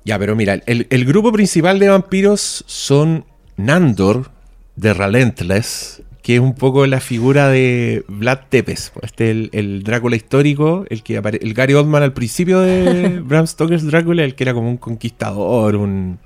Ya, 0.04 0.18
pero 0.18 0.35
mira, 0.35 0.61
el, 0.66 0.87
el 0.90 1.04
grupo 1.04 1.33
principal 1.33 1.78
de 1.78 1.88
vampiros 1.88 2.64
son 2.66 3.24
Nandor, 3.56 4.30
de 4.76 4.94
Relentless, 4.94 6.02
que 6.22 6.35
es 6.35 6.40
un 6.40 6.54
poco 6.54 6.87
la 6.87 7.00
figura 7.00 7.48
de 7.48 8.04
Vlad 8.09 8.40
Tepes. 8.50 8.92
Este 9.02 9.24
es 9.24 9.30
el, 9.30 9.50
el 9.52 9.83
Drácula 9.83 10.16
histórico, 10.16 10.85
el 10.90 11.02
que 11.02 11.18
apare- 11.20 11.38
el 11.42 11.54
Gary 11.54 11.74
Oldman 11.74 12.02
al 12.02 12.12
principio 12.12 12.61
de 12.61 13.20
Bram 13.24 13.46
Stoker's 13.46 13.85
Drácula, 13.87 14.24
el 14.24 14.35
que 14.35 14.44
era 14.44 14.52
como 14.54 14.68
un 14.68 14.76
conquistador, 14.76 15.76
un, 15.76 16.18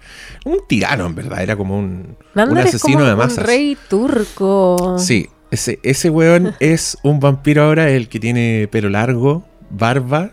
un 0.45 0.59
tirano 0.69 1.07
en 1.07 1.15
verdad, 1.15 1.43
era 1.43 1.57
como 1.57 1.79
un, 1.79 2.17
un 2.35 2.59
asesino 2.59 2.95
como 2.99 3.05
de 3.07 3.13
un 3.13 3.19
masas. 3.19 3.47
rey 3.47 3.77
turco. 3.89 4.97
Sí, 4.99 5.29
ese, 5.53 5.79
ese 5.85 6.11
weón 6.11 6.55
es 6.61 6.99
un 7.05 7.21
vampiro 7.21 7.63
ahora, 7.63 7.89
el 7.91 8.09
que 8.09 8.19
tiene 8.19 8.69
pelo 8.71 8.89
largo, 8.89 9.45
barba. 9.71 10.33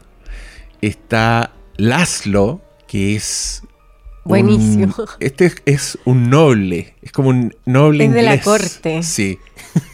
Está 0.82 1.52
Laszlo, 1.78 2.62
que 2.88 3.15
es. 3.15 3.62
un- 3.63 4.30
Buenísimo. 4.30 4.93
este 5.19 5.45
es, 5.45 5.56
es 5.65 5.97
un 6.06 6.30
noble, 6.30 6.95
es 7.02 7.12
como 7.12 7.30
un 7.30 7.56
noble 7.65 8.06
Es 8.06 8.12
de 8.13 8.21
la 8.24 8.36
inglés. 8.36 8.43
corte. 8.45 9.04
Sí. 9.04 9.38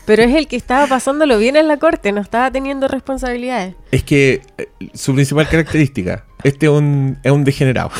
Pero 0.05 0.23
es 0.23 0.33
el 0.35 0.47
que 0.47 0.55
estaba 0.55 0.87
pasándolo 0.87 1.37
bien 1.37 1.55
en 1.55 1.67
la 1.67 1.77
corte, 1.77 2.11
no 2.11 2.21
estaba 2.21 2.49
teniendo 2.49 2.87
responsabilidades. 2.87 3.75
Es 3.91 4.03
que 4.03 4.41
eh, 4.57 4.69
su 4.93 5.13
principal 5.13 5.47
característica, 5.49 6.25
este 6.43 6.67
es 6.67 6.71
un, 6.71 7.17
es 7.23 7.31
un 7.31 7.43
degenerado. 7.43 7.91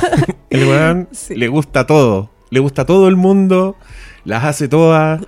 El 0.50 0.64
weón 0.68 1.08
Sí. 1.12 1.34
le 1.34 1.48
gusta 1.48 1.86
todo, 1.86 2.30
le 2.50 2.60
gusta 2.60 2.86
todo 2.86 3.08
el 3.08 3.16
mundo, 3.16 3.76
las 4.24 4.44
hace 4.44 4.68
todas. 4.68 5.20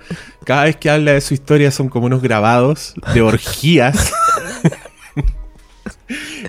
Cada 0.45 0.63
vez 0.63 0.77
que 0.77 0.89
habla 0.89 1.11
de 1.13 1.21
su 1.21 1.33
historia 1.33 1.71
son 1.71 1.89
como 1.89 2.05
unos 2.05 2.21
grabados 2.21 2.93
de 3.13 3.21
orgías. 3.21 4.11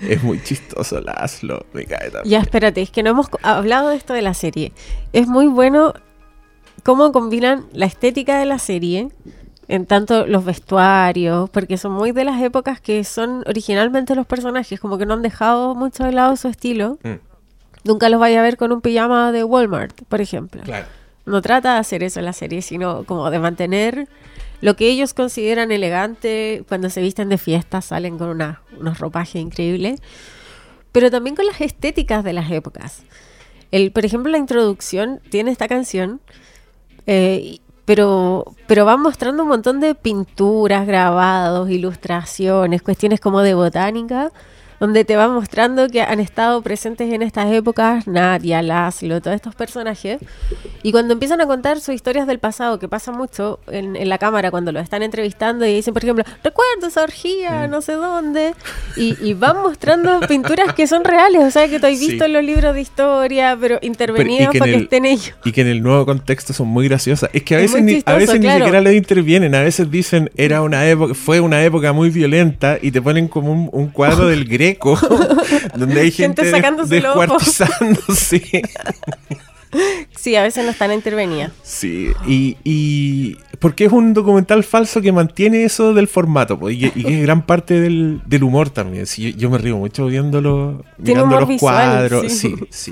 es 0.09 0.23
muy 0.23 0.41
chistoso 0.43 1.01
Laszlo, 1.01 1.65
me 1.73 1.85
cae 1.85 2.09
tan 2.09 2.23
Ya, 2.23 2.39
espérate, 2.39 2.81
es 2.81 2.89
que 2.89 3.03
no 3.03 3.11
hemos 3.11 3.27
hablado 3.43 3.89
de 3.89 3.97
esto 3.97 4.13
de 4.13 4.21
la 4.21 4.33
serie. 4.33 4.71
Es 5.13 5.27
muy 5.27 5.47
bueno 5.47 5.93
cómo 6.83 7.11
combinan 7.11 7.65
la 7.73 7.85
estética 7.85 8.39
de 8.39 8.45
la 8.45 8.57
serie, 8.59 9.09
en 9.71 9.85
tanto 9.85 10.27
los 10.27 10.43
vestuarios, 10.43 11.49
porque 11.49 11.77
son 11.77 11.93
muy 11.93 12.11
de 12.11 12.25
las 12.25 12.41
épocas 12.41 12.81
que 12.81 13.05
son 13.05 13.41
originalmente 13.47 14.15
los 14.15 14.27
personajes, 14.27 14.81
como 14.81 14.97
que 14.97 15.05
no 15.05 15.13
han 15.13 15.21
dejado 15.21 15.75
mucho 15.75 16.03
de 16.03 16.11
lado 16.11 16.35
su 16.35 16.49
estilo. 16.49 16.99
Mm. 17.03 17.13
Nunca 17.85 18.09
los 18.09 18.19
vaya 18.19 18.41
a 18.41 18.43
ver 18.43 18.57
con 18.57 18.73
un 18.73 18.81
pijama 18.81 19.31
de 19.31 19.45
Walmart, 19.45 20.01
por 20.09 20.19
ejemplo. 20.19 20.61
Claro. 20.63 20.87
No 21.25 21.41
trata 21.41 21.75
de 21.75 21.79
hacer 21.79 22.03
eso 22.03 22.19
en 22.19 22.25
la 22.25 22.33
serie, 22.33 22.61
sino 22.61 23.05
como 23.05 23.31
de 23.31 23.39
mantener 23.39 24.09
lo 24.59 24.75
que 24.75 24.89
ellos 24.89 25.13
consideran 25.13 25.71
elegante 25.71 26.65
cuando 26.67 26.89
se 26.89 27.01
visten 27.01 27.29
de 27.29 27.37
fiesta, 27.37 27.81
salen 27.81 28.17
con 28.17 28.27
una, 28.27 28.61
unos 28.77 28.99
ropajes 28.99 29.41
increíbles, 29.41 30.01
pero 30.91 31.09
también 31.09 31.37
con 31.37 31.45
las 31.45 31.61
estéticas 31.61 32.25
de 32.25 32.33
las 32.33 32.51
épocas. 32.51 33.03
El, 33.71 33.93
por 33.93 34.03
ejemplo, 34.03 34.33
la 34.33 34.37
introducción 34.37 35.21
tiene 35.29 35.49
esta 35.49 35.69
canción, 35.69 36.19
eh, 37.07 37.59
pero, 37.91 38.45
pero 38.67 38.85
va 38.85 38.95
mostrando 38.95 39.43
un 39.43 39.49
montón 39.49 39.81
de 39.81 39.95
pinturas, 39.95 40.87
grabados, 40.87 41.69
ilustraciones, 41.69 42.81
cuestiones 42.81 43.19
como 43.19 43.41
de 43.41 43.53
botánica, 43.53 44.31
donde 44.81 45.05
te 45.05 45.15
va 45.15 45.29
mostrando 45.29 45.87
que 45.87 46.01
han 46.01 46.19
estado 46.19 46.61
presentes 46.61 47.13
en 47.13 47.21
estas 47.21 47.49
épocas 47.53 48.05
Nadia, 48.07 48.61
Laszlo, 48.61 49.21
todos 49.21 49.35
estos 49.35 49.55
personajes. 49.55 50.19
Y 50.83 50.91
cuando 50.91 51.13
empiezan 51.13 51.39
a 51.39 51.45
contar 51.47 51.79
sus 51.79 51.95
historias 51.95 52.27
del 52.27 52.39
pasado, 52.39 52.79
que 52.79 52.89
pasa 52.89 53.11
mucho 53.13 53.59
en, 53.71 53.95
en 53.95 54.09
la 54.09 54.17
cámara 54.17 54.51
cuando 54.51 54.73
lo 54.73 54.79
están 54.81 55.03
entrevistando 55.03 55.65
y 55.65 55.73
dicen, 55.75 55.93
por 55.93 56.03
ejemplo, 56.03 56.25
recuerdo 56.43 56.87
esa 56.87 57.03
orgía, 57.03 57.67
no 57.69 57.81
sé 57.81 57.93
dónde, 57.93 58.53
y, 58.97 59.15
y 59.23 59.33
van 59.35 59.61
mostrando 59.61 60.19
pinturas 60.27 60.73
que 60.73 60.87
son 60.87 61.03
reales, 61.05 61.43
o 61.43 61.51
sea, 61.51 61.69
que 61.69 61.79
tú 61.79 61.85
has 61.85 61.97
Sí. 61.99 62.07
visto 62.09 62.25
en 62.25 62.33
los 62.33 62.43
libros 62.43 62.73
de 62.73 62.81
historia, 62.81 63.55
pero 63.61 63.75
Pero- 63.75 63.87
intervenidos 63.87 64.49
que 64.49 64.57
en 64.57 64.59
para 64.59 64.71
que 64.71 64.77
el- 64.77 64.83
estén 64.83 65.05
ellos. 65.05 65.33
Y 65.45 65.51
que 65.51 65.61
en 65.61 65.67
el 65.67 65.83
nuevo 65.83 66.05
contexto 66.05 66.51
son 66.53 66.67
muy 66.67 66.87
graciosas. 66.87 67.29
Es 67.33 67.43
que 67.43 67.53
a 67.55 67.59
Es 67.59 67.71
veces, 67.71 67.83
ni, 67.85 67.91
a 67.91 67.95
chistoso, 67.97 68.17
veces 68.17 68.39
claro. 68.39 68.57
ni 68.59 68.65
siquiera 68.65 68.81
le 68.81 68.95
intervienen. 68.95 69.53
A 69.53 69.61
veces 69.61 69.91
dicen 69.91 70.31
era 70.35 70.63
una 70.63 70.87
época, 70.89 71.13
fue 71.13 71.39
una 71.39 71.63
época 71.63 71.93
muy 71.93 72.09
violenta 72.09 72.79
y 72.81 72.89
te 72.91 72.99
ponen 73.01 73.27
como 73.27 73.51
un, 73.51 73.69
un 73.71 73.89
cuadro 73.89 74.25
del 74.29 74.45
Donde 75.75 76.01
hay 76.01 76.11
Gente 76.11 76.43
gente, 76.43 76.57
sacándose 76.57 76.95
descuartizándose. 76.95 78.61
Sí, 80.17 80.35
a 80.35 80.41
veces 80.43 80.65
no 80.65 80.71
están 80.71 80.91
intervenidas. 80.91 81.53
Sí, 81.63 82.09
y, 82.27 82.57
y 82.65 83.37
porque 83.59 83.85
es 83.85 83.91
un 83.93 84.13
documental 84.13 84.65
falso 84.65 85.01
que 85.01 85.13
mantiene 85.13 85.63
eso 85.63 85.93
del 85.93 86.09
formato 86.09 86.59
po, 86.59 86.69
y, 86.69 86.77
que- 86.77 86.91
y 86.99 87.13
es 87.13 87.21
gran 87.23 87.45
parte 87.45 87.79
del, 87.79 88.19
del 88.25 88.43
humor 88.43 88.69
también. 88.69 89.05
Sí, 89.07 89.31
yo, 89.31 89.37
yo 89.37 89.49
me 89.49 89.57
río 89.59 89.77
mucho 89.77 90.07
viéndolo, 90.07 90.83
Tiene 91.01 91.21
mirando 91.23 91.39
los 91.39 91.47
visual, 91.49 92.09
cuadros. 92.09 92.31
sí. 92.33 92.53
Sí, 92.69 92.91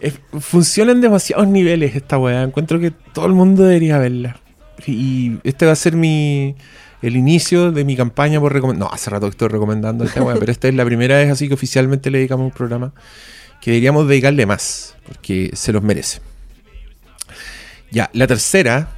Es- 0.00 0.18
funciona 0.40 0.90
en 0.90 1.00
demasiados 1.00 1.46
niveles 1.46 1.94
esta 1.94 2.18
weá. 2.18 2.42
Encuentro 2.42 2.80
que 2.80 2.90
todo 2.90 3.26
el 3.26 3.34
mundo 3.34 3.62
debería 3.62 3.98
verla. 3.98 4.40
Y 4.84 5.34
este 5.44 5.64
va 5.64 5.72
a 5.72 5.76
ser 5.76 5.94
mi 5.94 6.56
el 7.02 7.16
inicio 7.16 7.72
de 7.72 7.84
mi 7.84 7.96
campaña 7.96 8.40
por 8.40 8.52
recomendar. 8.52 8.88
No, 8.88 8.94
hace 8.94 9.10
rato 9.10 9.26
que 9.26 9.30
estoy 9.30 9.48
recomendando 9.48 10.04
esta 10.04 10.22
weá, 10.22 10.36
pero 10.40 10.50
esta 10.52 10.68
es 10.68 10.74
la 10.74 10.84
primera 10.84 11.16
vez 11.18 11.30
así 11.30 11.48
que 11.48 11.54
oficialmente 11.54 12.10
le 12.10 12.18
dedicamos 12.18 12.44
un 12.46 12.50
programa 12.52 12.92
que 13.60 13.72
deberíamos 13.72 14.06
dedicarle 14.08 14.46
más, 14.46 14.94
porque 15.06 15.50
se 15.54 15.72
los 15.72 15.82
merece. 15.82 16.20
Ya, 17.90 18.10
la 18.12 18.26
tercera, 18.26 18.88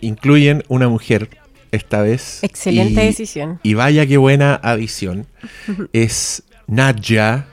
incluyen 0.00 0.64
una 0.68 0.88
mujer 0.88 1.30
esta 1.70 2.02
vez. 2.02 2.42
Excelente 2.42 3.02
y- 3.02 3.06
decisión. 3.06 3.60
Y 3.62 3.74
vaya 3.74 4.06
qué 4.06 4.16
buena 4.18 4.60
adición. 4.62 5.26
es 5.92 6.42
Nadja 6.66 7.46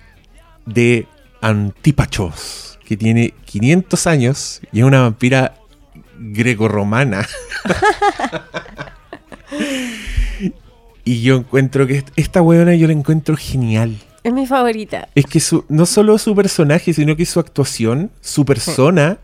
de 0.66 1.07
Antipachos, 1.41 2.80
que 2.86 2.97
tiene 2.97 3.34
500 3.45 4.07
años 4.07 4.62
y 4.72 4.80
es 4.80 4.86
una 4.86 5.01
vampira 5.01 5.55
grecorromana. 6.18 7.28
y 11.06 11.22
yo 11.22 11.38
encuentro 11.38 11.88
que 11.88 11.97
est- 11.97 12.10
esta 12.16 12.41
weona 12.41 12.76
yo 12.76 12.88
la 12.88 12.93
encuentro 12.93 13.36
genial. 13.38 13.97
Es 14.24 14.34
mi 14.34 14.45
favorita. 14.45 15.08
Es 15.16 15.26
que 15.26 15.39
su, 15.39 15.66
no 15.70 15.86
solo 15.86 16.18
su 16.18 16.36
personaje, 16.36 16.93
sino 16.93 17.16
que 17.16 17.26
su 17.26 17.39
actuación, 17.39 18.12
su 18.22 18.45
persona. 18.45 19.18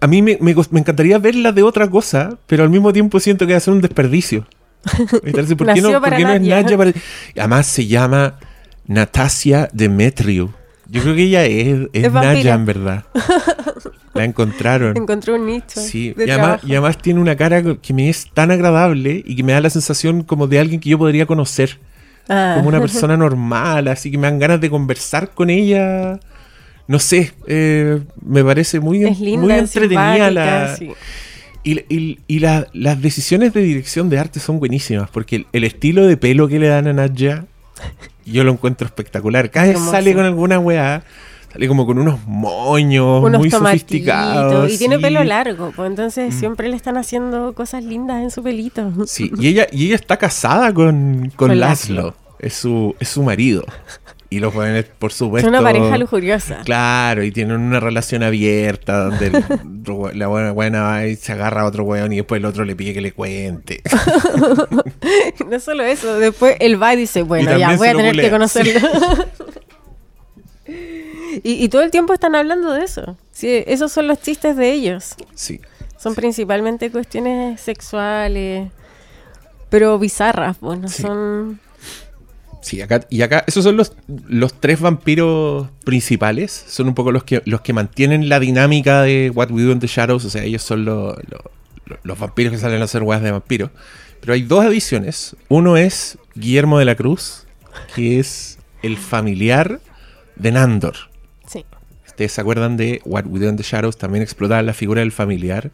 A 0.00 0.06
mí 0.06 0.22
me, 0.22 0.38
me 0.40 0.54
gust- 0.54 0.70
me 0.70 0.80
encantaría 0.80 1.18
verla 1.18 1.50
de 1.52 1.62
otra 1.62 1.88
cosa, 1.90 2.38
pero 2.46 2.62
al 2.62 2.70
mismo 2.70 2.92
tiempo 2.92 3.18
siento 3.20 3.46
que 3.46 3.54
va 3.54 3.56
a 3.58 3.60
ser 3.60 3.74
un 3.74 3.80
desperdicio. 3.80 4.46
Entonces, 5.24 5.56
¿Por 5.56 5.66
qué 5.74 5.80
no, 5.80 5.88
Nació 5.88 6.00
por 6.00 6.02
para 6.02 6.16
qué 6.16 6.24
no 6.24 6.32
es 6.32 6.40
Nadia. 6.42 6.76
Para- 6.76 6.92
Además 7.36 7.66
se 7.66 7.86
llama 7.86 8.38
Natasia 8.86 9.68
Demetriou. 9.72 10.50
Yo 10.90 11.02
creo 11.02 11.14
que 11.14 11.24
ella 11.24 11.44
es, 11.44 11.88
es 11.92 12.04
Es. 12.04 12.12
Nadia 12.12 12.54
en 12.54 12.64
verdad. 12.66 13.04
La 14.14 14.24
encontraron. 14.24 14.96
Encontré 14.96 15.32
un 15.34 15.46
nicho. 15.46 15.80
Sí, 15.80 16.12
de 16.14 16.26
y 16.26 16.30
además, 16.30 16.46
trabajo. 16.46 16.66
y 16.66 16.72
además 16.72 16.98
tiene 16.98 17.20
una 17.20 17.36
cara 17.36 17.62
que 17.80 17.92
me 17.94 18.08
es 18.08 18.30
tan 18.32 18.50
agradable 18.50 19.22
y 19.26 19.36
que 19.36 19.42
me 19.42 19.52
da 19.52 19.60
la 19.60 19.70
sensación 19.70 20.22
como 20.22 20.46
de 20.46 20.58
alguien 20.58 20.80
que 20.80 20.88
yo 20.90 20.98
podría 20.98 21.26
conocer 21.26 21.78
Ah. 22.28 22.54
como 22.56 22.68
una 22.68 22.80
persona 22.80 23.16
normal, 23.16 23.88
así 23.88 24.10
que 24.10 24.18
me 24.18 24.26
dan 24.26 24.38
ganas 24.38 24.60
de 24.60 24.68
conversar 24.70 25.30
con 25.30 25.50
ella. 25.50 26.20
No 26.86 26.98
sé, 26.98 27.32
eh, 27.46 28.00
me 28.24 28.42
parece 28.44 28.80
muy, 28.80 29.04
Es 29.04 29.20
linda, 29.20 29.42
muy 29.46 29.52
entretenida 29.52 30.14
simpática, 30.14 30.30
la, 30.30 30.76
sí. 30.76 30.90
y, 31.62 31.80
y- 31.94 32.18
y 32.26 32.38
la- 32.38 32.66
las 32.72 33.00
decisiones 33.02 33.52
de 33.52 33.60
dirección 33.62 34.08
de 34.08 34.18
arte 34.18 34.40
son 34.40 34.58
buenísimas, 34.58 35.10
porque 35.10 35.36
el, 35.36 35.46
el 35.52 35.64
estilo 35.64 36.06
de 36.06 36.16
pelo 36.16 36.48
que 36.48 36.58
le 36.58 36.68
dan 36.68 36.86
a 36.86 36.92
Nadja, 36.94 37.44
yo 38.24 38.42
lo 38.44 38.52
encuentro 38.52 38.86
espectacular. 38.86 39.50
Cada 39.50 39.66
vez 39.68 39.78
sale 39.78 40.14
con 40.14 40.24
alguna 40.24 40.58
weá, 40.58 41.02
sale 41.52 41.68
como 41.68 41.86
con 41.86 41.98
unos 41.98 42.20
moños 42.26 43.22
Unos 43.24 43.40
muy 43.40 43.50
sofisticados. 43.50 44.72
Y 44.72 44.78
tiene 44.78 44.96
sí. 44.96 44.98
Mm. 44.98 45.02
pelo 45.02 45.24
largo, 45.24 45.72
pues 45.74 45.88
entonces 45.90 46.34
siempre 46.34 46.68
le 46.68 46.76
están 46.76 46.96
haciendo 46.96 47.52
cosas 47.54 47.84
lindas 47.84 48.22
en 48.22 48.30
su 48.30 48.42
pelito. 48.42 48.92
Sí, 49.06 49.30
y 49.38 49.48
ella, 49.48 49.66
y 49.72 49.86
ella 49.86 49.96
está 49.96 50.16
casada 50.16 50.72
con, 50.74 51.32
con, 51.36 51.48
Con 51.48 51.58
Laszlo. 51.60 51.94
Laszlo. 51.96 52.14
Es 52.38 52.54
su, 52.54 52.94
es 53.00 53.08
su 53.08 53.22
marido. 53.22 53.64
Y 54.30 54.40
los 54.40 54.52
jóvenes, 54.52 54.84
por 54.98 55.10
Es 55.10 55.16
supuesto. 55.16 55.48
una 55.48 55.62
pareja 55.62 55.96
lujuriosa. 55.96 56.58
Claro, 56.62 57.24
y 57.24 57.32
tienen 57.32 57.56
una 57.56 57.80
relación 57.80 58.22
abierta 58.22 59.04
donde 59.04 59.28
el- 59.28 59.44
la 60.18 60.26
buena, 60.26 60.52
buena 60.52 60.82
va 60.82 61.06
y 61.06 61.16
se 61.16 61.32
agarra 61.32 61.62
a 61.62 61.64
otro 61.64 61.84
weón 61.84 62.12
y 62.12 62.16
después 62.16 62.38
el 62.38 62.44
otro 62.44 62.66
le 62.66 62.76
pide 62.76 62.92
que 62.92 63.00
le 63.00 63.12
cuente. 63.12 63.80
no 65.50 65.58
solo 65.60 65.82
eso, 65.82 66.18
después 66.18 66.56
él 66.60 66.80
va 66.80 66.92
y 66.92 66.98
dice, 66.98 67.22
bueno, 67.22 67.56
ya 67.56 67.74
voy 67.76 67.88
a 67.88 67.94
tener 67.96 68.16
que 68.16 68.30
conocerlo. 68.30 68.80
y, 71.42 71.62
y 71.64 71.68
todo 71.68 71.82
el 71.82 71.90
tiempo 71.90 72.12
están 72.14 72.34
hablando 72.34 72.72
de 72.72 72.84
eso. 72.84 73.16
Sí, 73.30 73.62
esos 73.66 73.92
son 73.92 74.06
los 74.08 74.20
chistes 74.20 74.56
de 74.56 74.72
ellos. 74.72 75.14
Sí. 75.34 75.60
Son 75.98 76.14
principalmente 76.14 76.90
cuestiones 76.90 77.60
sexuales, 77.60 78.70
pero 79.68 79.98
bizarras, 79.98 80.58
bueno, 80.60 80.88
Sí. 80.88 81.02
son... 81.02 81.60
Sí, 82.60 82.82
acá, 82.82 83.06
y 83.08 83.22
acá, 83.22 83.44
esos 83.46 83.62
son 83.64 83.76
los, 83.76 83.92
los 84.26 84.52
tres 84.52 84.80
vampiros 84.80 85.68
principales. 85.84 86.64
Son 86.68 86.88
un 86.88 86.94
poco 86.94 87.12
los 87.12 87.22
que, 87.24 87.40
los 87.46 87.60
que 87.60 87.72
mantienen 87.72 88.28
la 88.28 88.40
dinámica 88.40 89.02
de 89.02 89.30
What 89.34 89.50
We 89.52 89.62
Do 89.62 89.70
in 89.70 89.78
the 89.78 89.86
Shadows. 89.86 90.24
O 90.24 90.30
sea, 90.30 90.42
ellos 90.42 90.62
son 90.62 90.84
lo- 90.84 91.12
lo- 91.14 91.50
lo- 91.86 91.98
los 92.02 92.18
vampiros 92.18 92.52
que 92.52 92.58
salen 92.58 92.80
a 92.82 92.84
hacer 92.84 93.04
weas 93.04 93.22
de 93.22 93.30
vampiros. 93.30 93.70
Pero 94.20 94.32
hay 94.32 94.42
dos 94.42 94.64
ediciones. 94.64 95.36
Uno 95.48 95.76
es 95.76 96.18
Guillermo 96.34 96.78
de 96.80 96.84
la 96.84 96.96
Cruz, 96.96 97.44
que 97.94 98.18
es 98.18 98.58
el 98.82 98.96
familiar 98.98 99.80
de 100.34 100.52
Nandor. 100.52 100.96
Ustedes 102.18 102.32
se 102.32 102.40
acuerdan 102.40 102.76
de 102.76 103.00
What 103.04 103.26
We 103.26 103.38
Do 103.38 103.48
in 103.48 103.56
the 103.56 103.62
Shadows, 103.62 103.96
también 103.96 104.24
explotaba 104.24 104.60
la 104.62 104.74
figura 104.74 105.02
del 105.02 105.12
familiar. 105.12 105.70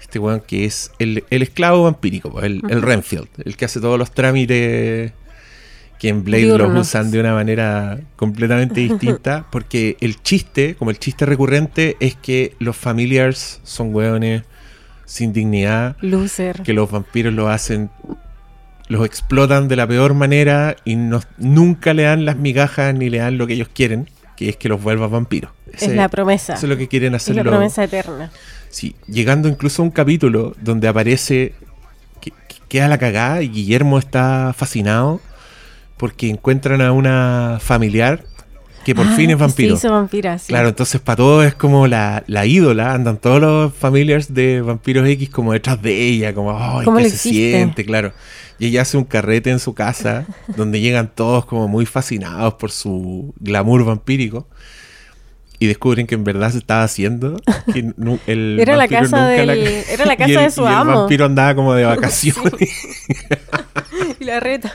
Este 0.00 0.18
weón 0.18 0.40
que 0.44 0.64
es 0.64 0.90
el, 0.98 1.22
el 1.30 1.42
esclavo 1.42 1.84
vampírico, 1.84 2.42
el, 2.42 2.60
el 2.68 2.82
Renfield, 2.82 3.28
el 3.44 3.56
que 3.56 3.66
hace 3.66 3.78
todos 3.80 3.96
los 3.96 4.10
trámites 4.10 5.12
que 6.00 6.08
en 6.08 6.24
Blade 6.24 6.42
los 6.58 6.76
usan 6.80 7.12
de 7.12 7.20
una 7.20 7.34
manera 7.34 8.00
completamente 8.16 8.80
distinta, 8.80 9.46
porque 9.52 9.96
el 10.00 10.20
chiste, 10.24 10.74
como 10.74 10.90
el 10.90 10.98
chiste 10.98 11.24
recurrente, 11.24 11.96
es 12.00 12.16
que 12.16 12.56
los 12.58 12.76
familiars 12.76 13.60
son 13.62 13.94
weones 13.94 14.42
sin 15.04 15.32
dignidad, 15.32 15.96
Loser. 16.00 16.62
que 16.64 16.72
los 16.72 16.90
vampiros 16.90 17.32
lo 17.32 17.48
hacen, 17.48 17.90
los 18.88 19.06
explotan 19.06 19.68
de 19.68 19.76
la 19.76 19.86
peor 19.86 20.14
manera 20.14 20.74
y 20.84 20.96
no- 20.96 21.22
nunca 21.38 21.94
le 21.94 22.02
dan 22.02 22.24
las 22.24 22.36
migajas 22.36 22.92
ni 22.92 23.08
le 23.08 23.18
dan 23.18 23.38
lo 23.38 23.46
que 23.46 23.52
ellos 23.54 23.68
quieren, 23.72 24.08
que 24.36 24.48
es 24.50 24.56
que 24.56 24.68
los 24.68 24.82
vuelva 24.82 25.06
vampiros. 25.08 25.50
Es 25.72 25.88
la 25.88 26.08
promesa. 26.08 26.54
Eso 26.54 26.66
es 26.66 26.70
lo 26.70 26.76
que 26.76 26.88
quieren 26.88 27.14
Es 27.14 27.22
hacer 27.22 27.36
la 27.36 27.42
los- 27.42 27.52
promesa 27.52 27.84
eterna. 27.84 28.30
Sí, 28.70 28.94
llegando 29.08 29.48
incluso 29.48 29.82
a 29.82 29.84
un 29.84 29.90
capítulo 29.90 30.54
donde 30.60 30.88
aparece 30.88 31.54
que, 32.20 32.30
que 32.30 32.56
queda 32.68 32.88
la 32.88 32.98
cagada 32.98 33.42
y 33.42 33.48
Guillermo 33.48 33.98
está 33.98 34.52
fascinado 34.56 35.20
porque 35.96 36.28
encuentran 36.28 36.80
a 36.82 36.92
una 36.92 37.58
familiar 37.60 38.24
que 38.86 38.94
por 38.94 39.04
Ah, 39.08 39.16
fin 39.16 39.30
es 39.30 39.36
vampiro. 39.36 39.76
Se 39.76 39.86
hizo 39.88 39.92
vampira, 39.92 40.38
sí. 40.38 40.46
Claro, 40.46 40.68
entonces 40.68 41.00
para 41.00 41.16
todos 41.16 41.44
es 41.44 41.56
como 41.56 41.88
la, 41.88 42.22
la 42.28 42.46
ídola, 42.46 42.92
andan 42.92 43.16
todos 43.16 43.40
los 43.40 43.74
familiars 43.74 44.32
de 44.32 44.60
vampiros 44.60 45.08
X 45.08 45.28
como 45.28 45.52
detrás 45.54 45.82
de 45.82 46.00
ella, 46.06 46.32
como, 46.32 46.56
ay, 46.56 46.84
¿Cómo 46.84 46.98
¿qué 46.98 47.02
le 47.02 47.10
se 47.10 47.16
siente? 47.18 47.84
Claro. 47.84 48.12
Y 48.60 48.68
ella 48.68 48.82
hace 48.82 48.96
un 48.96 49.02
carrete 49.02 49.50
en 49.50 49.58
su 49.58 49.74
casa 49.74 50.24
donde 50.56 50.80
llegan 50.80 51.10
todos 51.12 51.46
como 51.46 51.66
muy 51.66 51.84
fascinados 51.84 52.54
por 52.54 52.70
su 52.70 53.34
glamour 53.40 53.84
vampírico. 53.84 54.46
Y 55.58 55.66
descubren 55.66 56.06
que 56.06 56.14
en 56.14 56.22
verdad 56.22 56.52
se 56.52 56.58
estaba 56.58 56.84
haciendo. 56.84 57.40
Que 57.72 57.80
el 58.28 58.60
Era 58.60 58.76
la 58.76 58.86
casa 58.86 59.26
del- 59.26 59.46
la- 59.48 59.54
era 59.56 60.04
la 60.06 60.16
casa 60.18 60.30
el- 60.32 60.38
de 60.44 60.50
su 60.52 60.62
y 60.62 60.66
el 60.66 60.72
amo. 60.72 60.94
vampiro 61.00 61.24
andaba 61.24 61.56
como 61.56 61.74
de 61.74 61.84
vacaciones. 61.84 62.70
y 64.20 64.24
la 64.24 64.38
reta. 64.38 64.72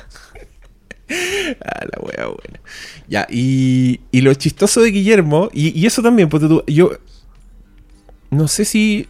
Ah, 1.65 1.85
la 1.85 2.01
wea 2.01 2.25
buena. 2.27 2.59
Ya, 3.07 3.27
y, 3.29 3.99
y 4.11 4.21
lo 4.21 4.33
chistoso 4.33 4.81
de 4.81 4.91
Guillermo, 4.91 5.49
y, 5.53 5.77
y 5.79 5.85
eso 5.85 6.01
también, 6.01 6.29
porque 6.29 6.47
tú, 6.47 6.63
yo 6.67 6.91
no 8.29 8.47
sé 8.47 8.65
si 8.65 9.07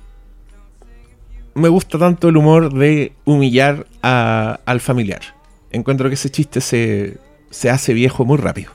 me 1.53 1.69
gusta 1.69 1.97
tanto 1.99 2.29
el 2.29 2.37
humor 2.37 2.73
de 2.73 3.13
humillar 3.25 3.85
a- 4.01 4.59
al 4.65 4.79
familiar. 4.81 5.21
Encuentro 5.71 6.09
que 6.09 6.15
ese 6.15 6.29
chiste 6.29 6.61
se, 6.61 7.17
se 7.49 7.69
hace 7.69 7.93
viejo 7.93 8.25
muy 8.25 8.37
rápido. 8.37 8.71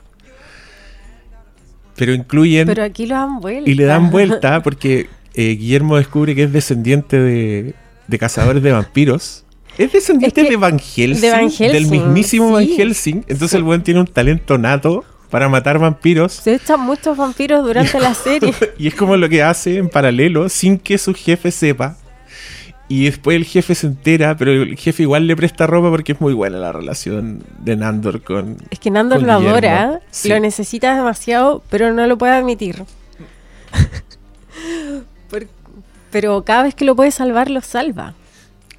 Pero 1.95 2.13
incluyen 2.13 2.67
Pero 2.67 2.83
aquí 2.83 3.07
lo 3.07 3.15
dan 3.15 3.39
vuelta. 3.39 3.69
y 3.69 3.73
le 3.73 3.85
dan 3.85 4.11
vuelta 4.11 4.61
porque 4.61 5.09
eh, 5.33 5.55
Guillermo 5.55 5.97
descubre 5.97 6.35
que 6.35 6.43
es 6.43 6.53
descendiente 6.53 7.19
de, 7.19 7.73
de 8.07 8.19
cazadores 8.19 8.61
de 8.61 8.71
vampiros. 8.71 9.43
Es 9.77 9.91
descendiente 9.91 10.41
Es 10.41 10.45
que- 10.47 10.51
de 10.51 10.57
Van 10.57 10.79
Helsing, 10.79 11.21
de 11.21 11.31
Van 11.31 11.49
del 11.57 11.87
mismísimo 11.87 12.51
Van 12.51 12.65
sí. 12.65 12.75
Helsing. 12.77 13.23
Entonces 13.27 13.53
el 13.53 13.63
buen 13.63 13.83
tiene 13.83 13.99
un 13.99 14.07
talento 14.07 14.57
nato 14.57 15.03
para 15.29 15.49
matar 15.49 15.77
vampiros. 15.79 16.33
Se 16.33 16.55
echan 16.55 16.79
muchos 16.79 17.15
vampiros 17.17 17.63
durante 17.65 17.99
la 17.99 18.13
serie. 18.13 18.53
Y 18.79 18.87
es 18.87 18.95
como 18.95 19.17
lo 19.17 19.27
que 19.29 19.43
hace 19.43 19.77
en 19.77 19.89
paralelo 19.89 20.49
sin 20.49 20.77
que 20.79 20.97
su 20.97 21.13
jefe 21.13 21.51
sepa. 21.51 21.97
Y 22.89 23.03
después 23.05 23.35
el 23.35 23.43
jefe 23.43 23.75
se 23.75 23.85
entera, 23.87 24.37
pero 24.37 24.51
el 24.53 24.77
jefe 24.77 25.03
igual 25.03 25.27
le 25.27 25.35
presta 25.35 25.67
ropa 25.67 25.89
porque 25.89 26.13
es 26.13 26.21
muy 26.21 26.33
buena 26.33 26.57
la 26.57 26.71
relación 26.71 27.43
de 27.59 27.75
Nandor 27.75 28.23
con... 28.23 28.55
Es 28.69 28.79
que 28.79 28.89
Nandor 28.89 29.21
lo 29.23 29.33
adora, 29.33 29.99
Sí. 30.09 30.29
lo 30.29 30.39
necesita 30.39 30.95
demasiado, 30.95 31.61
pero 31.69 31.91
no 31.91 32.07
lo 32.07 32.17
puede 32.17 32.31
admitir. 32.31 32.83
Pero 36.09 36.43
cada 36.45 36.63
vez 36.63 36.73
que 36.73 36.85
lo 36.85 36.95
puede 36.95 37.11
salvar, 37.11 37.49
lo 37.49 37.59
salva. 37.61 38.13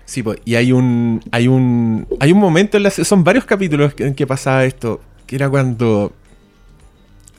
Sí, 0.08 0.22
pues, 0.22 0.38
y 0.46 0.54
hay 0.54 0.72
un, 0.72 1.20
hay 1.32 1.48
un, 1.48 2.06
hay 2.18 2.32
un 2.32 2.38
momento 2.38 2.78
en 2.78 2.84
la, 2.84 2.90
son 2.90 3.24
varios 3.24 3.44
capítulos 3.44 3.92
en 3.98 4.14
que 4.14 4.26
pasaba 4.26 4.64
esto, 4.64 5.02
que 5.26 5.36
era 5.36 5.50
cuando 5.50 6.14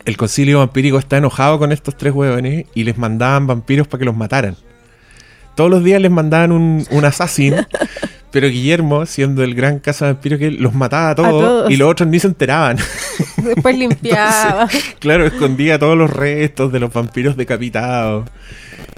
el 0.06 0.16
concilio 0.18 0.60
vampírico 0.60 1.00
está 1.00 1.18
enojado 1.18 1.58
con 1.58 1.72
estos 1.72 1.98
tres 1.98 2.14
huevones 2.14 2.68
y 2.76 2.84
les 2.84 2.96
mandaban 2.96 3.48
vampiros 3.48 3.88
para 3.88 3.98
que 3.98 4.06
los 4.06 4.16
mataran. 4.16 4.56
Todos 5.56 5.72
los 5.72 5.84
días 5.84 6.00
les 6.00 6.12
mandaban 6.12 6.52
un, 6.52 6.86
un 6.92 7.06
assassin, 7.06 7.56
pero 8.32 8.48
Guillermo, 8.48 9.08
siendo 9.08 9.44
el 9.44 9.56
gran 9.56 9.80
cazavampiro 9.80 10.38
que 10.38 10.50
él, 10.50 10.58
los 10.60 10.76
mataba 10.76 11.10
a 11.10 11.16
todos, 11.16 11.42
todos. 11.42 11.72
y 11.72 11.76
los 11.76 11.90
otros 11.90 12.08
ni 12.08 12.20
se 12.20 12.28
enteraban. 12.28 12.78
Después 13.38 13.80
limpiaba. 13.80 14.70
claro, 15.00 15.26
escondía 15.26 15.80
todos 15.80 15.98
los 15.98 16.12
restos 16.12 16.72
de 16.72 16.80
los 16.80 16.94
vampiros 16.94 17.36
decapitados. 17.36 18.30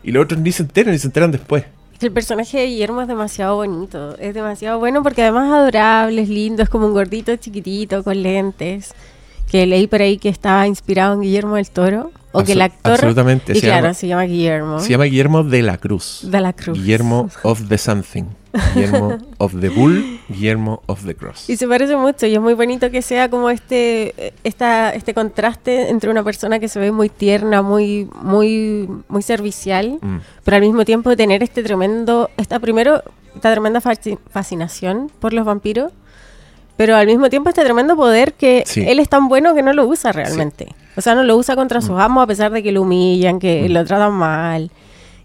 Y 0.03 0.11
los 0.11 0.26
otros 0.26 0.41
ni 0.41 0.51
se 0.51 0.63
enteran, 0.63 0.91
ni 0.91 0.99
se 0.99 1.07
enteran 1.07 1.32
después. 1.32 1.63
El 2.02 2.12
personaje 2.12 2.58
de 2.58 2.66
Guillermo 2.66 3.04
es 3.04 3.08
demasiado 3.08 3.58
bonito. 3.58 4.18
Es 4.18 4.34
demasiado 4.34 4.80
bueno 4.80 5.04
porque 5.04 5.22
además 5.22 5.49
es 5.49 5.54
adorable, 5.54 6.24
es 6.24 6.30
lindo, 6.30 6.64
es 6.64 6.70
como 6.70 6.88
un 6.88 6.93
gordito 6.93 7.36
chiquitito 7.36 8.04
con 8.04 8.24
lentes. 8.24 8.95
Que 9.52 9.66
leí 9.68 9.86
por 9.88 10.02
ahí 10.02 10.18
que 10.18 10.30
estaba 10.30 10.66
inspirado 10.66 11.14
en 11.16 11.22
Guillermo 11.22 11.56
del 11.56 11.70
Toro. 11.70 12.12
O 12.34 12.45
que 12.45 12.54
el 12.54 12.62
actor. 12.62 12.93
absolutamente, 12.93 13.52
Y 13.52 13.56
se 13.56 13.68
claro, 13.68 13.82
llama- 13.88 13.93
se 13.93 14.08
llama 14.08 14.24
Guillermo. 14.24 14.80
Se 14.80 14.89
llama 14.89 15.04
Guillermo 15.04 15.43
de 15.43 15.62
la 15.64 15.78
Cruz. 15.78 16.22
De 16.24 16.39
la 16.39 16.54
Cruz. 16.54 16.78
Guillermo 16.78 17.30
of 17.43 17.68
the 17.68 17.78
Something. 17.78 18.24
Guillermo 18.74 19.18
of 19.38 19.54
the 19.60 19.68
Bull. 19.68 20.20
Guillermo 20.30 20.82
of 20.86 21.04
the 21.06 21.14
Cross. 21.14 21.49
Y 21.49 21.58
se 21.58 21.68
parece 21.68 21.97
mucho 21.97 22.26
y 22.28 22.34
es 22.36 22.39
muy 22.39 22.54
bonito 22.54 22.89
que 22.89 23.02
sea 23.02 23.30
como 23.30 23.49
este 23.49 24.34
esta, 24.45 24.91
este 24.93 25.14
contraste 25.14 25.89
entre 25.89 26.10
una 26.10 26.24
persona 26.24 26.60
que 26.60 26.70
se 26.70 26.80
ve 26.80 26.93
muy 26.93 27.10
tierna, 27.10 27.62
muy 27.62 28.08
muy 28.22 28.88
muy 29.10 29.22
servicial, 29.22 29.97
Mm. 30.02 30.18
pero 30.45 30.56
al 30.56 30.64
mismo 30.64 30.86
tiempo 30.86 31.14
tener 31.18 31.43
este 31.43 31.64
tremendo 31.64 32.30
esta 32.38 32.60
primero 32.60 33.04
esta 33.36 33.52
tremenda 33.52 33.82
fasci- 33.82 34.18
fascinación 34.30 35.12
por 35.20 35.34
los 35.34 35.45
vampiros, 35.45 35.91
pero 36.82 36.95
al 36.95 37.05
mismo 37.05 37.29
tiempo 37.29 37.49
este 37.49 37.63
tremendo 37.63 37.95
poder 37.95 38.34
que 38.34 38.63
Sí. 38.65 38.84
él 38.88 38.97
es 38.97 39.07
tan 39.07 39.27
bueno 39.27 39.53
que 39.53 39.61
no 39.61 39.71
lo 39.71 39.86
usa 39.86 40.11
realmente. 40.11 40.67
O 40.95 41.01
sea, 41.01 41.13
no 41.13 41.23
lo 41.23 41.38
usa 41.38 41.55
contra 41.55 41.79
sus 41.79 41.99
amos 41.99 42.23
a 42.23 42.25
pesar 42.27 42.51
de 42.51 42.63
que 42.63 42.71
lo 42.71 42.82
humillan, 42.82 43.38
que 43.38 43.67
Mm. 43.69 43.71
lo 43.71 43.86
tratan 43.86 44.13
mal, 44.13 44.71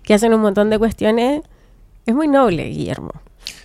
que 0.02 0.12
hacen 0.12 0.34
un 0.34 0.42
montón 0.42 0.68
de 0.68 0.78
cuestiones. 0.78 1.40
Es 2.04 2.14
muy 2.14 2.28
noble, 2.28 2.64
Guillermo. 2.68 3.10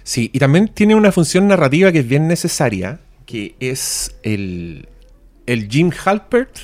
Sí, 0.03 0.29
y 0.33 0.39
también 0.39 0.69
tiene 0.69 0.95
una 0.95 1.11
función 1.11 1.49
narrativa 1.49 1.91
que 1.91 1.99
es 1.99 2.07
bien 2.07 2.29
necesaria, 2.29 2.99
que 3.25 3.55
es 3.59 4.15
el, 4.23 4.87
el 5.45 5.67
Jim 5.69 5.91
Halpert 6.05 6.55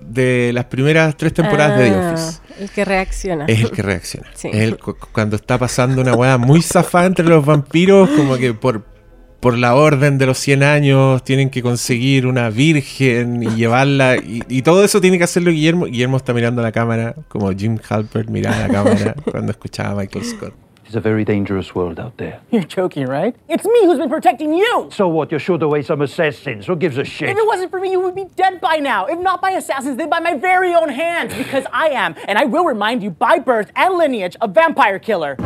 de 0.00 0.52
las 0.54 0.66
primeras 0.66 1.16
tres 1.16 1.34
temporadas 1.34 1.76
de 1.76 1.90
The 1.90 1.96
Ah, 1.96 2.12
Office. 2.14 2.38
El 2.60 2.70
que 2.70 2.84
reacciona. 2.84 3.44
Es 3.46 3.60
el 3.62 3.70
que 3.72 3.82
reacciona. 3.90 4.28
Sí. 4.34 4.46
Es 4.52 4.60
el 4.60 4.78
cu- 4.78 4.96
cuando 5.12 5.34
está 5.34 5.58
pasando 5.58 6.00
una 6.02 6.14
weá 6.14 6.38
muy 6.38 6.62
zafada 6.62 7.06
entre 7.06 7.24
los 7.24 7.44
vampiros, 7.44 8.08
como 8.10 8.36
que 8.36 8.54
por, 8.54 8.84
por 9.40 9.56
la 9.56 9.74
orden 9.74 10.18
de 10.18 10.26
los 10.26 10.38
100 10.38 10.62
años 10.62 11.22
tienen 11.22 11.50
que 11.50 11.62
conseguir 11.62 12.26
una 12.26 12.50
virgen 12.50 13.42
y 13.42 13.50
llevarla. 13.50 14.16
Y, 14.16 14.42
y 14.48 14.62
todo 14.62 14.84
eso 14.84 15.00
tiene 15.00 15.18
que 15.18 15.24
hacerlo 15.24 15.50
Guillermo. 15.50 15.86
Guillermo 15.86 16.16
está 16.16 16.32
mirando 16.32 16.60
a 16.60 16.64
la 16.64 16.72
cámara, 16.72 17.14
como 17.28 17.52
Jim 17.52 17.78
Halpert 17.88 18.28
miraba 18.28 18.56
a 18.56 18.68
la 18.68 18.74
cámara 18.74 19.14
cuando 19.30 19.52
escuchaba 19.52 19.90
a 19.90 19.94
Michael 19.94 20.24
Scott. 20.24 20.52
It's 20.88 20.96
a 20.96 21.00
very 21.00 21.22
dangerous 21.22 21.74
world 21.74 22.00
out 22.00 22.16
there. 22.16 22.40
You're 22.50 22.62
joking, 22.62 23.04
right? 23.06 23.36
It's 23.46 23.66
me 23.66 23.84
who's 23.84 23.98
been 23.98 24.08
protecting 24.08 24.54
you! 24.54 24.88
So 24.90 25.06
what? 25.06 25.30
You're 25.30 25.38
sure 25.38 25.62
away 25.62 25.82
some 25.82 26.00
assassins. 26.00 26.66
Who 26.66 26.76
gives 26.76 26.96
a 26.96 27.04
shit? 27.04 27.28
If 27.28 27.36
it 27.36 27.46
wasn't 27.46 27.70
for 27.70 27.78
me, 27.78 27.90
you 27.90 28.00
would 28.00 28.14
be 28.14 28.24
dead 28.36 28.58
by 28.58 28.78
now. 28.78 29.04
If 29.04 29.18
not 29.18 29.42
by 29.42 29.50
assassins, 29.50 29.98
then 29.98 30.08
by 30.08 30.20
my 30.20 30.32
very 30.32 30.74
own 30.74 30.88
hands. 30.88 31.34
Because 31.34 31.64
I 31.74 31.88
am, 31.90 32.14
and 32.26 32.38
I 32.38 32.46
will 32.46 32.64
remind 32.64 33.02
you 33.02 33.10
by 33.10 33.38
birth 33.38 33.70
and 33.76 33.98
lineage, 33.98 34.34
a 34.40 34.48
vampire 34.48 34.98
killer. 34.98 35.36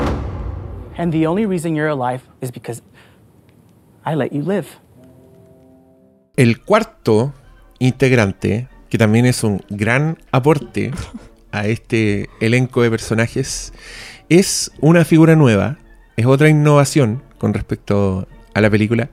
And 0.97 1.12
the 1.12 1.26
only 1.26 1.45
reason 1.45 1.74
you're 1.74 1.88
alive 1.88 2.22
is 2.40 2.53
because 2.53 2.80
I 4.05 4.14
let 4.14 4.30
you 4.30 4.42
live. 4.42 4.66
El 6.36 6.61
cuarto 6.61 7.32
integrante, 7.78 8.68
que 8.88 8.98
también 8.98 9.26
es 9.26 9.44
un 9.44 9.62
gran 9.68 10.18
aporte 10.32 10.90
a 11.53 11.66
este 11.66 12.28
elenco 12.40 12.82
de 12.82 12.90
personajes, 12.90 13.72
es 14.28 14.72
una 14.80 15.05
figura 15.05 15.36
nueva, 15.36 15.78
es 16.16 16.26
otra 16.26 16.48
innovación 16.48 17.22
con 17.38 17.55
respecto 17.55 18.26
a 18.55 18.61
la 18.61 18.70
película. 18.70 19.11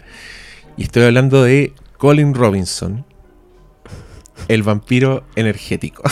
Y 0.77 0.83
estoy 0.83 1.03
hablando 1.03 1.43
de 1.43 1.73
Colin 1.97 2.33
Robinson, 2.33 3.05
el 4.47 4.63
vampiro 4.63 5.23
energético. 5.35 6.03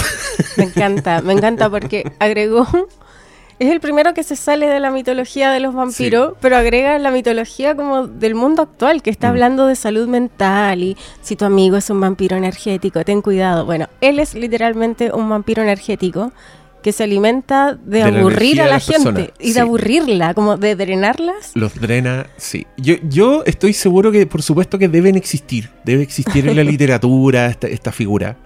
Me 0.58 0.66
encanta, 0.66 1.22
me 1.22 1.34
encanta 1.34 1.70
porque 1.70 2.12
agregó. 2.20 2.68
Es 3.60 3.72
el 3.72 3.80
primero 3.80 4.14
que 4.14 4.22
se 4.22 4.36
sale 4.36 4.68
de 4.68 4.80
la 4.80 4.92
mitología 4.92 5.50
de 5.52 5.60
los 5.60 5.74
vampiros, 5.74 6.34
pero 6.42 6.58
agrega 6.58 7.00
la 7.00 7.10
mitología 7.10 7.76
como 7.76 8.06
del 8.06 8.36
mundo 8.36 8.62
actual, 8.62 9.02
que 9.02 9.10
está 9.10 9.28
Mm. 9.28 9.32
hablando 9.32 9.66
de 9.66 9.76
salud 9.76 10.08
mental 10.08 10.84
y 10.84 10.96
si 11.22 11.36
tu 11.36 11.46
amigo 11.46 11.76
es 11.76 11.90
un 11.90 12.00
vampiro 12.00 12.38
energético, 12.38 13.04
ten 13.04 13.24
cuidado. 13.24 13.66
Bueno, 13.66 13.88
él 14.00 14.20
es 14.20 14.36
literalmente 14.36 15.12
un 15.12 15.28
vampiro 15.28 15.64
energético 15.64 16.32
que 16.84 16.92
se 16.92 17.04
alimenta 17.04 17.74
de, 17.74 18.04
aburrir 18.04 18.62
a 18.62 18.68
la 18.68 18.80
gente 18.80 19.34
y 19.40 19.54
de 19.54 19.60
aburrirla, 19.60 20.36
como 20.36 20.56
de 20.58 20.76
drenarlas. 20.76 21.52
Los 21.56 21.74
drena, 21.74 22.28
sí. 22.38 22.68
Yo, 22.78 22.94
yo 23.10 23.44
estoy 23.46 23.74
seguro 23.74 24.12
que, 24.12 24.28
por 24.28 24.44
supuesto, 24.44 24.78
que 24.78 24.88
deben 24.88 25.16
existir. 25.16 25.72
Debe 25.84 26.04
existir 26.04 26.48
en 26.48 26.56
la 26.56 26.64
literatura 26.74 27.48
esta, 27.48 27.68
esta 27.68 27.92
figura. 27.92 28.38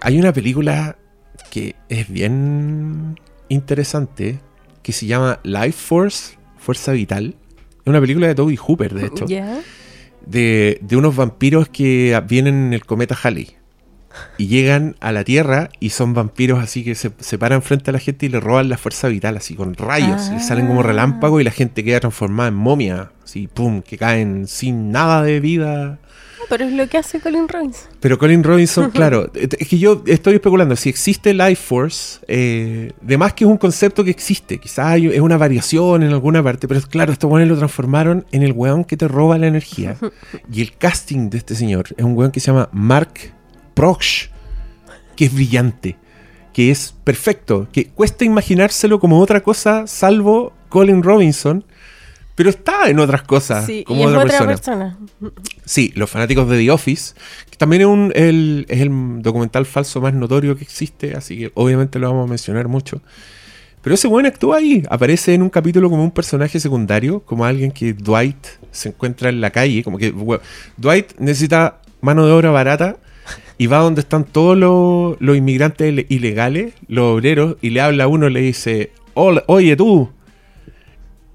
Hay 0.00 0.18
una 0.18 0.32
película 0.32 0.96
que 1.50 1.76
es 1.88 2.08
bien 2.08 3.18
interesante 3.50 4.40
que 4.82 4.92
se 4.92 5.06
llama 5.06 5.40
Life 5.42 5.72
Force, 5.72 6.38
Fuerza 6.56 6.92
Vital. 6.92 7.34
Es 7.80 7.86
una 7.86 8.00
película 8.00 8.26
de 8.26 8.34
Toby 8.34 8.56
Hooper, 8.56 8.94
de 8.94 9.06
hecho. 9.06 9.26
De, 10.26 10.78
de 10.80 10.96
unos 10.96 11.16
vampiros 11.16 11.68
que 11.68 12.20
vienen 12.26 12.66
en 12.66 12.72
el 12.72 12.86
cometa 12.86 13.16
Halley. 13.22 13.56
Y 14.38 14.48
llegan 14.48 14.96
a 15.00 15.12
la 15.12 15.22
Tierra 15.22 15.70
y 15.78 15.90
son 15.90 16.14
vampiros 16.14 16.58
así 16.58 16.82
que 16.82 16.94
se, 16.94 17.12
se 17.18 17.38
paran 17.38 17.62
frente 17.62 17.90
a 17.90 17.92
la 17.92 18.00
gente 18.00 18.26
y 18.26 18.28
le 18.28 18.40
roban 18.40 18.68
la 18.68 18.76
fuerza 18.76 19.08
vital, 19.08 19.36
así 19.36 19.54
con 19.54 19.74
rayos. 19.74 20.30
Le 20.30 20.40
salen 20.40 20.66
como 20.66 20.82
relámpagos 20.82 21.40
y 21.40 21.44
la 21.44 21.52
gente 21.52 21.84
queda 21.84 22.00
transformada 22.00 22.48
en 22.48 22.54
momia. 22.54 23.12
Así, 23.22 23.46
pum, 23.46 23.82
que 23.82 23.96
caen 23.98 24.46
sin 24.48 24.90
nada 24.90 25.22
de 25.22 25.40
vida. 25.40 25.98
Pero 26.50 26.64
es 26.64 26.72
lo 26.72 26.88
que 26.88 26.98
hace 26.98 27.20
Colin 27.20 27.46
Robinson. 27.46 27.88
Pero 28.00 28.18
Colin 28.18 28.42
Robinson, 28.42 28.90
claro, 28.90 29.30
es 29.34 29.68
que 29.68 29.78
yo 29.78 30.02
estoy 30.04 30.34
especulando, 30.34 30.74
si 30.74 30.88
existe 30.88 31.32
Life 31.32 31.62
Force, 31.62 32.18
eh, 32.26 32.90
de 33.00 33.16
más 33.16 33.34
que 33.34 33.44
es 33.44 33.50
un 33.50 33.56
concepto 33.56 34.02
que 34.02 34.10
existe, 34.10 34.58
quizás 34.58 34.98
es 35.00 35.20
una 35.20 35.38
variación 35.38 36.02
en 36.02 36.10
alguna 36.10 36.42
parte, 36.42 36.66
pero 36.66 36.80
claro, 36.82 37.12
estos 37.12 37.30
weones 37.30 37.48
lo 37.48 37.56
transformaron 37.56 38.26
en 38.32 38.42
el 38.42 38.50
weón 38.50 38.84
que 38.84 38.96
te 38.96 39.06
roba 39.06 39.38
la 39.38 39.46
energía. 39.46 39.96
Y 40.52 40.60
el 40.60 40.76
casting 40.76 41.30
de 41.30 41.38
este 41.38 41.54
señor 41.54 41.86
es 41.96 42.04
un 42.04 42.16
weón 42.16 42.32
que 42.32 42.40
se 42.40 42.48
llama 42.48 42.68
Mark 42.72 43.32
Proch, 43.74 44.28
que 45.14 45.26
es 45.26 45.32
brillante, 45.32 45.96
que 46.52 46.72
es 46.72 46.96
perfecto, 47.04 47.68
que 47.70 47.86
cuesta 47.86 48.24
imaginárselo 48.24 48.98
como 48.98 49.20
otra 49.20 49.40
cosa 49.44 49.86
salvo 49.86 50.52
Colin 50.68 51.04
Robinson, 51.04 51.64
pero 52.40 52.48
está 52.48 52.88
en 52.88 52.98
otras 52.98 53.20
cosas 53.24 53.66
Sí, 53.66 53.84
como 53.84 54.00
y 54.00 54.06
otra, 54.06 54.20
otra 54.24 54.46
persona. 54.46 54.96
persona. 55.20 55.34
Sí, 55.66 55.92
los 55.94 56.08
fanáticos 56.08 56.48
de 56.48 56.56
The 56.56 56.70
Office, 56.70 57.12
que 57.50 57.58
también 57.58 57.82
es, 57.82 57.86
un, 57.88 58.12
el, 58.14 58.64
es 58.70 58.80
el 58.80 59.20
documental 59.20 59.66
falso 59.66 60.00
más 60.00 60.14
notorio 60.14 60.56
que 60.56 60.64
existe, 60.64 61.14
así 61.14 61.36
que 61.36 61.50
obviamente 61.52 61.98
lo 61.98 62.08
vamos 62.08 62.26
a 62.26 62.30
mencionar 62.30 62.66
mucho. 62.66 63.02
Pero 63.82 63.94
ese 63.94 64.08
buen 64.08 64.24
actúa 64.24 64.56
ahí, 64.56 64.82
aparece 64.88 65.34
en 65.34 65.42
un 65.42 65.50
capítulo 65.50 65.90
como 65.90 66.02
un 66.02 66.12
personaje 66.12 66.58
secundario, 66.60 67.20
como 67.20 67.44
alguien 67.44 67.72
que 67.72 67.92
Dwight 67.92 68.46
se 68.70 68.88
encuentra 68.88 69.28
en 69.28 69.42
la 69.42 69.50
calle, 69.50 69.84
como 69.84 69.98
que 69.98 70.14
Dwight 70.78 71.18
necesita 71.18 71.82
mano 72.00 72.24
de 72.24 72.32
obra 72.32 72.50
barata 72.50 72.96
y 73.58 73.66
va 73.66 73.80
donde 73.80 74.00
están 74.00 74.24
todos 74.24 74.56
los, 74.56 75.20
los 75.20 75.36
inmigrantes 75.36 75.92
ile- 75.92 76.06
ilegales, 76.08 76.72
los 76.88 77.16
obreros, 77.18 77.56
y 77.60 77.68
le 77.68 77.82
habla 77.82 78.04
a 78.04 78.08
uno 78.08 78.28
y 78.28 78.32
le 78.32 78.40
dice, 78.40 78.92
"Hola, 79.12 79.44
oye 79.46 79.76
tú, 79.76 80.08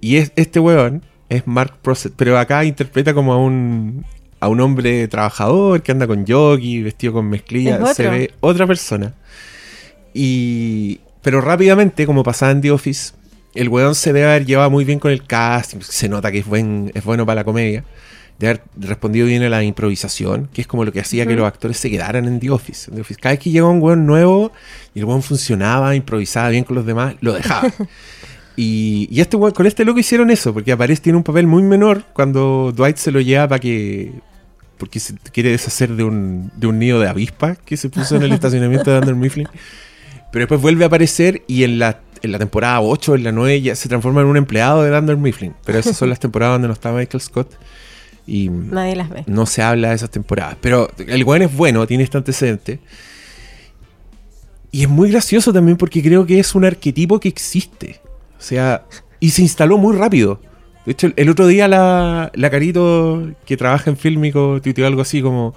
y 0.02 0.18
es, 0.18 0.32
este 0.36 0.60
weón 0.60 1.02
es 1.30 1.48
Mark 1.48 1.78
Proset, 1.82 2.14
pero 2.16 2.38
acá 2.38 2.64
interpreta 2.66 3.14
como 3.14 3.34
a 3.34 3.38
un, 3.38 4.06
a 4.39 4.48
un 4.48 4.60
hombre 4.62 5.08
trabajador 5.08 5.82
que 5.82 5.91
anda 5.91 6.08
con 6.08 6.26
jockey, 6.28 6.84
vestido 6.84 7.14
con 7.14 7.30
mezclilla. 7.30 7.93
Se 7.93 8.08
ve 8.08 8.32
otra 8.41 8.68
persona. 8.68 9.14
Y, 10.14 11.00
pero 11.22 11.41
rápidamente, 11.41 12.06
como 12.06 12.24
pasaba 12.24 12.52
en 12.52 12.62
The 12.62 12.72
Office, 12.72 13.14
el 13.56 13.70
weón 13.70 13.96
se 13.96 14.14
debe 14.14 14.28
haber 14.28 14.46
llevado 14.46 14.70
muy 14.70 14.86
bien 14.86 15.00
con 15.00 15.12
el 15.12 15.24
casting. 15.24 15.80
Se 15.82 16.08
nota 16.08 16.32
que 16.32 16.39
es, 16.39 16.46
buen, 16.46 16.91
es 16.93 17.04
bueno 17.04 17.26
para 17.26 17.41
la 17.41 17.43
comedia. 17.43 17.84
De 18.38 18.48
haber 18.48 18.64
respondido 18.78 19.28
bien 19.28 19.43
a 19.43 19.50
la 19.50 19.64
improvisación, 19.64 20.50
que 20.54 20.60
es 20.60 20.68
como 20.68 20.84
lo 20.84 20.91
que 20.91 21.00
hacía 21.00 21.26
que 21.26 21.36
los 21.36 21.48
actores 21.48 21.78
se 21.78 21.89
quedaran 21.89 22.26
en 22.26 22.39
The 22.41 22.50
Office. 22.52 22.91
En 22.91 22.96
The 22.96 23.02
Office, 23.02 23.20
Cada 23.20 23.34
vez 23.34 23.39
que 23.39 23.50
llegaba 23.50 23.72
un 23.72 23.82
weón 23.82 24.06
nuevo 24.06 24.52
y 24.93 25.00
el 25.00 25.06
weón 25.06 25.24
funcionaba, 25.24 25.96
improvisaba 25.96 26.50
bien 26.50 26.66
con 26.66 26.76
los 26.76 26.86
demás, 26.86 27.16
lo 27.22 27.34
dejaba. 27.34 27.72
Y, 28.58 29.08
y 29.12 29.22
este 29.22 29.38
con 29.38 29.66
este 29.66 29.84
loco 29.86 29.99
hicieron 29.99 30.32
eso, 30.32 30.53
porque 30.53 30.72
aparece 30.72 31.01
tiene 31.01 31.18
un 31.18 31.24
papel 31.24 31.47
muy 31.47 31.64
menor 31.64 32.03
cuando 32.14 32.72
Dwight 32.76 32.97
se 32.97 33.12
lo 33.12 33.22
lleva 33.22 33.47
para 33.47 33.60
que. 33.60 34.14
Porque 34.78 34.99
se 34.99 35.16
quiere 35.32 35.51
deshacer 35.51 35.95
de 35.95 36.03
un, 36.03 36.51
de 36.56 36.68
un 36.68 36.80
nido 36.80 36.99
de 36.99 37.08
avispas 37.08 37.58
que 37.60 37.78
se 37.78 37.89
puso 37.89 38.16
en 38.18 38.24
el 38.24 38.32
estacionamiento 38.34 38.91
de 38.91 38.99
Under 38.99 39.16
Mifflin. 39.16 39.47
Pero 40.32 40.43
después 40.43 40.62
vuelve 40.62 40.84
a 40.84 40.88
aparecer 40.88 41.43
y 41.47 41.64
en 41.64 41.80
la, 41.80 42.01
en 42.22 42.32
la 42.34 42.39
temporada 42.39 42.82
8, 42.82 43.16
en 43.16 43.24
la 43.24 43.32
9, 43.32 43.62
ya 43.62 43.76
se 43.76 43.88
transforma 43.88 44.20
en 44.20 44.28
un 44.28 44.36
empleado 44.36 44.84
de 44.84 44.89
Dunder 44.89 45.16
Mifflin. 45.16 45.53
Pero 45.64 45.80
esas 45.80 45.95
son 45.95 46.10
las 46.10 46.20
temporadas 46.20 46.56
donde 46.56 46.68
no 46.68 46.74
está 46.74 46.91
Michael 46.91 47.22
Scott. 47.22 47.58
Y 48.28 48.49
Nadie 48.49 48.95
las 48.95 49.10
ve. 49.10 49.24
no 49.28 49.45
se 49.45 49.62
habla 49.62 49.89
de 49.89 49.95
esas 49.95 50.10
temporadas. 50.10 50.58
Pero 50.60 50.89
el 50.97 51.24
weón 51.24 51.43
es 51.43 51.56
bueno, 51.56 51.88
tiene 51.88 52.03
este 52.03 52.18
antecedente. 52.18 52.80
Y 54.72 54.82
es 54.84 54.89
muy 54.89 55.10
gracioso 55.10 55.53
también 55.53 55.78
porque 55.78 56.03
creo 56.03 56.26
que 56.26 56.38
es 56.38 56.53
un 56.53 56.66
arquetipo 56.66 57.18
que 57.18 57.30
existe. 57.30 58.01
O 58.38 58.42
sea, 58.42 58.86
y 59.20 59.32
se 59.32 59.42
instaló 59.42 59.78
muy 59.78 59.96
rápido. 59.96 60.40
De 60.86 60.92
hecho, 60.92 61.10
el, 61.16 61.30
otro 61.30 61.48
día 61.48 61.68
la, 61.68 62.32
la 62.36 62.50
Carito, 62.50 63.24
que 63.46 63.58
trabaja 63.58 63.90
en 63.90 63.98
Fílmico, 63.98 64.60
tuiteó 64.62 64.86
algo 64.86 65.02
así 65.02 65.22
como, 65.22 65.56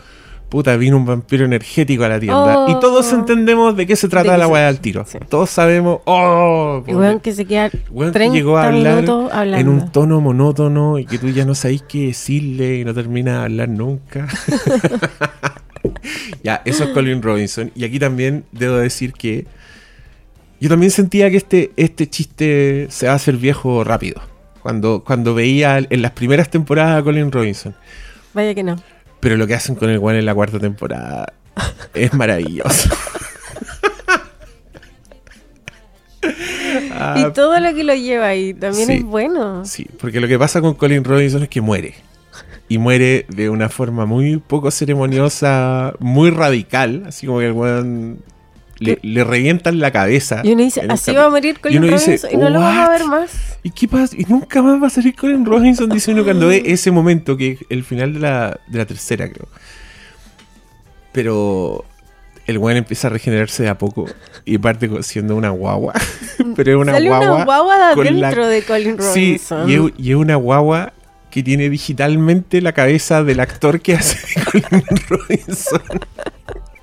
puta, 0.49 0.77
vino 0.77 0.97
un 0.97 1.05
vampiro 1.05 1.45
energético 1.45 2.05
a 2.05 2.09
la 2.09 2.19
tienda. 2.19 2.61
Oh. 2.61 2.71
y 2.71 2.81
todos 2.81 3.13
entendemos 3.13 3.77
de 3.77 3.87
qué 3.87 3.95
se 3.95 4.09
trata 4.09 4.39
la 4.39 4.49
weá 4.49 4.69
al 4.69 4.81
tiro. 4.81 5.05
Todos 5.29 5.51
sabemos, 5.51 6.01
oh, 6.07 6.83
Y 6.87 6.95
weón 6.95 7.21
que 7.21 7.33
se 7.33 7.45
queda 7.45 7.71
Weón 7.91 8.13
que 8.13 8.19
30 8.21 8.35
llegó 8.35 8.57
a 8.57 8.69
hablar 8.69 9.05
en 9.61 9.69
un 9.69 9.93
tono 9.93 10.21
monótono 10.21 10.99
y 10.99 11.05
que 11.05 11.19
tú 11.19 11.29
ya 11.29 11.45
no 11.45 11.55
sabéis 11.55 11.83
qué 11.83 12.07
decirle 12.07 12.79
y 12.79 12.85
no 12.85 12.95
termina 12.95 13.41
de 13.41 13.45
hablar 13.45 13.69
nunca. 13.69 14.29
ya, 16.43 16.63
eso 16.65 16.85
es 16.85 16.91
Colin 16.91 17.23
Robinson. 17.23 17.71
Y 17.75 17.85
aquí 17.85 17.99
también 17.99 18.45
debo 18.53 18.77
decir 18.77 19.13
que 19.13 19.47
yo 20.61 20.69
también 20.69 20.91
sentía 20.91 21.31
que 21.31 21.37
este, 21.37 21.73
este 21.77 22.09
chiste 22.09 22.87
se 22.91 23.07
va 23.07 23.13
a 23.13 23.17
hacer 23.17 23.37
viejo 23.37 23.85
rápido. 23.85 24.21
Cuando, 24.63 25.03
cuando 25.05 25.35
veía 25.35 25.79
en 25.79 26.03
las 26.03 26.11
primeras 26.13 26.51
temporadas 26.51 27.01
a 27.01 27.05
Colin 27.05 27.31
Robinson. 27.31 27.75
Vaya 28.35 28.55
que 28.55 28.63
no. 28.63 28.77
Pero 29.21 29.37
lo 29.37 29.47
que 29.47 29.55
hacen 29.55 29.77
con 29.77 29.89
el 29.89 29.99
One 29.99 30.19
en 30.19 30.27
la 30.27 30.35
cuarta 30.35 30.59
temporada 30.59 31.33
es 31.95 32.13
maravilloso. 32.15 32.91
Ah, 37.01 37.15
y 37.17 37.33
todo 37.33 37.61
lo 37.61 37.73
que 37.75 37.85
lo 37.85 37.95
lleva 37.95 38.27
ahí 38.27 38.53
también 38.53 38.89
sí. 38.89 38.95
es 38.95 39.05
bueno. 39.05 39.65
Sí, 39.65 39.87
porque 40.01 40.21
lo 40.21 40.27
que 40.27 40.39
pasa 40.39 40.61
con 40.61 40.75
Colin 40.75 41.05
Robinson 41.05 41.45
es 41.45 41.49
que 41.49 41.61
muere. 41.61 41.95
Y 42.69 42.79
muere 42.79 43.25
de 43.29 43.49
una 43.49 43.69
forma 43.69 44.05
muy 44.05 44.39
poco 44.39 44.71
ceremoniosa, 44.71 45.95
muy 46.01 46.31
radical. 46.31 47.05
Así 47.07 47.27
como 47.27 47.39
que 47.39 47.47
el 47.47 47.53
weón 47.53 48.19
le, 48.79 48.99
le 49.03 49.25
revientan 49.25 49.79
la 49.81 49.91
cabeza. 49.91 50.41
Y 50.45 50.53
uno 50.53 50.63
dice, 50.65 50.83
así 50.89 51.13
va 51.13 51.25
a 51.27 51.31
morir 51.31 51.57
Y 51.59 51.61
Colin 51.61 51.83
dice, 51.83 51.97
Robinson 52.19 52.31
y 52.33 52.37
no 52.37 52.51
lo 52.51 52.61
vamos 52.61 52.77
a 52.79 52.83
"What? 52.85 52.91
ver 52.99 53.05
más. 53.07 53.31
¿Y 53.63 53.71
qué 53.71 53.89
pasa? 53.89 54.17
Y 54.17 54.25
nunca 54.29 54.63
más 54.63 54.81
va 54.83 54.87
a 54.87 54.91
salir 54.91 55.15
Colin 55.17 55.45
Robinson, 55.45 55.89
dice 55.91 56.13
uno 56.13 56.25
cuando 56.25 56.47
ve 56.49 56.63
ese 56.67 56.91
momento, 56.91 57.37
que 57.37 57.53
es 57.53 57.59
el 57.71 57.85
final 57.85 58.15
de 58.15 58.21
la, 58.21 58.61
de 58.67 58.79
la 58.79 58.87
tercera, 58.87 59.29
creo. 59.31 59.49
Pero 61.13 61.85
el 62.47 62.59
weón 62.59 62.79
empieza 62.79 63.09
a 63.09 63.11
regenerarse 63.11 63.63
de 63.63 63.69
a 63.69 63.77
poco 63.79 64.07
y 64.45 64.59
parte 64.59 64.89
siendo 65.03 65.37
una 65.37 65.51
guagua. 65.51 65.95
Pero 66.57 66.73
es 66.73 66.77
una 66.79 66.93
Sale 66.93 67.09
guagua. 67.09 67.35
una 67.35 67.45
guagua 67.45 67.75
de 67.97 68.11
la- 68.13 68.29
adentro 68.29 68.47
de 68.47 68.63
Colin 68.63 68.97
Sí, 69.01 69.39
Robinson. 69.39 69.69
y 69.71 69.75
es, 69.75 69.81
y 69.99 70.11
es 70.11 70.17
una 70.17 70.37
guagua 70.37 70.93
que 71.31 71.43
tiene 71.43 71.69
digitalmente 71.69 72.63
la 72.63 72.73
cabeza 72.73 73.23
del 73.23 73.41
actor 73.41 73.81
que 73.81 73.95
hace 73.95 74.19
Colin 74.51 74.83
Robinson. 75.09 75.83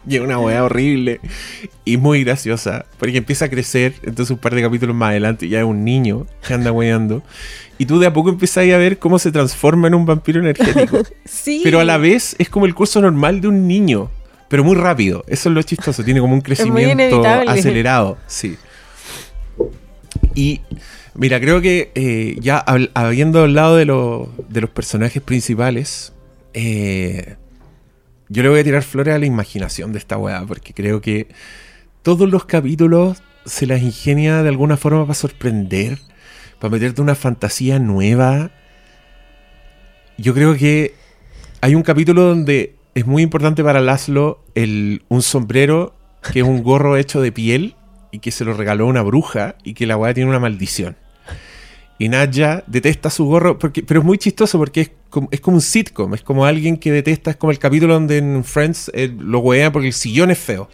Y 0.07 0.15
es 0.17 0.21
una 0.21 0.37
weá 0.39 0.63
horrible 0.63 1.19
y 1.83 1.97
muy 1.97 2.23
graciosa. 2.23 2.85
Porque 2.99 3.17
empieza 3.17 3.45
a 3.45 3.49
crecer, 3.49 3.93
entonces 4.03 4.31
un 4.31 4.37
par 4.37 4.53
de 4.53 4.61
capítulos 4.61 4.95
más 4.95 5.09
adelante 5.09 5.47
ya 5.49 5.59
es 5.59 5.65
un 5.65 5.83
niño 5.83 6.27
que 6.47 6.53
anda 6.53 6.71
weando. 6.71 7.23
Y 7.77 7.85
tú 7.87 7.99
de 7.99 8.07
a 8.07 8.13
poco 8.13 8.29
empiezas 8.29 8.63
a 8.71 8.77
ver 8.77 8.99
cómo 8.99 9.17
se 9.19 9.31
transforma 9.31 9.87
en 9.87 9.95
un 9.95 10.05
vampiro 10.05 10.39
energético. 10.39 10.99
Sí. 11.25 11.61
Pero 11.63 11.79
a 11.79 11.83
la 11.83 11.97
vez 11.97 12.35
es 12.39 12.49
como 12.49 12.65
el 12.67 12.75
curso 12.75 13.01
normal 13.01 13.41
de 13.41 13.47
un 13.47 13.67
niño. 13.67 14.09
Pero 14.47 14.63
muy 14.63 14.75
rápido. 14.75 15.23
Eso 15.27 15.49
es 15.49 15.55
lo 15.55 15.61
chistoso. 15.63 16.03
Tiene 16.03 16.19
como 16.21 16.33
un 16.35 16.41
crecimiento 16.41 17.23
acelerado. 17.25 18.17
Sí. 18.27 18.57
Y 20.35 20.61
mira, 21.15 21.39
creo 21.39 21.61
que 21.61 21.91
eh, 21.95 22.35
ya 22.39 22.57
habiendo 22.93 23.41
hablado 23.41 23.75
de, 23.75 23.85
lo- 23.85 24.29
de 24.49 24.61
los 24.61 24.69
personajes 24.69 25.21
principales, 25.21 26.13
eh, 26.53 27.35
yo 28.29 28.43
le 28.43 28.49
voy 28.49 28.59
a 28.59 28.63
tirar 28.63 28.83
flores 28.83 29.13
a 29.13 29.19
la 29.19 29.25
imaginación 29.25 29.91
de 29.91 29.99
esta 29.99 30.17
weá, 30.17 30.43
porque 30.47 30.73
creo 30.73 31.01
que 31.01 31.27
todos 32.01 32.29
los 32.29 32.45
capítulos 32.45 33.21
se 33.45 33.67
las 33.67 33.81
ingenia 33.81 34.41
de 34.43 34.49
alguna 34.49 34.77
forma 34.77 35.03
para 35.03 35.13
sorprender, 35.13 35.99
para 36.59 36.71
meterte 36.71 37.01
una 37.01 37.15
fantasía 37.15 37.79
nueva. 37.79 38.51
Yo 40.17 40.33
creo 40.33 40.55
que 40.55 40.93
hay 41.61 41.75
un 41.75 41.83
capítulo 41.83 42.23
donde 42.23 42.75
es 42.95 43.05
muy 43.05 43.21
importante 43.21 43.63
para 43.63 43.81
Laszlo 43.81 44.43
el, 44.55 45.03
un 45.09 45.21
sombrero 45.21 45.93
que 46.31 46.39
es 46.39 46.45
un 46.45 46.63
gorro 46.63 46.97
hecho 46.97 47.21
de 47.21 47.31
piel 47.31 47.75
y 48.11 48.19
que 48.19 48.31
se 48.31 48.45
lo 48.45 48.53
regaló 48.53 48.87
una 48.87 49.03
bruja 49.03 49.55
y 49.63 49.73
que 49.73 49.85
la 49.85 49.97
weá 49.97 50.13
tiene 50.13 50.29
una 50.29 50.39
maldición. 50.39 50.95
Y 51.97 52.09
Nadja 52.09 52.63
detesta 52.67 53.09
su 53.09 53.25
gorro, 53.25 53.57
porque, 53.57 53.81
pero 53.81 54.01
es 54.01 54.05
muy 54.05 54.17
chistoso 54.17 54.57
porque 54.57 54.81
es 54.81 54.91
como, 55.09 55.29
es 55.31 55.39
como 55.39 55.55
un 55.57 55.61
sitcom, 55.61 56.13
es 56.13 56.21
como 56.21 56.45
alguien 56.45 56.75
que 56.77 56.91
detesta, 56.91 57.31
es 57.31 57.37
como 57.37 57.51
el 57.51 57.59
capítulo 57.59 57.93
donde 57.93 58.17
en 58.17 58.43
Friends 58.43 58.91
eh, 58.93 59.13
lo 59.17 59.39
wean 59.39 59.71
porque 59.71 59.87
el 59.87 59.93
sillón 59.93 60.29
es 60.31 60.37
feo. 60.37 60.67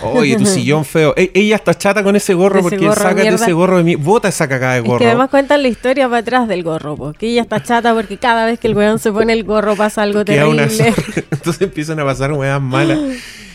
Oye, 0.00 0.36
tu 0.36 0.46
sillón 0.46 0.84
feo. 0.84 1.14
E- 1.16 1.32
ella 1.34 1.56
está 1.56 1.74
chata 1.76 2.04
con 2.04 2.14
ese 2.14 2.32
gorro 2.34 2.60
Ese 2.60 2.62
porque 2.70 2.86
gorro 2.86 3.14
de 3.14 3.28
ese 3.28 3.52
gorro 3.52 3.78
de 3.78 3.82
mí. 3.82 3.96
Bota 3.96 4.28
esa 4.28 4.48
cagada 4.48 4.74
de 4.74 4.78
Es 4.80 4.84
gorro. 4.84 4.98
que 5.00 5.06
además 5.06 5.30
cuentan 5.30 5.62
la 5.62 5.68
historia 5.68 6.06
para 6.06 6.18
atrás 6.18 6.46
del 6.46 6.62
gorro, 6.62 6.96
porque 6.96 7.26
ella 7.26 7.42
está 7.42 7.60
chata 7.60 7.92
porque 7.92 8.16
cada 8.16 8.46
vez 8.46 8.60
que 8.60 8.68
el 8.68 8.76
weón 8.76 9.00
se 9.00 9.10
pone 9.10 9.32
el 9.32 9.42
gorro 9.42 9.74
pasa 9.74 10.02
algo 10.02 10.24
Queda 10.24 10.44
terrible. 10.44 10.94
Entonces 11.32 11.60
empiezan 11.62 11.98
a 11.98 12.04
pasar 12.04 12.32
weas 12.32 12.60
malas. 12.62 12.98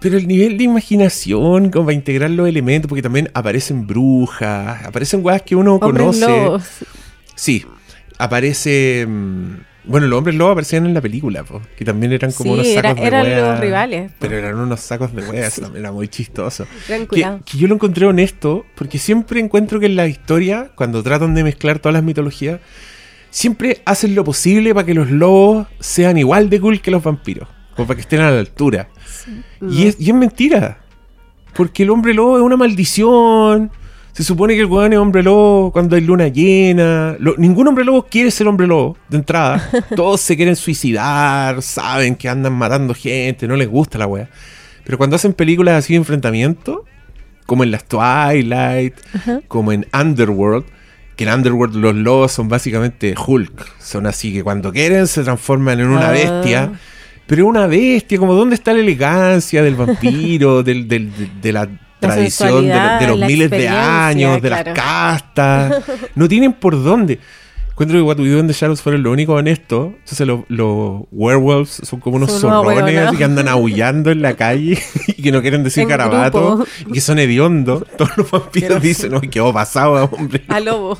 Pero 0.00 0.18
el 0.18 0.28
nivel 0.28 0.58
de 0.58 0.64
imaginación, 0.64 1.70
como 1.70 1.86
para 1.86 1.94
integrar 1.94 2.30
los 2.30 2.46
elementos, 2.48 2.88
porque 2.88 3.02
también 3.02 3.30
aparecen 3.32 3.86
brujas, 3.86 4.84
aparecen 4.84 5.24
weas 5.24 5.42
que 5.42 5.56
uno 5.56 5.76
Hombres 5.76 6.06
conoce. 6.06 6.20
lobos. 6.26 6.64
Sí, 7.34 7.64
aparece. 8.18 9.06
mm, 9.08 9.54
Bueno, 9.84 10.06
los 10.08 10.18
hombres 10.18 10.36
lobos 10.36 10.52
aparecían 10.52 10.84
en 10.84 10.92
la 10.92 11.00
película, 11.00 11.42
po, 11.42 11.62
que 11.76 11.86
también 11.86 12.12
eran 12.12 12.30
como 12.32 12.50
Sí, 12.52 12.60
unos 12.60 12.66
era- 12.66 12.90
sacos 12.90 13.00
de 13.00 13.06
eran 13.06 13.40
los 13.50 13.60
rivales, 13.60 14.10
po. 14.12 14.16
Pero 14.20 14.36
eran 14.36 14.56
unos 14.58 14.80
sacos 14.80 15.14
de 15.14 15.22
weas, 15.22 15.58
era 15.74 15.90
muy 15.90 16.06
chistoso. 16.06 16.66
Que, 16.86 17.06
que 17.46 17.58
yo 17.58 17.66
lo 17.66 17.74
encontré 17.76 18.04
honesto, 18.04 18.66
porque 18.74 18.98
siempre 18.98 19.40
encuentro 19.40 19.80
que 19.80 19.86
en 19.86 19.96
la 19.96 20.06
historia, 20.06 20.70
cuando 20.74 21.02
tratan 21.02 21.34
de 21.34 21.44
mezclar 21.44 21.78
todas 21.78 21.94
las 21.94 22.02
mitologías, 22.04 22.60
siempre 23.30 23.80
hacen 23.86 24.14
lo 24.14 24.22
posible 24.22 24.74
para 24.74 24.84
que 24.84 24.92
los 24.92 25.10
lobos 25.10 25.66
sean 25.80 26.18
igual 26.18 26.50
de 26.50 26.60
cool 26.60 26.82
que 26.82 26.90
los 26.90 27.02
vampiros, 27.02 27.48
como 27.80 27.86
para 27.86 27.96
que 27.96 28.02
estén 28.02 28.20
a 28.20 28.30
la 28.30 28.40
altura. 28.40 28.88
Y, 29.70 29.86
es, 29.86 29.96
y 29.98 30.10
es 30.10 30.14
mentira, 30.14 30.78
porque 31.54 31.82
el 31.84 31.90
hombre 31.90 32.12
lobo 32.12 32.36
es 32.36 32.42
una 32.42 32.56
maldición. 32.56 33.70
Se 34.12 34.22
supone 34.24 34.54
que 34.54 34.60
el 34.60 34.66
weón 34.66 34.92
es 34.92 34.98
hombre 34.98 35.22
lobo 35.22 35.72
cuando 35.72 35.96
hay 35.96 36.02
luna 36.02 36.28
llena. 36.28 37.16
Lo- 37.18 37.36
ningún 37.38 37.66
hombre 37.68 37.84
lobo 37.84 38.02
quiere 38.06 38.30
ser 38.30 38.48
hombre 38.48 38.66
lobo, 38.66 38.98
de 39.08 39.16
entrada. 39.16 39.70
Todos 39.96 40.20
se 40.20 40.36
quieren 40.36 40.56
suicidar, 40.56 41.62
saben 41.62 42.16
que 42.16 42.28
andan 42.28 42.52
matando 42.52 42.92
gente, 42.92 43.48
no 43.48 43.56
les 43.56 43.68
gusta 43.68 43.96
la 43.98 44.06
wea. 44.06 44.28
Pero 44.84 44.98
cuando 44.98 45.16
hacen 45.16 45.32
películas 45.32 45.76
así 45.76 45.94
de 45.94 45.98
enfrentamiento, 45.98 46.84
como 47.46 47.64
en 47.64 47.70
las 47.70 47.84
Twilight, 47.84 48.94
como 49.48 49.72
en 49.72 49.86
Underworld, 49.98 50.66
que 51.16 51.24
en 51.24 51.32
Underworld 51.34 51.76
los 51.76 51.94
lobos 51.94 52.32
son 52.32 52.48
básicamente 52.48 53.14
Hulk. 53.26 53.66
Son 53.78 54.06
así 54.06 54.32
que 54.32 54.42
cuando 54.42 54.72
quieren 54.72 55.06
se 55.06 55.22
transforman 55.22 55.78
en 55.80 55.88
una 55.88 56.08
Ah. 56.08 56.12
bestia. 56.12 56.72
Pero 57.30 57.46
una 57.46 57.68
bestia, 57.68 58.18
como 58.18 58.34
dónde 58.34 58.56
está 58.56 58.72
la 58.72 58.80
elegancia 58.80 59.62
del 59.62 59.76
vampiro, 59.76 60.62
del, 60.64 60.88
del- 60.88 61.16
de, 61.16 61.28
de 61.40 61.52
la 61.52 61.68
tradición 62.00 62.66
de, 62.66 63.06
los 63.06 63.20
miles 63.20 63.48
de 63.50 63.68
años, 63.68 64.42
de 64.42 64.48
claro. 64.48 64.72
las 64.74 64.74
castas. 64.74 65.82
No 66.16 66.26
tienen 66.26 66.52
por 66.54 66.82
dónde. 66.82 67.20
Encuentro 67.70 67.98
que 67.98 68.02
What 68.02 68.18
We 68.18 68.28
Do 68.30 68.40
in 68.40 68.48
the 68.48 68.52
Shadows 68.52 68.82
fueron 68.82 69.04
lo 69.04 69.12
único 69.12 69.34
honesto. 69.34 69.94
Entonces 70.00 70.26
los, 70.26 70.40
los 70.48 71.02
werewolves 71.12 71.80
son 71.84 72.00
como 72.00 72.16
unos 72.16 72.32
Son 72.32 72.50
zorrones 72.50 73.16
que 73.16 73.24
andan 73.24 73.46
aullando 73.46 74.10
en 74.10 74.22
la 74.22 74.34
calle 74.34 74.76
y 75.06 75.22
que 75.22 75.30
no 75.30 75.40
quieren 75.40 75.62
decir 75.62 75.84
En 75.84 75.88
grupo. 75.88 76.64
y 76.88 76.92
que 76.92 77.00
son 77.00 77.20
hediondos. 77.20 77.84
Todos 77.96 78.16
los 78.16 78.30
vampiros 78.30 78.82
dicen, 78.82 79.12
no, 79.12 79.20
qué 79.20 79.40
pasado, 79.54 80.10
hombre. 80.12 80.42
A 80.48 80.58
lobo. 80.58 80.96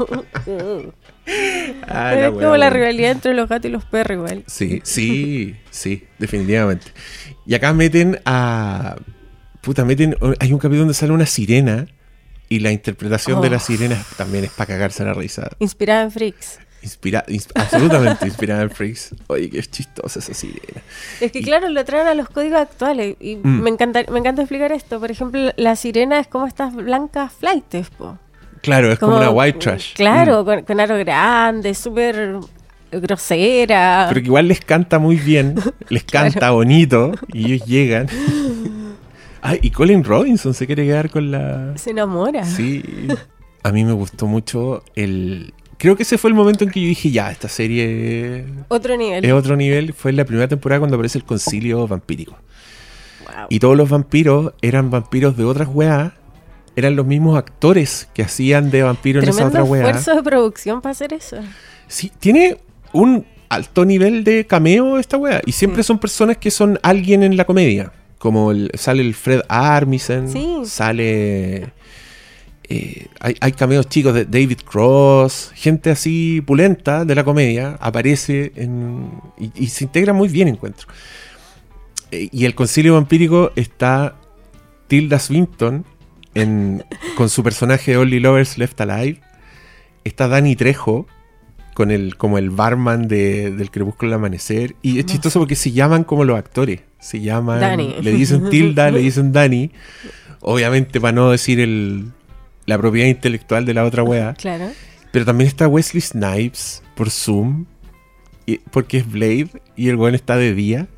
Ah, 1.89 2.14
es 2.14 2.31
como 2.31 2.57
la 2.57 2.70
rivalidad 2.70 3.12
entre 3.12 3.35
los 3.35 3.49
gatos 3.49 3.68
y 3.68 3.72
los 3.72 3.85
perros 3.85 4.16
igual. 4.18 4.45
Sí, 4.47 4.81
sí, 4.85 5.57
sí, 5.70 6.05
definitivamente. 6.18 6.87
Y 7.47 7.55
acá 7.55 7.72
meten 7.72 8.20
a. 8.24 8.97
Puta, 9.61 9.85
meten. 9.85 10.16
Hay 10.39 10.53
un 10.53 10.59
capítulo 10.59 10.81
donde 10.81 10.95
sale 10.95 11.12
una 11.12 11.26
sirena. 11.26 11.87
Y 12.53 12.59
la 12.59 12.72
interpretación 12.72 13.41
de 13.43 13.49
la 13.49 13.59
Oh. 13.59 13.61
sirena 13.61 13.97
también 14.16 14.43
es 14.43 14.51
para 14.51 14.66
cagarse 14.66 15.05
la 15.05 15.14
risa. 15.14 15.49
Inspirada 15.61 16.03
en 16.03 16.11
Freaks. 16.11 16.59
Inspira, 16.83 17.24
ins- 17.28 17.51
absolutamente 17.55 18.26
inspirada 18.26 18.62
en 18.62 18.70
Freaks. 18.70 19.14
Oye, 19.28 19.49
qué 19.51 19.62
chistosa 19.62 20.18
esa 20.18 20.35
sirena. 20.35 20.83
Es 21.20 21.31
que 21.31 21.43
claro, 21.43 21.68
lo 21.68 21.85
traen 21.85 22.09
a 22.09 22.14
los 22.14 22.28
códigos 22.28 22.59
actuales 22.61 23.14
y 23.20 23.37
Mm. 23.37 23.61
me, 23.62 23.70
encanta, 23.70 24.03
me 24.11 24.18
encanta 24.18 24.43
explicar 24.43 24.72
esto. 24.72 24.99
Por 24.99 25.12
ejemplo, 25.12 25.53
la 25.57 25.76
sirena 25.76 26.18
es 26.18 26.26
como 26.26 26.49
estas 26.49 26.74
blancas 26.74 27.33
flights, 27.39 27.91
po. 27.91 28.18
Claro, 28.62 28.92
es 28.92 28.98
como, 28.98 29.16
una 29.16 29.30
white 29.30 29.58
trash. 29.58 29.94
Claro, 29.94 30.42
Mm. 30.42 30.44
con, 30.44 30.62
con 30.64 30.80
aro 30.80 30.98
grande, 30.98 31.74
súper 31.74 32.36
grosera. 32.92 34.06
Pero 34.08 34.20
que 34.20 34.26
igual 34.26 34.48
les 34.48 34.61
canta 34.61 34.98
muy 34.98 35.16
bien, 35.16 35.54
les 35.88 36.04
canta 36.04 36.50
bonito 36.50 37.12
y 37.32 37.52
ellos 37.52 37.66
llegan. 37.66 38.06
Ay, 39.42 39.58
y 39.62 39.70
Colin 39.70 40.04
Robinson 40.04 40.54
se 40.54 40.66
quiere 40.66 40.84
quedar 40.84 41.11
con 41.11 41.30
la. 41.30 41.72
Se 41.76 41.90
enamora. 41.90 42.44
Sí. 42.44 42.82
A 43.62 43.72
mí 43.72 43.84
me 43.84 43.92
gustó 43.92 44.26
mucho 44.26 44.82
el. 44.94 45.52
Creo 45.78 45.96
que 45.96 46.02
ese 46.02 46.18
fue 46.18 46.28
el 46.28 46.34
momento 46.34 46.64
en 46.64 46.70
que 46.70 46.80
yo 46.82 46.88
dije, 46.88 47.11
ya, 47.11 47.30
esta 47.30 47.48
serie 47.48 48.44
Otro 48.68 48.98
nivel. 48.98 49.24
es 49.24 49.32
otro 49.32 49.56
nivel. 49.56 49.94
Fue 49.94 50.11
en 50.11 50.18
la 50.18 50.26
primera 50.26 50.46
temporada 50.46 50.78
cuando 50.80 50.96
aparece 50.96 51.16
el 51.16 51.24
concilio 51.24 51.86
vampírico. 51.88 52.36
Wow. 53.24 53.46
Y 53.48 53.61
todos 53.61 53.78
los 53.78 53.88
vampiros 53.88 54.52
eran 54.61 54.90
vampiros 54.90 55.38
de 55.38 55.44
otras 55.44 55.68
weas. 55.72 56.12
Eran 56.76 56.96
los 56.96 57.06
mismos 57.06 57.36
actores 57.36 58.08
que 58.14 58.22
hacían 58.22 58.70
de 58.70 58.82
vampiros 58.82 59.24
en 59.24 59.30
esa 59.30 59.46
otra 59.46 59.64
wea. 59.64 59.82
esfuerzo 59.86 60.14
de 60.14 60.22
producción 60.22 60.80
para 60.80 60.92
hacer 60.92 61.12
eso. 61.12 61.36
Sí, 61.88 62.10
tiene 62.20 62.58
un 62.92 63.26
alto 63.48 63.84
nivel 63.84 64.22
de 64.24 64.46
cameo 64.46 64.98
esta 64.98 65.16
wea. 65.16 65.40
Y 65.44 65.52
siempre 65.52 65.82
son 65.82 65.98
personas 65.98 66.36
que 66.36 66.50
son 66.50 66.78
alguien 66.82 67.22
en 67.22 67.36
la 67.36 67.44
comedia. 67.44 67.92
Como 68.18 68.52
el- 68.52 68.70
sale 68.74 69.02
el 69.02 69.14
Fred 69.14 69.40
Armisen, 69.48 70.30
Sí. 70.30 70.58
sale... 70.64 71.72
eh, 72.72 73.06
hay, 73.18 73.36
hay 73.40 73.52
cameos 73.52 73.88
chicos 73.88 74.14
de 74.14 74.24
David 74.26 74.58
Cross, 74.64 75.50
gente 75.54 75.90
así 75.90 76.40
pulenta 76.46 77.04
de 77.04 77.14
la 77.16 77.24
comedia, 77.24 77.76
aparece 77.80 78.52
en- 78.54 79.10
y, 79.38 79.50
y 79.56 79.66
se 79.68 79.84
integra 79.84 80.12
muy 80.12 80.28
bien, 80.28 80.46
encuentro. 80.48 80.86
Eh, 82.12 82.28
Y 82.30 82.44
el 82.44 82.54
concilio 82.54 82.94
vampírico 82.94 83.50
está 83.56 84.14
Tilda 84.86 85.18
Swinton 85.18 85.84
en- 86.35 86.85
con 87.16 87.28
su 87.28 87.43
personaje 87.43 87.97
Only 87.97 88.20
Lovers 88.20 88.59
Left 88.59 88.81
Alive. 88.81 89.20
Está 90.05 90.28
Danny 90.28 90.57
Trejo 90.57 91.07
con 91.74 91.91
el, 91.91 92.16
como 92.16 92.39
el 92.39 92.51
barman 92.51 93.09
de- 93.09 93.51
del 93.51 93.70
Crepúsculo 93.70 94.11
al 94.12 94.14
Amanecer. 94.18 94.74
Y 94.83 94.99
es 94.99 95.07
chistoso 95.07 95.39
porque 95.39 95.57
se 95.57 95.72
llaman 95.72 96.05
como 96.05 96.24
los 96.24 96.39
actores. 96.39 96.81
Se 96.99 97.20
llaman. 97.20 97.61
Danny. 97.61 97.95
Le 98.03 98.12
dicen 98.12 98.51
Tilda, 98.51 98.91
le 98.91 99.01
dicen 99.01 99.33
Danny. 99.33 99.70
Obviamente, 100.41 101.01
para 101.01 101.12
no 101.12 101.31
decir 101.31 101.61
el, 101.61 102.07
la 102.66 102.78
propiedad 102.78 103.09
intelectual 103.09 103.64
de 103.64 103.74
la 103.74 103.85
otra 103.85 104.03
wea. 104.03 104.35
Claro. 104.35 104.70
Pero 105.12 105.24
también 105.24 105.49
está 105.49 105.66
Wesley 105.68 106.01
Snipes 106.01 106.83
por 106.95 107.11
Zoom. 107.11 107.64
y- 108.47 108.59
porque 108.70 108.99
es 108.99 109.11
Blade 109.11 109.49
y 109.76 109.89
el 109.89 109.97
weón 109.97 110.14
está 110.14 110.37
de 110.37 110.55
día. 110.55 110.89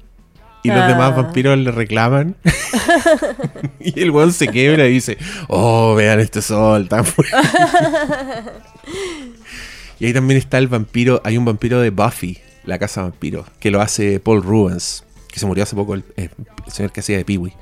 Y 0.65 0.69
los 0.69 0.79
Ah. 0.79 0.87
demás 0.89 1.17
vampiros 1.17 1.59
le 1.59 1.71
reclaman. 1.73 2.37
y 3.81 4.01
el 4.01 4.11
weón 4.11 4.33
se 4.33 4.49
quiebra 4.49 4.87
y 4.87 4.93
dice: 4.93 5.19
Oh, 5.49 5.95
vean 5.95 6.21
este 6.21 6.41
sol 6.43 6.89
tan 6.89 7.05
fuerte. 7.05 7.35
y 9.99 10.07
ahí 10.07 10.13
también 10.13 10.39
está 10.39 10.59
el 10.59 10.69
vampiro. 10.69 11.21
Hay 11.25 11.37
un 11.37 11.45
vampiro 11.45 11.81
de 11.81 11.91
Buffy, 11.91 12.39
la 12.65 12.79
casa 12.79 13.03
vampiro, 13.03 13.45
que 13.61 13.71
lo 13.71 13.81
hace 13.81 14.21
Paul 14.21 14.43
Rubens, 14.43 15.05
que 15.33 15.39
se 15.41 15.47
murió 15.47 15.63
hace 15.65 15.77
poco, 15.77 15.95
el, 15.95 16.05
el 16.17 16.31
señor 16.69 16.93
que 16.93 17.01
hacía 17.01 17.17
de 17.17 17.25
Peewee. 17.25 17.53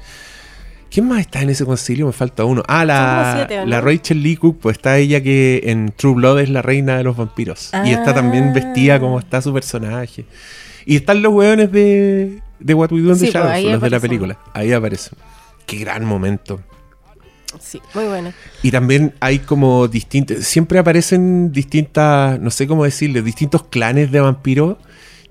¿Quién 0.90 1.06
más 1.06 1.20
está 1.20 1.40
en 1.42 1.50
ese 1.50 1.64
concilio? 1.64 2.06
Me 2.06 2.12
falta 2.12 2.44
uno. 2.44 2.64
Ah, 2.66 2.84
la, 2.84 3.46
la 3.64 3.80
Rachel 3.80 4.22
Lee 4.24 4.36
Cook, 4.36 4.58
pues 4.60 4.76
está 4.76 4.98
ella 4.98 5.22
que 5.22 5.62
en 5.66 5.92
True 5.96 6.14
Blood 6.14 6.40
es 6.40 6.50
la 6.50 6.62
reina 6.62 6.96
de 6.96 7.04
los 7.04 7.16
vampiros. 7.16 7.70
Y 7.84 7.90
está 7.92 8.12
también 8.12 8.48
Ah. 8.48 8.52
vestida 8.54 8.98
como 8.98 9.18
está 9.20 9.40
su 9.40 9.52
personaje. 9.54 10.24
Y 10.86 10.96
están 10.96 11.22
los 11.22 11.32
hueones 11.32 11.70
de, 11.70 12.40
de 12.60 12.74
What 12.74 12.92
We 12.92 13.00
Do 13.02 13.12
in 13.12 13.18
the 13.18 13.26
Sí, 13.26 13.32
pues, 13.32 13.44
Shadows, 13.44 13.72
los 13.72 13.80
de 13.82 13.90
la 13.90 14.00
película. 14.00 14.38
Ahí 14.54 14.72
aparecen. 14.72 15.18
Qué 15.66 15.76
gran 15.78 16.04
momento. 16.04 16.60
Sí, 17.60 17.80
muy 17.94 18.04
bueno. 18.04 18.32
Y 18.62 18.70
también 18.70 19.12
hay 19.20 19.40
como 19.40 19.88
distintos. 19.88 20.44
Siempre 20.44 20.78
aparecen 20.78 21.50
distintas, 21.52 22.38
no 22.40 22.50
sé 22.50 22.66
cómo 22.68 22.84
decirle, 22.84 23.22
distintos 23.22 23.64
clanes 23.64 24.12
de 24.12 24.20
vampiros. 24.20 24.76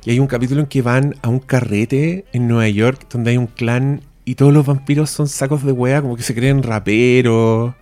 Y 0.05 0.11
hay 0.11 0.19
un 0.19 0.27
capítulo 0.27 0.61
en 0.61 0.67
que 0.67 0.81
van 0.81 1.15
a 1.21 1.29
un 1.29 1.39
carrete 1.39 2.25
en 2.33 2.47
Nueva 2.47 2.67
York 2.69 3.05
donde 3.09 3.31
hay 3.31 3.37
un 3.37 3.47
clan 3.47 4.01
y 4.25 4.35
todos 4.35 4.53
los 4.53 4.65
vampiros 4.65 5.09
son 5.09 5.27
sacos 5.27 5.63
de 5.63 5.71
wea, 5.71 6.01
como 6.01 6.15
que 6.15 6.23
se 6.23 6.35
creen 6.35 6.61
raperos. 6.63 7.73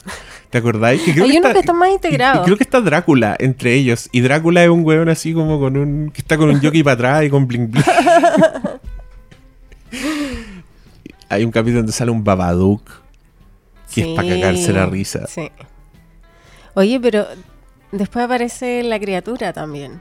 ¿Te 0.49 0.59
acordáis? 0.59 1.01
Que 1.01 1.11
creo 1.13 1.25
Hay 1.25 1.31
que 1.31 1.37
está- 1.37 1.53
que 1.53 1.59
están 1.59 1.77
más 1.77 1.89
y- 1.89 1.93
y 1.95 1.99
creo 2.43 2.57
que 2.57 2.63
está 2.63 2.79
Drácula 2.81 3.35
entre 3.39 3.73
ellos. 3.73 4.07
Y 4.11 4.21
Drácula 4.21 4.63
es 4.63 4.69
un 4.69 4.85
weón 4.85 5.09
así 5.09 5.33
como 5.33 5.59
con 5.59 5.77
un. 5.77 6.09
que 6.11 6.21
está 6.21 6.37
con 6.37 6.49
un 6.49 6.59
jockey 6.61 6.83
para 6.83 6.93
atrás 6.93 7.23
y 7.25 7.29
con 7.29 7.47
bling 7.47 7.69
bling. 7.71 7.83
Hay 11.29 11.43
un 11.43 11.51
capítulo 11.51 11.79
donde 11.79 11.91
sale 11.93 12.11
un 12.11 12.23
Babadook. 12.23 12.89
Que 13.93 14.01
es 14.01 14.15
para 14.15 14.27
cagarse 14.27 14.73
la 14.73 14.85
risa. 14.85 15.25
Sí. 15.27 15.49
Oye, 16.73 16.99
pero 16.99 17.25
después 17.91 18.25
aparece 18.25 18.83
la 18.83 18.99
criatura 18.99 19.53
también. 19.53 19.99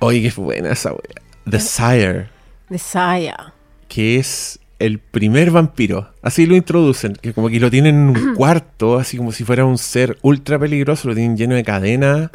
Oye, 0.00 0.20
qué 0.22 0.40
buena 0.40 0.72
esa 0.72 0.90
wea. 0.90 1.22
The 1.48 1.60
Sire, 1.60 2.28
De 2.68 2.78
Saya. 2.78 3.54
que 3.88 4.16
es 4.18 4.58
el 4.78 4.98
primer 4.98 5.50
vampiro. 5.50 6.10
Así 6.20 6.46
lo 6.46 6.56
introducen, 6.56 7.14
que 7.14 7.32
como 7.32 7.48
que 7.48 7.60
lo 7.60 7.70
tienen 7.70 7.94
en 7.94 8.08
un 8.16 8.34
cuarto, 8.36 8.98
así 8.98 9.16
como 9.16 9.30
si 9.32 9.44
fuera 9.44 9.64
un 9.64 9.78
ser 9.78 10.18
ultra 10.22 10.58
peligroso, 10.58 11.08
lo 11.08 11.14
tienen 11.14 11.36
lleno 11.36 11.54
de 11.54 11.62
cadenas. 11.64 12.30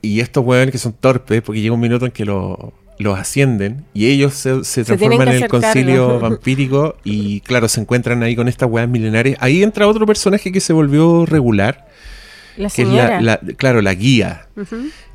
Y 0.00 0.20
estos 0.20 0.44
weones 0.44 0.72
que 0.72 0.78
son 0.78 0.94
torpes, 0.94 1.42
porque 1.42 1.60
llega 1.60 1.74
un 1.74 1.80
minuto 1.80 2.06
en 2.06 2.12
que 2.12 2.24
lo- 2.24 2.72
los 2.98 3.18
ascienden 3.18 3.84
y 3.92 4.06
ellos 4.06 4.34
se, 4.34 4.62
se 4.64 4.82
transforman 4.84 5.28
en 5.28 5.34
el 5.34 5.48
concilio 5.48 6.18
vampírico 6.20 6.96
y 7.04 7.40
claro, 7.40 7.68
se 7.68 7.80
encuentran 7.80 8.22
ahí 8.22 8.36
con 8.36 8.48
estas 8.48 8.70
weas 8.70 8.88
milenarias. 8.88 9.36
Ahí 9.40 9.62
entra 9.62 9.86
otro 9.88 10.06
personaje 10.06 10.52
que 10.52 10.60
se 10.60 10.72
volvió 10.72 11.26
regular, 11.26 11.88
La 12.56 12.70
que 12.70 12.82
es 12.82 12.88
la, 12.88 13.20
la- 13.20 13.40
claro, 13.56 13.82
la 13.82 13.94
guía. 13.94 14.46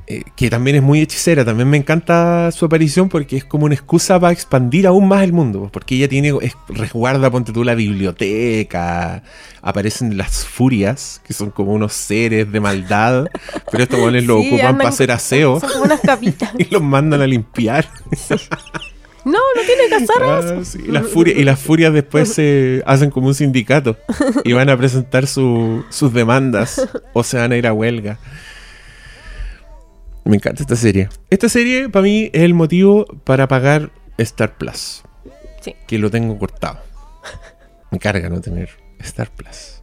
Eh, 0.10 0.24
que 0.36 0.50
también 0.50 0.76
es 0.76 0.82
muy 0.82 1.02
hechicera. 1.02 1.46
También 1.46 1.70
me 1.70 1.78
encanta 1.78 2.52
su 2.52 2.66
aparición 2.66 3.08
porque 3.10 3.38
es 3.38 3.46
como 3.46 3.66
una 3.66 3.76
excusa 3.76 4.20
para 4.20 4.34
expandir 4.34 4.88
aún 4.88 5.08
más 5.08 5.24
el 5.24 5.32
mundo. 5.34 5.70
Porque 5.72 5.96
ella 5.96 6.08
tiene, 6.10 6.34
es- 6.42 6.56
resguarda, 6.68 7.30
ponte 7.30 7.54
tú, 7.54 7.64
la 7.64 7.76
biblioteca. 7.76 9.24
Aparecen 9.62 10.18
las 10.18 10.46
furias, 10.46 11.22
que 11.26 11.34
son 11.34 11.52
como 11.52 11.74
unos 11.74 11.94
seres 11.94 12.52
de 12.52 12.60
maldad. 12.60 13.28
pero 13.72 13.84
estos 13.84 14.00
goles 14.00 14.26
lo 14.26 14.40
Sí, 14.42 14.48
ocupan 14.48 14.66
andan- 14.68 14.78
para 14.78 14.90
hacer 14.90 15.12
aseo 15.12 15.60
Son 15.60 15.70
como 15.70 15.84
unas 15.86 16.00
capitas. 16.02 16.52
y 16.58 16.66
los 16.66 16.82
mandan 16.82 17.22
a 17.22 17.28
limpiar. 17.28 17.88
No, 19.26 19.34
no 19.34 19.62
tiene 19.66 19.90
que 19.90 19.96
hacer 19.96 20.24
Ah, 20.24 20.64
sí, 20.64 20.80
las 20.88 21.06
furias, 21.08 21.38
y 21.38 21.44
las 21.44 21.60
furias 21.60 21.94
después 21.94 22.34
se 22.34 22.82
hacen 22.86 23.12
como 23.12 23.28
un 23.28 23.36
sindicato 23.36 23.98
y 24.46 24.54
van 24.54 24.70
a 24.70 24.78
presentar 24.78 25.28
su- 25.28 25.84
sus 25.90 26.14
demandas 26.14 26.88
o 27.14 27.24
se 27.24 27.38
van 27.38 27.52
a 27.52 27.58
ir 27.58 27.68
a 27.68 27.74
huelga. 27.74 28.18
Me 30.30 30.36
encanta 30.36 30.62
esta 30.62 30.76
serie. 30.76 31.10
Esta 31.32 31.50
serie 31.50 31.90
para 31.90 32.04
mí 32.04 32.30
es 32.32 32.44
el 32.44 32.54
motivo 32.54 33.04
para 33.24 33.48
pagar 33.48 33.90
Star 34.20 34.60
Plus. 34.60 35.02
Sí. 35.62 35.76
Que 35.88 35.98
lo 35.98 36.12
tengo 36.12 36.38
cortado. 36.38 36.78
Me 37.90 37.98
carga 37.98 38.30
no 38.30 38.40
tener 38.40 38.70
Star 39.00 39.32
Plus. 39.32 39.82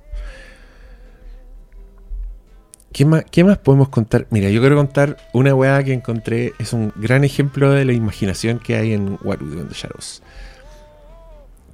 ¿Qué 2.92 3.04
más, 3.04 3.24
¿Qué 3.28 3.42
más 3.42 3.58
podemos 3.58 3.88
contar? 3.88 4.28
Mira, 4.30 4.48
yo 4.48 4.60
quiero 4.60 4.76
contar 4.76 5.16
una 5.32 5.52
weá 5.52 5.82
que 5.82 5.92
encontré. 5.92 6.52
Es 6.60 6.72
un 6.72 6.92
gran 6.94 7.24
ejemplo 7.24 7.72
de 7.72 7.84
la 7.84 7.92
imaginación 7.92 8.60
que 8.60 8.76
hay 8.76 8.92
en 8.92 9.18
What 9.24 9.42
We 9.42 9.48
Do 9.48 9.62
in 9.62 9.68
the 9.68 9.74
Shadows. 9.74 10.22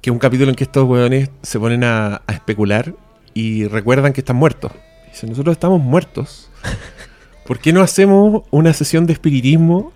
Que 0.01 0.09
es 0.09 0.11
un 0.11 0.19
capítulo 0.19 0.49
en 0.49 0.55
que 0.55 0.63
estos 0.63 0.89
weones 0.89 1.29
se 1.43 1.59
ponen 1.59 1.83
a, 1.83 2.23
a 2.25 2.33
especular 2.33 2.95
y 3.35 3.67
recuerdan 3.67 4.13
que 4.13 4.21
están 4.21 4.37
muertos. 4.37 4.71
Dicen, 5.11 5.29
nosotros 5.29 5.53
estamos 5.53 5.79
muertos. 5.79 6.49
¿Por 7.45 7.59
qué 7.59 7.73
no 7.73 7.81
hacemos 7.81 8.43
una 8.51 8.73
sesión 8.73 9.05
de 9.05 9.13
espiritismo 9.13 9.91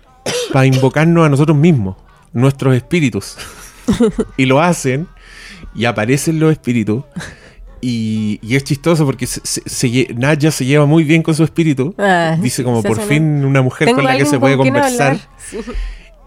para 0.52 0.66
invocarnos 0.66 1.24
a 1.26 1.28
nosotros 1.28 1.56
mismos, 1.56 1.96
nuestros 2.32 2.76
espíritus? 2.76 3.36
y 4.36 4.44
lo 4.46 4.60
hacen 4.60 5.06
y 5.74 5.86
aparecen 5.86 6.38
los 6.40 6.52
espíritus. 6.52 7.04
Y, 7.80 8.40
y 8.42 8.56
es 8.56 8.64
chistoso 8.64 9.06
porque 9.06 9.26
se, 9.26 9.40
se- 9.44 9.62
se 9.64 9.88
lle- 9.88 10.12
Naya 10.14 10.50
se 10.50 10.64
lleva 10.64 10.84
muy 10.84 11.04
bien 11.04 11.22
con 11.22 11.34
su 11.34 11.44
espíritu. 11.44 11.94
Ah, 11.96 12.36
Dice 12.40 12.64
como 12.64 12.82
por 12.82 13.00
fin 13.00 13.44
una 13.44 13.62
mujer 13.62 13.92
con 13.92 14.04
la 14.04 14.16
que 14.18 14.26
se 14.26 14.38
puede 14.40 14.56
conversar. 14.56 15.18
Sí. 15.38 15.58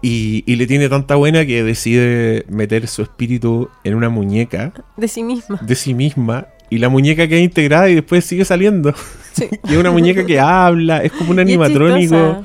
Y, 0.00 0.42
y 0.46 0.56
le 0.56 0.66
tiene 0.66 0.88
tanta 0.88 1.14
buena 1.14 1.46
que 1.46 1.62
decide 1.62 2.44
meter 2.48 2.88
su 2.88 3.02
espíritu 3.02 3.68
en 3.84 3.94
una 3.94 4.08
muñeca 4.08 4.72
De 4.96 5.06
sí 5.06 5.22
misma. 5.22 5.60
de 5.62 5.74
sí 5.76 5.94
misma. 5.94 6.48
Y 6.70 6.78
la 6.78 6.88
muñeca 6.88 7.28
queda 7.28 7.38
integrada 7.40 7.88
y 7.90 7.94
después 7.94 8.24
sigue 8.24 8.44
saliendo. 8.44 8.92
Sí. 9.32 9.48
y 9.68 9.72
es 9.72 9.78
una 9.78 9.90
muñeca 9.90 10.24
que 10.24 10.38
habla, 10.38 11.02
es 11.02 11.12
como 11.12 11.30
un 11.30 11.40
animatrónico. 11.40 12.44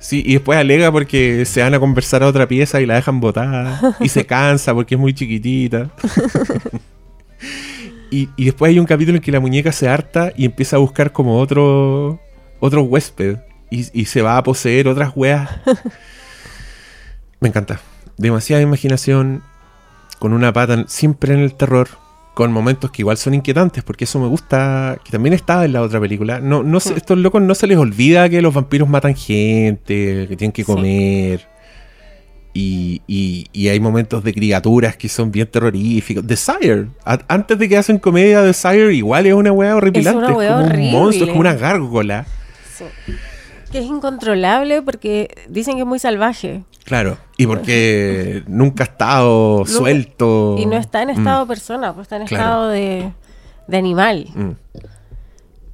Sí, 0.00 0.22
y 0.24 0.34
después 0.34 0.58
alega 0.58 0.92
porque 0.92 1.44
se 1.44 1.60
van 1.60 1.74
a 1.74 1.80
conversar 1.80 2.22
a 2.22 2.28
otra 2.28 2.46
pieza 2.46 2.80
y 2.80 2.86
la 2.86 2.94
dejan 2.94 3.20
botada. 3.20 3.96
y 4.00 4.08
se 4.08 4.24
cansa 4.26 4.72
porque 4.74 4.94
es 4.94 5.00
muy 5.00 5.12
chiquitita. 5.12 5.90
y, 8.10 8.28
y 8.36 8.44
después 8.44 8.70
hay 8.70 8.78
un 8.78 8.86
capítulo 8.86 9.16
en 9.16 9.22
que 9.22 9.32
la 9.32 9.40
muñeca 9.40 9.72
se 9.72 9.88
harta 9.88 10.32
y 10.36 10.44
empieza 10.44 10.76
a 10.76 10.78
buscar 10.78 11.12
como 11.12 11.38
otro 11.40 12.20
otro 12.60 12.82
huésped. 12.82 13.38
Y, 13.70 14.00
y 14.00 14.06
se 14.06 14.22
va 14.22 14.38
a 14.38 14.42
poseer 14.42 14.88
otras 14.88 15.12
weas. 15.14 15.50
Me 17.40 17.48
encanta. 17.48 17.80
Demasiada 18.16 18.62
imaginación. 18.62 19.42
Con 20.18 20.32
una 20.32 20.52
pata 20.52 20.84
siempre 20.88 21.34
en 21.34 21.40
el 21.40 21.54
terror. 21.54 21.88
Con 22.38 22.52
momentos 22.52 22.92
que 22.92 23.02
igual 23.02 23.16
son 23.16 23.34
inquietantes. 23.34 23.82
Porque 23.82 24.04
eso 24.04 24.20
me 24.20 24.28
gusta. 24.28 24.96
Que 25.04 25.10
también 25.10 25.32
estaba 25.32 25.64
en 25.64 25.72
la 25.72 25.82
otra 25.82 25.98
película. 26.00 26.38
No, 26.38 26.62
no 26.62 26.78
se- 26.78 26.94
estos 26.94 27.18
locos 27.18 27.42
no 27.42 27.52
se 27.56 27.66
les 27.66 27.76
olvida 27.76 28.28
que 28.28 28.40
los 28.40 28.54
vampiros 28.54 28.88
matan 28.88 29.16
gente. 29.16 30.26
Que 30.28 30.36
tienen 30.36 30.52
que 30.52 30.62
comer. 30.64 31.48
Y, 32.54 33.02
y- 33.08 33.46
y 33.52 33.68
hay 33.68 33.80
momentos 33.80 34.22
de 34.22 34.32
criaturas 34.32 34.96
que 34.96 35.08
son 35.08 35.32
bien 35.32 35.48
terroríficos. 35.48 36.24
The 36.26 36.36
Sire. 36.36 36.86
A- 37.04 37.18
antes 37.26 37.58
de 37.58 37.68
que 37.68 37.76
hacen 37.76 37.98
comedia, 37.98 38.44
The 38.44 38.52
Sire 38.54 38.94
igual 38.94 39.26
es 39.26 39.34
una 39.34 39.50
weá 39.50 39.74
horripilante. 39.74 40.18
una 40.18 40.32
weá 40.32 40.48
como 40.50 40.60
un 40.60 40.66
horrible. 40.70 40.92
monstruo, 40.92 41.24
es 41.26 41.30
como 41.30 41.40
una 41.40 41.54
gárgola. 41.54 42.24
Sí. 42.76 42.84
Que 43.70 43.78
es 43.80 43.84
incontrolable 43.86 44.82
porque 44.82 45.46
dicen 45.48 45.74
que 45.76 45.80
es 45.82 45.86
muy 45.86 45.98
salvaje. 45.98 46.64
Claro. 46.84 47.18
Y 47.36 47.46
porque 47.46 48.42
nunca 48.48 48.84
ha 48.84 48.86
estado 48.86 49.58
Nunca- 49.58 49.70
suelto. 49.70 50.56
Y 50.58 50.66
no 50.66 50.76
está 50.76 51.02
en 51.02 51.08
Mm. 51.08 51.18
estado 51.18 51.46
persona, 51.46 51.92
pues 51.94 52.06
está 52.06 52.16
en 52.16 52.26
Claro. 52.26 52.44
estado 52.44 52.68
de, 52.68 53.12
de 53.66 53.76
animal. 53.76 54.26
Mm. 54.34 54.50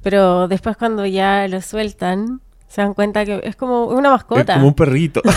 Pero 0.03 0.47
después 0.47 0.75
cuando 0.77 1.05
ya 1.05 1.47
lo 1.47 1.61
sueltan, 1.61 2.41
se 2.67 2.81
dan 2.81 2.93
cuenta 2.93 3.23
que 3.25 3.39
es 3.43 3.55
como 3.55 3.85
una 3.85 4.09
Es 4.09 4.13
mascota. 4.13 4.55
como 4.55 4.67
un 4.67 4.73
perrito. 4.75 5.21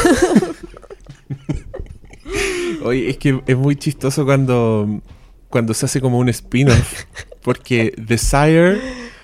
Oye, 2.85 3.11
es 3.11 3.17
que 3.19 3.41
es 3.47 3.57
muy 3.57 3.77
chistoso 3.77 4.25
cuando, 4.25 5.01
cuando 5.49 5.75
se 5.75 5.87
hace 5.87 6.01
como 6.01 6.19
un 6.19 6.29
spin-off. 6.29 7.05
Porque 7.43 7.95
The 8.07 8.19
Sire 8.19 8.81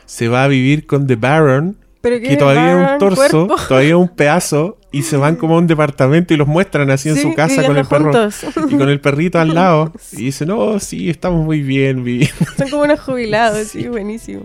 se 0.07 0.29
va 0.29 0.45
a 0.45 0.49
vivir 0.49 0.87
con 0.87 1.07
The 1.07 1.17
Baron 1.17 1.77
Pero 2.05 2.21
que 2.21 2.29
que 2.29 2.37
todavía 2.37 2.87
es 2.87 2.93
un 2.93 2.99
torso, 2.99 3.47
cuerpo. 3.47 3.57
todavía 3.67 3.89
es 3.89 3.95
un 3.97 4.09
pedazo, 4.09 4.79
y 4.93 5.03
se 5.03 5.17
van 5.17 5.35
como 5.35 5.57
a 5.57 5.59
un 5.59 5.67
departamento 5.67 6.35
y 6.35 6.37
los 6.37 6.47
muestran 6.47 6.89
así 6.91 7.09
en 7.09 7.17
su 7.17 7.35
casa 7.35 7.67
con 7.67 7.77
el 7.77 7.85
perro. 7.85 8.13
Y 8.71 8.77
con 8.77 8.89
el 8.89 9.01
perrito 9.01 9.41
al 9.41 9.53
lado. 9.53 9.93
Y 10.13 10.27
dicen, 10.27 10.49
no, 10.49 10.79
sí, 10.79 11.11
estamos 11.11 11.45
muy 11.45 11.63
bien, 11.63 12.05
viviendo. 12.05 12.37
Son 12.57 12.71
como 12.71 12.83
unos 12.85 13.01
jubilados, 13.01 13.67
sí, 13.73 13.89
buenísimo. 13.89 14.43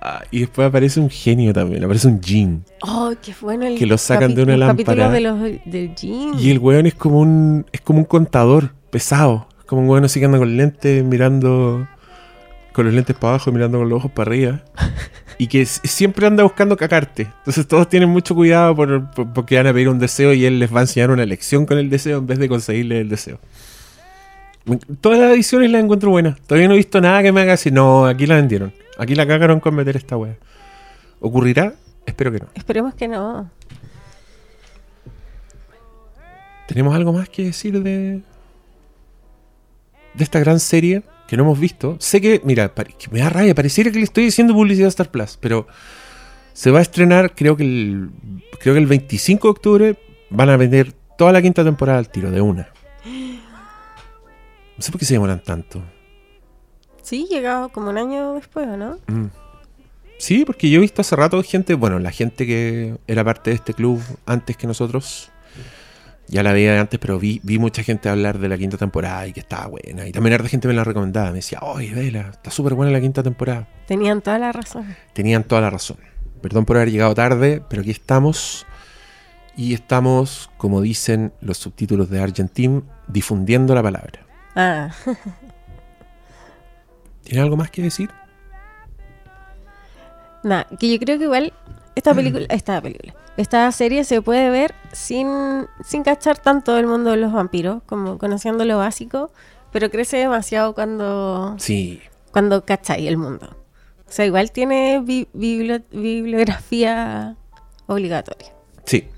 Ah, 0.00 0.22
y 0.30 0.40
después 0.40 0.68
aparece 0.68 1.00
un 1.00 1.10
genio 1.10 1.52
también, 1.52 1.82
aparece 1.82 2.06
un 2.06 2.20
Jin. 2.22 2.64
Oh, 2.82 3.12
qué 3.22 3.34
bueno 3.40 3.66
el 3.66 3.78
Que 3.78 3.86
lo 3.86 3.96
sacan 3.98 4.34
de 4.34 4.42
una 4.42 4.56
lámpara. 4.56 5.08
de 5.08 5.20
los 5.20 5.40
del 5.40 5.94
gym. 5.94 6.34
Y 6.38 6.50
el 6.50 6.58
weón 6.58 6.86
es 6.86 6.94
como 6.94 7.18
un 7.20 7.66
es 7.72 7.80
como 7.80 7.98
un 8.00 8.04
contador 8.04 8.72
pesado. 8.90 9.48
Es 9.58 9.64
como 9.64 9.82
un 9.82 9.88
weón 9.88 10.04
así 10.04 10.20
que 10.20 10.26
anda 10.26 10.38
con 10.38 10.56
lentes 10.56 11.02
mirando 11.04 11.88
con 12.72 12.84
los 12.86 12.94
lentes 12.94 13.14
para 13.16 13.34
abajo 13.34 13.50
y 13.50 13.52
mirando 13.52 13.78
con 13.78 13.88
los 13.88 13.96
ojos 13.98 14.10
para 14.12 14.30
arriba. 14.30 14.62
Y 15.42 15.48
que 15.48 15.66
siempre 15.66 16.24
anda 16.26 16.44
buscando 16.44 16.76
cacarte. 16.76 17.22
Entonces 17.38 17.66
todos 17.66 17.88
tienen 17.88 18.08
mucho 18.10 18.32
cuidado 18.34 18.76
por, 18.76 19.10
por- 19.10 19.32
porque 19.32 19.56
van 19.56 19.66
a 19.66 19.72
pedir 19.72 19.88
un 19.88 19.98
deseo 19.98 20.32
y 20.32 20.44
él 20.44 20.60
les 20.60 20.72
va 20.72 20.78
a 20.78 20.82
enseñar 20.82 21.10
una 21.10 21.26
lección 21.26 21.66
con 21.66 21.78
el 21.78 21.90
deseo 21.90 22.18
en 22.18 22.26
vez 22.28 22.38
de 22.38 22.48
conseguirle 22.48 23.00
el 23.00 23.08
deseo. 23.08 23.40
Todas 25.00 25.18
las 25.18 25.32
ediciones 25.32 25.68
las 25.72 25.82
encuentro 25.82 26.10
buenas. 26.10 26.40
Todavía 26.42 26.68
no 26.68 26.74
he 26.74 26.76
visto 26.76 27.00
nada 27.00 27.22
que 27.24 27.32
me 27.32 27.40
haga 27.40 27.52
decir, 27.52 27.72
no, 27.72 28.06
aquí 28.06 28.26
la 28.26 28.36
vendieron. 28.36 28.72
Aquí 28.98 29.16
la 29.16 29.26
cagaron 29.26 29.58
con 29.58 29.74
meter 29.74 29.96
esta 29.96 30.16
wea. 30.16 30.36
¿Ocurrirá? 31.18 31.74
Espero 32.06 32.30
que 32.30 32.38
no. 32.38 32.46
Esperemos 32.54 32.94
que 32.94 33.08
no. 33.08 33.50
¿Tenemos 36.68 36.94
algo 36.94 37.12
más 37.12 37.28
que 37.28 37.44
decir 37.46 37.82
de, 37.82 38.22
de 40.14 40.24
esta 40.24 40.38
gran 40.38 40.60
serie 40.60 41.02
que 41.32 41.38
no 41.38 41.44
hemos 41.44 41.58
visto? 41.58 41.96
Sé 41.98 42.20
que, 42.20 42.42
mira, 42.44 42.74
que 42.74 43.08
me 43.10 43.20
da 43.20 43.30
rabia, 43.30 43.54
pareciera 43.54 43.90
que 43.90 43.96
le 43.96 44.04
estoy 44.04 44.24
diciendo 44.24 44.52
publicidad 44.52 44.84
a 44.84 44.90
Star 44.90 45.10
Plus, 45.10 45.38
pero 45.40 45.66
se 46.52 46.70
va 46.70 46.80
a 46.80 46.82
estrenar, 46.82 47.34
creo 47.34 47.56
que 47.56 47.62
el, 47.62 48.10
creo 48.60 48.74
que 48.74 48.80
el 48.80 48.86
25 48.86 49.48
de 49.48 49.50
octubre 49.50 49.98
van 50.28 50.50
a 50.50 50.58
vender 50.58 50.92
toda 51.16 51.32
la 51.32 51.40
quinta 51.40 51.64
temporada 51.64 51.98
al 51.98 52.10
tiro, 52.10 52.30
de 52.30 52.42
una. 52.42 52.68
No 53.06 54.82
sé 54.82 54.92
por 54.92 54.98
qué 54.98 55.06
se 55.06 55.14
demoran 55.14 55.42
tanto. 55.42 55.82
Sí, 57.00 57.26
llegado 57.30 57.70
como 57.70 57.88
un 57.88 57.96
año 57.96 58.34
después, 58.34 58.68
¿o 58.68 58.76
no? 58.76 58.98
Mm. 59.06 59.30
Sí, 60.18 60.44
porque 60.44 60.68
yo 60.68 60.80
he 60.80 60.82
visto 60.82 61.00
hace 61.00 61.16
rato 61.16 61.42
gente, 61.42 61.72
bueno, 61.72 61.98
la 61.98 62.10
gente 62.10 62.46
que 62.46 62.98
era 63.06 63.24
parte 63.24 63.48
de 63.48 63.56
este 63.56 63.72
club 63.72 64.02
antes 64.26 64.58
que 64.58 64.66
nosotros, 64.66 65.31
ya 66.32 66.42
la 66.42 66.54
veía 66.54 66.80
antes, 66.80 66.98
pero 66.98 67.18
vi, 67.18 67.40
vi 67.44 67.58
mucha 67.58 67.82
gente 67.82 68.08
hablar 68.08 68.38
de 68.38 68.48
la 68.48 68.56
quinta 68.56 68.78
temporada 68.78 69.26
y 69.26 69.34
que 69.34 69.40
estaba 69.40 69.66
buena. 69.66 70.08
Y 70.08 70.12
también 70.12 70.32
harta 70.32 70.48
gente 70.48 70.66
me 70.66 70.72
la 70.72 70.82
recomendaba, 70.82 71.28
me 71.28 71.36
decía, 71.36 71.58
oye, 71.60 71.92
vela, 71.92 72.30
está 72.30 72.50
súper 72.50 72.72
buena 72.72 72.90
la 72.90 73.02
quinta 73.02 73.22
temporada. 73.22 73.68
Tenían 73.86 74.22
toda 74.22 74.38
la 74.38 74.50
razón. 74.50 74.96
Tenían 75.12 75.44
toda 75.44 75.60
la 75.60 75.68
razón. 75.68 75.98
Perdón 76.40 76.64
por 76.64 76.78
haber 76.78 76.90
llegado 76.90 77.14
tarde, 77.14 77.62
pero 77.68 77.82
aquí 77.82 77.90
estamos. 77.90 78.66
Y 79.58 79.74
estamos, 79.74 80.50
como 80.56 80.80
dicen 80.80 81.34
los 81.42 81.58
subtítulos 81.58 82.08
de 82.08 82.22
Argentim, 82.22 82.80
difundiendo 83.08 83.74
la 83.74 83.82
palabra. 83.82 84.24
Ah, 84.56 84.90
¿Tiene 87.24 87.42
algo 87.42 87.58
más 87.58 87.70
que 87.70 87.82
decir? 87.82 88.08
nada, 90.44 90.66
que 90.80 90.90
yo 90.90 90.98
creo 90.98 91.18
que 91.18 91.24
igual 91.24 91.52
esta 91.94 92.14
película, 92.14 92.46
esta 92.48 92.80
película, 92.80 93.14
esta 93.36 93.70
serie 93.72 94.04
se 94.04 94.22
puede 94.22 94.50
ver 94.50 94.74
sin, 94.92 95.66
sin 95.84 96.02
cachar 96.02 96.38
tanto 96.38 96.76
el 96.78 96.86
mundo 96.86 97.10
de 97.10 97.16
los 97.18 97.32
vampiros, 97.32 97.82
como 97.86 98.18
conociendo 98.18 98.64
lo 98.64 98.78
básico, 98.78 99.30
pero 99.72 99.90
crece 99.90 100.16
demasiado 100.18 100.74
cuando, 100.74 101.54
Sí, 101.58 102.00
cuando 102.32 102.64
cachai 102.64 103.06
el 103.08 103.16
mundo. 103.16 103.56
O 104.08 104.12
sea, 104.14 104.26
igual 104.26 104.52
tiene 104.52 105.00
bi- 105.02 105.28
bibli- 105.34 105.82
bibliografía 105.90 107.36
obligatoria. 107.86 108.48
sí, 108.84 109.08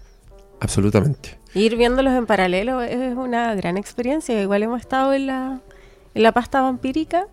absolutamente. 0.60 1.38
Ir 1.54 1.76
viéndolos 1.76 2.12
en 2.14 2.26
paralelo 2.26 2.80
es 2.82 3.16
una 3.16 3.54
gran 3.54 3.76
experiencia. 3.76 4.40
Igual 4.42 4.64
hemos 4.64 4.80
estado 4.80 5.12
en 5.12 5.28
la, 5.28 5.60
en 6.14 6.22
la 6.24 6.32
pasta 6.32 6.60
vampírica. 6.60 7.26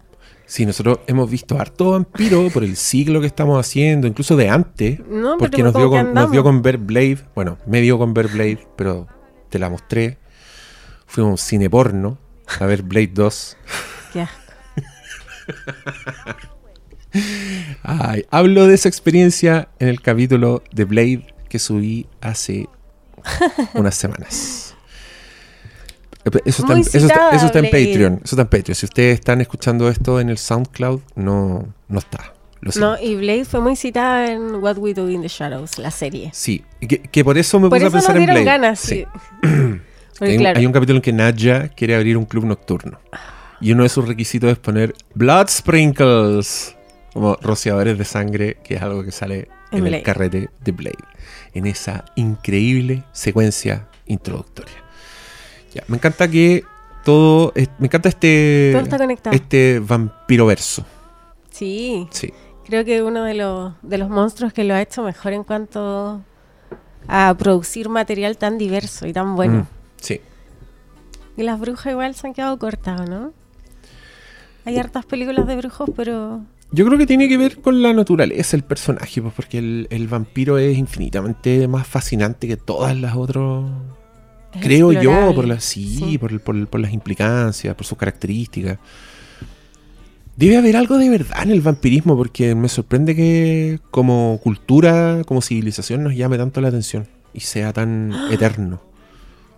Sí, 0.51 0.65
nosotros 0.65 0.99
hemos 1.07 1.31
visto 1.31 1.57
harto 1.57 1.91
vampiro 1.91 2.49
por 2.49 2.65
el 2.65 2.75
siglo 2.75 3.21
que 3.21 3.27
estamos 3.27 3.57
haciendo, 3.57 4.05
incluso 4.05 4.35
de 4.35 4.49
antes. 4.49 4.99
No, 5.07 5.37
porque 5.37 5.63
nos 5.63 5.73
dio, 5.73 5.89
con, 5.89 6.13
nos 6.13 6.29
dio 6.29 6.43
con 6.43 6.61
ver 6.61 6.77
Blade. 6.77 7.19
Bueno, 7.33 7.57
me 7.65 7.79
dio 7.79 7.97
con 7.97 8.13
ver 8.13 8.27
Blade, 8.27 8.67
pero 8.75 9.07
te 9.49 9.59
la 9.59 9.69
mostré. 9.69 10.17
Fuimos 11.05 11.29
a 11.29 11.31
un 11.31 11.37
cine 11.37 11.69
porno 11.69 12.17
a 12.59 12.65
ver 12.65 12.83
Blade 12.83 13.11
2. 13.13 13.57
Qué 14.11 14.21
asco. 14.23 14.41
Ay, 17.83 18.25
hablo 18.29 18.67
de 18.67 18.75
esa 18.75 18.89
experiencia 18.89 19.69
en 19.79 19.87
el 19.87 20.01
capítulo 20.01 20.63
de 20.73 20.83
Blade 20.83 21.33
que 21.47 21.59
subí 21.59 22.07
hace 22.19 22.67
unas 23.73 23.95
semanas. 23.95 24.70
Eso 26.23 26.61
está, 26.63 26.73
en, 26.73 26.79
eso, 26.79 26.97
está, 26.97 27.29
eso 27.31 27.45
está 27.47 27.59
en. 27.59 27.65
Patreon. 27.65 28.13
Eso 28.23 28.35
está 28.35 28.41
en 28.43 28.47
Patreon. 28.47 28.75
Si 28.75 28.85
ustedes 28.85 29.15
están 29.15 29.41
escuchando 29.41 29.89
esto 29.89 30.19
en 30.19 30.29
el 30.29 30.37
SoundCloud, 30.37 31.01
no, 31.15 31.67
no 31.87 31.99
está. 31.99 32.33
Lo. 32.61 32.71
No, 32.79 32.99
y 33.01 33.15
Blade 33.15 33.45
fue 33.45 33.59
muy 33.59 33.75
citada 33.75 34.31
en 34.31 34.55
What 34.55 34.77
We 34.77 34.93
Do 34.93 35.09
in 35.09 35.23
the 35.23 35.27
Shadows, 35.27 35.79
la 35.79 35.89
serie. 35.89 36.29
Sí, 36.33 36.63
que, 36.79 37.01
que 37.01 37.23
por 37.23 37.37
eso 37.39 37.59
me 37.59 37.69
Por 37.69 37.79
puse 37.79 37.87
eso 37.87 37.97
a 37.97 37.99
pensar 37.99 38.15
nos 38.15 38.23
en 38.23 38.29
Blade. 38.29 38.45
ganas, 38.45 38.79
Sí. 38.79 39.05
sí. 39.43 39.49
Hay, 40.19 40.37
claro, 40.37 40.59
hay 40.59 40.67
un 40.67 40.71
capítulo 40.71 40.97
en 40.97 41.01
que 41.01 41.13
Nadja 41.13 41.69
quiere 41.69 41.95
abrir 41.95 42.15
un 42.15 42.25
club 42.25 42.45
nocturno. 42.45 42.99
Y 43.59 43.71
uno 43.71 43.81
de 43.81 43.89
sus 43.89 44.07
requisitos 44.07 44.51
es 44.51 44.59
poner 44.59 44.93
Blood 45.15 45.47
Sprinkles, 45.49 46.75
como 47.13 47.35
rociadores 47.41 47.97
de 47.97 48.05
sangre, 48.05 48.57
que 48.63 48.75
es 48.75 48.81
algo 48.83 49.03
que 49.03 49.11
sale 49.11 49.47
En 49.71 49.87
en, 49.87 49.95
el 49.95 50.03
carrete 50.03 50.51
de 50.63 50.71
Blade. 50.71 50.97
En 51.55 51.65
esa 51.65 52.05
increíble 52.15 53.03
secuencia 53.13 53.87
introductoria. 54.05 54.80
Ya, 55.73 55.83
me 55.87 55.97
encanta 55.97 56.27
que 56.29 56.63
todo. 57.05 57.51
es- 57.55 57.69
me 57.79 57.87
encanta 57.87 58.09
este. 58.09 58.69
Todo 58.73 58.83
está 58.83 58.97
conectado. 58.97 59.35
Este 59.35 59.79
vampiro 59.79 60.45
verso. 60.45 60.85
sí, 61.49 62.07
Sí. 62.11 62.31
creo 62.65 62.83
que 62.85 63.01
uno 63.03 63.23
de 63.23 63.33
los, 63.35 63.73
de 63.81 63.97
los 63.97 64.09
monstruos 64.09 64.53
que 64.53 64.63
lo 64.63 64.73
ha 64.73 64.81
hecho 64.81 65.03
mejor 65.03 65.33
en 65.33 65.43
cuanto 65.43 66.21
a 67.07 67.35
producir 67.37 67.89
material 67.89 68.37
tan 68.37 68.57
diverso 68.57 69.05
y 69.07 69.13
tan 69.13 69.35
bueno. 69.35 69.59
Mm, 69.59 69.67
sí. 70.01 70.21
Y 71.37 71.43
las 71.43 71.59
brujas 71.59 71.91
igual 71.91 72.13
se 72.15 72.27
han 72.27 72.33
quedado 72.33 72.57
cortas, 72.59 73.09
¿no? 73.09 73.33
Hay 74.65 74.77
hartas 74.77 75.05
películas 75.05 75.47
de 75.47 75.55
brujos, 75.55 75.89
pero 75.95 76.41
Yo 76.71 76.85
creo 76.85 76.97
que 76.97 77.05
tiene 77.07 77.27
que 77.27 77.37
ver 77.37 77.59
con 77.61 77.81
la 77.81 77.93
naturaleza 77.93 78.51
del 78.55 78.63
personaje, 78.63 79.21
pues, 79.21 79.33
porque 79.33 79.57
el, 79.57 79.87
el 79.89 80.07
vampiro 80.07 80.57
es 80.57 80.77
infinitamente 80.77 81.67
más 81.67 81.85
fascinante 81.87 82.47
que 82.47 82.55
todas 82.57 82.95
las 82.95 83.15
otras. 83.15 83.63
Creo 84.59 84.91
yo, 84.91 85.33
por 85.33 85.47
las 85.47 85.63
sí, 85.63 85.97
sí. 85.97 86.17
Por, 86.17 86.39
por 86.41 86.67
por 86.67 86.79
las 86.79 86.93
implicancias, 86.93 87.75
por 87.75 87.85
sus 87.85 87.97
características. 87.97 88.77
Debe 90.35 90.57
haber 90.57 90.75
algo 90.75 90.97
de 90.97 91.09
verdad 91.09 91.43
en 91.43 91.51
el 91.51 91.61
vampirismo, 91.61 92.17
porque 92.17 92.55
me 92.55 92.69
sorprende 92.69 93.15
que 93.15 93.79
como 93.91 94.39
cultura, 94.41 95.21
como 95.25 95.41
civilización 95.41 96.03
nos 96.03 96.15
llame 96.15 96.37
tanto 96.37 96.61
la 96.61 96.69
atención 96.69 97.07
y 97.33 97.41
sea 97.41 97.73
tan 97.73 98.13
eterno. 98.31 98.81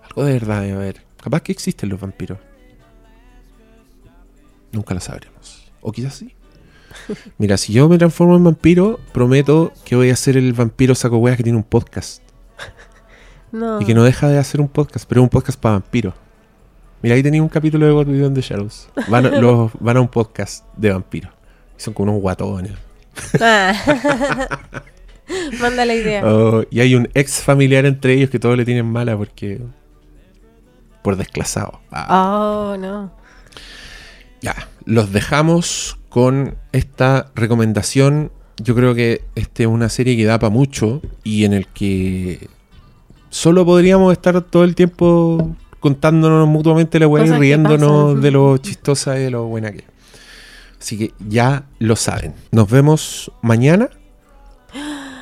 Algo 0.03 0.25
de 0.25 0.33
verdad 0.33 0.61
debe 0.61 0.73
haber. 0.73 1.01
Capaz 1.21 1.41
que 1.41 1.51
existen 1.51 1.89
los 1.89 1.99
vampiros. 1.99 2.39
Nunca 4.71 4.93
lo 4.93 4.99
sabremos. 4.99 5.71
O 5.81 5.91
quizás 5.91 6.15
sí. 6.15 6.33
Mira, 7.37 7.57
si 7.57 7.73
yo 7.73 7.87
me 7.87 7.97
transformo 7.97 8.35
en 8.35 8.43
vampiro, 8.43 8.99
prometo 9.13 9.71
que 9.85 9.95
voy 9.95 10.09
a 10.09 10.15
ser 10.15 10.37
el 10.37 10.53
vampiro 10.53 10.95
saco 10.95 11.17
hueas 11.17 11.37
que 11.37 11.43
tiene 11.43 11.57
un 11.57 11.63
podcast. 11.63 12.22
No. 13.53 13.81
Y 13.81 13.85
que 13.85 13.93
no 13.93 14.03
deja 14.03 14.27
de 14.27 14.37
hacer 14.37 14.59
un 14.59 14.67
podcast, 14.67 15.05
pero 15.07 15.21
es 15.21 15.23
un 15.23 15.29
podcast 15.29 15.57
para 15.57 15.75
vampiros. 15.75 16.13
Mira, 17.01 17.15
ahí 17.15 17.23
tenía 17.23 17.41
un 17.41 17.47
capítulo 17.49 17.85
de 17.85 17.93
What 17.93 18.07
We 18.07 18.17
Do 18.17 18.27
in 18.27 18.33
the 18.33 18.41
Shadows. 18.41 18.89
Van 19.07 19.25
a, 19.25 19.29
los- 19.39 19.71
van 19.79 19.95
a 19.97 20.01
un 20.01 20.07
podcast 20.09 20.65
de 20.75 20.91
vampiros. 20.91 21.31
Son 21.77 21.93
como 21.93 22.11
unos 22.11 22.21
guatones. 22.21 22.73
Ah. 23.39 23.73
Manda 25.61 25.85
la 25.85 25.93
idea. 25.93 26.25
Oh, 26.25 26.63
y 26.69 26.79
hay 26.81 26.95
un 26.95 27.09
ex 27.13 27.41
familiar 27.41 27.85
entre 27.85 28.13
ellos 28.13 28.29
que 28.29 28.39
todos 28.39 28.57
le 28.57 28.65
tienen 28.65 28.85
mala 28.85 29.17
porque. 29.17 29.61
por 31.01 31.15
desclasado. 31.15 31.79
Ah. 31.91 32.71
Oh, 32.73 32.77
no. 32.77 33.11
Ya, 34.41 34.67
los 34.85 35.11
dejamos 35.13 35.97
con 36.09 36.55
esta 36.71 37.31
recomendación. 37.35 38.31
Yo 38.57 38.75
creo 38.75 38.93
que 38.93 39.23
esta 39.35 39.63
es 39.63 39.67
una 39.67 39.89
serie 39.89 40.15
que 40.17 40.25
da 40.25 40.37
para 40.39 40.49
mucho 40.51 41.01
y 41.23 41.45
en 41.45 41.53
el 41.53 41.67
que 41.67 42.47
solo 43.33 43.65
podríamos 43.65 44.13
estar 44.13 44.39
todo 44.41 44.63
el 44.63 44.75
tiempo 44.75 45.55
contándonos 45.79 46.47
mutuamente 46.47 46.99
la 46.99 47.07
weá 47.07 47.25
y 47.25 47.31
riéndonos 47.31 48.21
de 48.21 48.29
lo 48.29 48.57
chistosa 48.57 49.17
y 49.17 49.23
de 49.23 49.31
lo 49.31 49.45
buena 49.45 49.71
que 49.71 49.79
es. 49.79 49.85
Así 50.79 50.99
que 50.99 51.13
ya 51.27 51.63
lo 51.79 51.95
saben. 51.95 52.35
Nos 52.51 52.69
vemos 52.69 53.31
mañana 53.41 53.89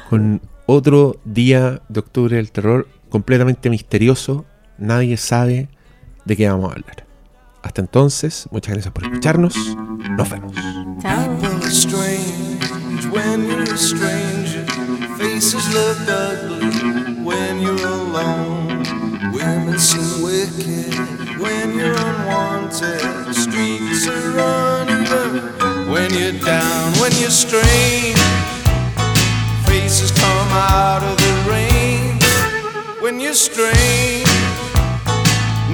con 0.10 0.42
otro 0.66 1.22
día 1.24 1.82
de 1.88 2.00
octubre 2.02 2.36
del 2.36 2.52
terror 2.52 2.88
completamente 3.10 3.70
misterioso. 3.70 4.46
Nadie 4.78 5.16
sabe 5.16 5.70
de 6.26 6.36
qué 6.36 6.50
vamos 6.50 6.72
a 6.72 6.74
hablar. 6.74 7.06
Hasta 7.64 7.80
entonces, 7.80 8.50
muchas 8.52 8.74
gracias 8.74 8.94
por 8.94 9.06
escucharnos. 9.06 9.56
Nos 10.18 10.30
vemos. 10.30 10.54
Chao. 11.02 11.40
You're 17.62 17.88
alone. 17.88 18.84
Women 19.32 19.78
seem 19.78 20.24
wicked 20.24 20.94
when 21.40 21.78
you're 21.78 21.96
unwanted. 21.96 23.36
Streets 23.36 24.08
are 24.08 24.82
uneven 24.82 25.90
when 25.92 26.12
you're 26.14 26.40
down, 26.40 26.94
when 27.00 27.12
you're 27.22 27.30
strange. 27.30 28.18
Faces 29.68 30.12
come 30.12 30.52
out 30.52 31.04
of 31.04 31.18
the 31.18 31.34
rain 31.50 32.18
when 33.02 33.20
you're 33.20 33.34
strange. 33.34 34.28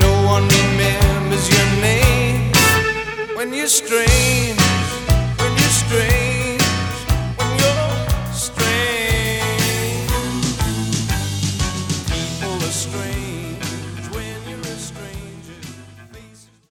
No 0.01 0.11
one 0.25 0.43
remembers 0.47 1.45
your 1.49 1.67
name 1.81 2.51
when 3.35 3.53
you're 3.53 3.67
strange. 3.67 4.46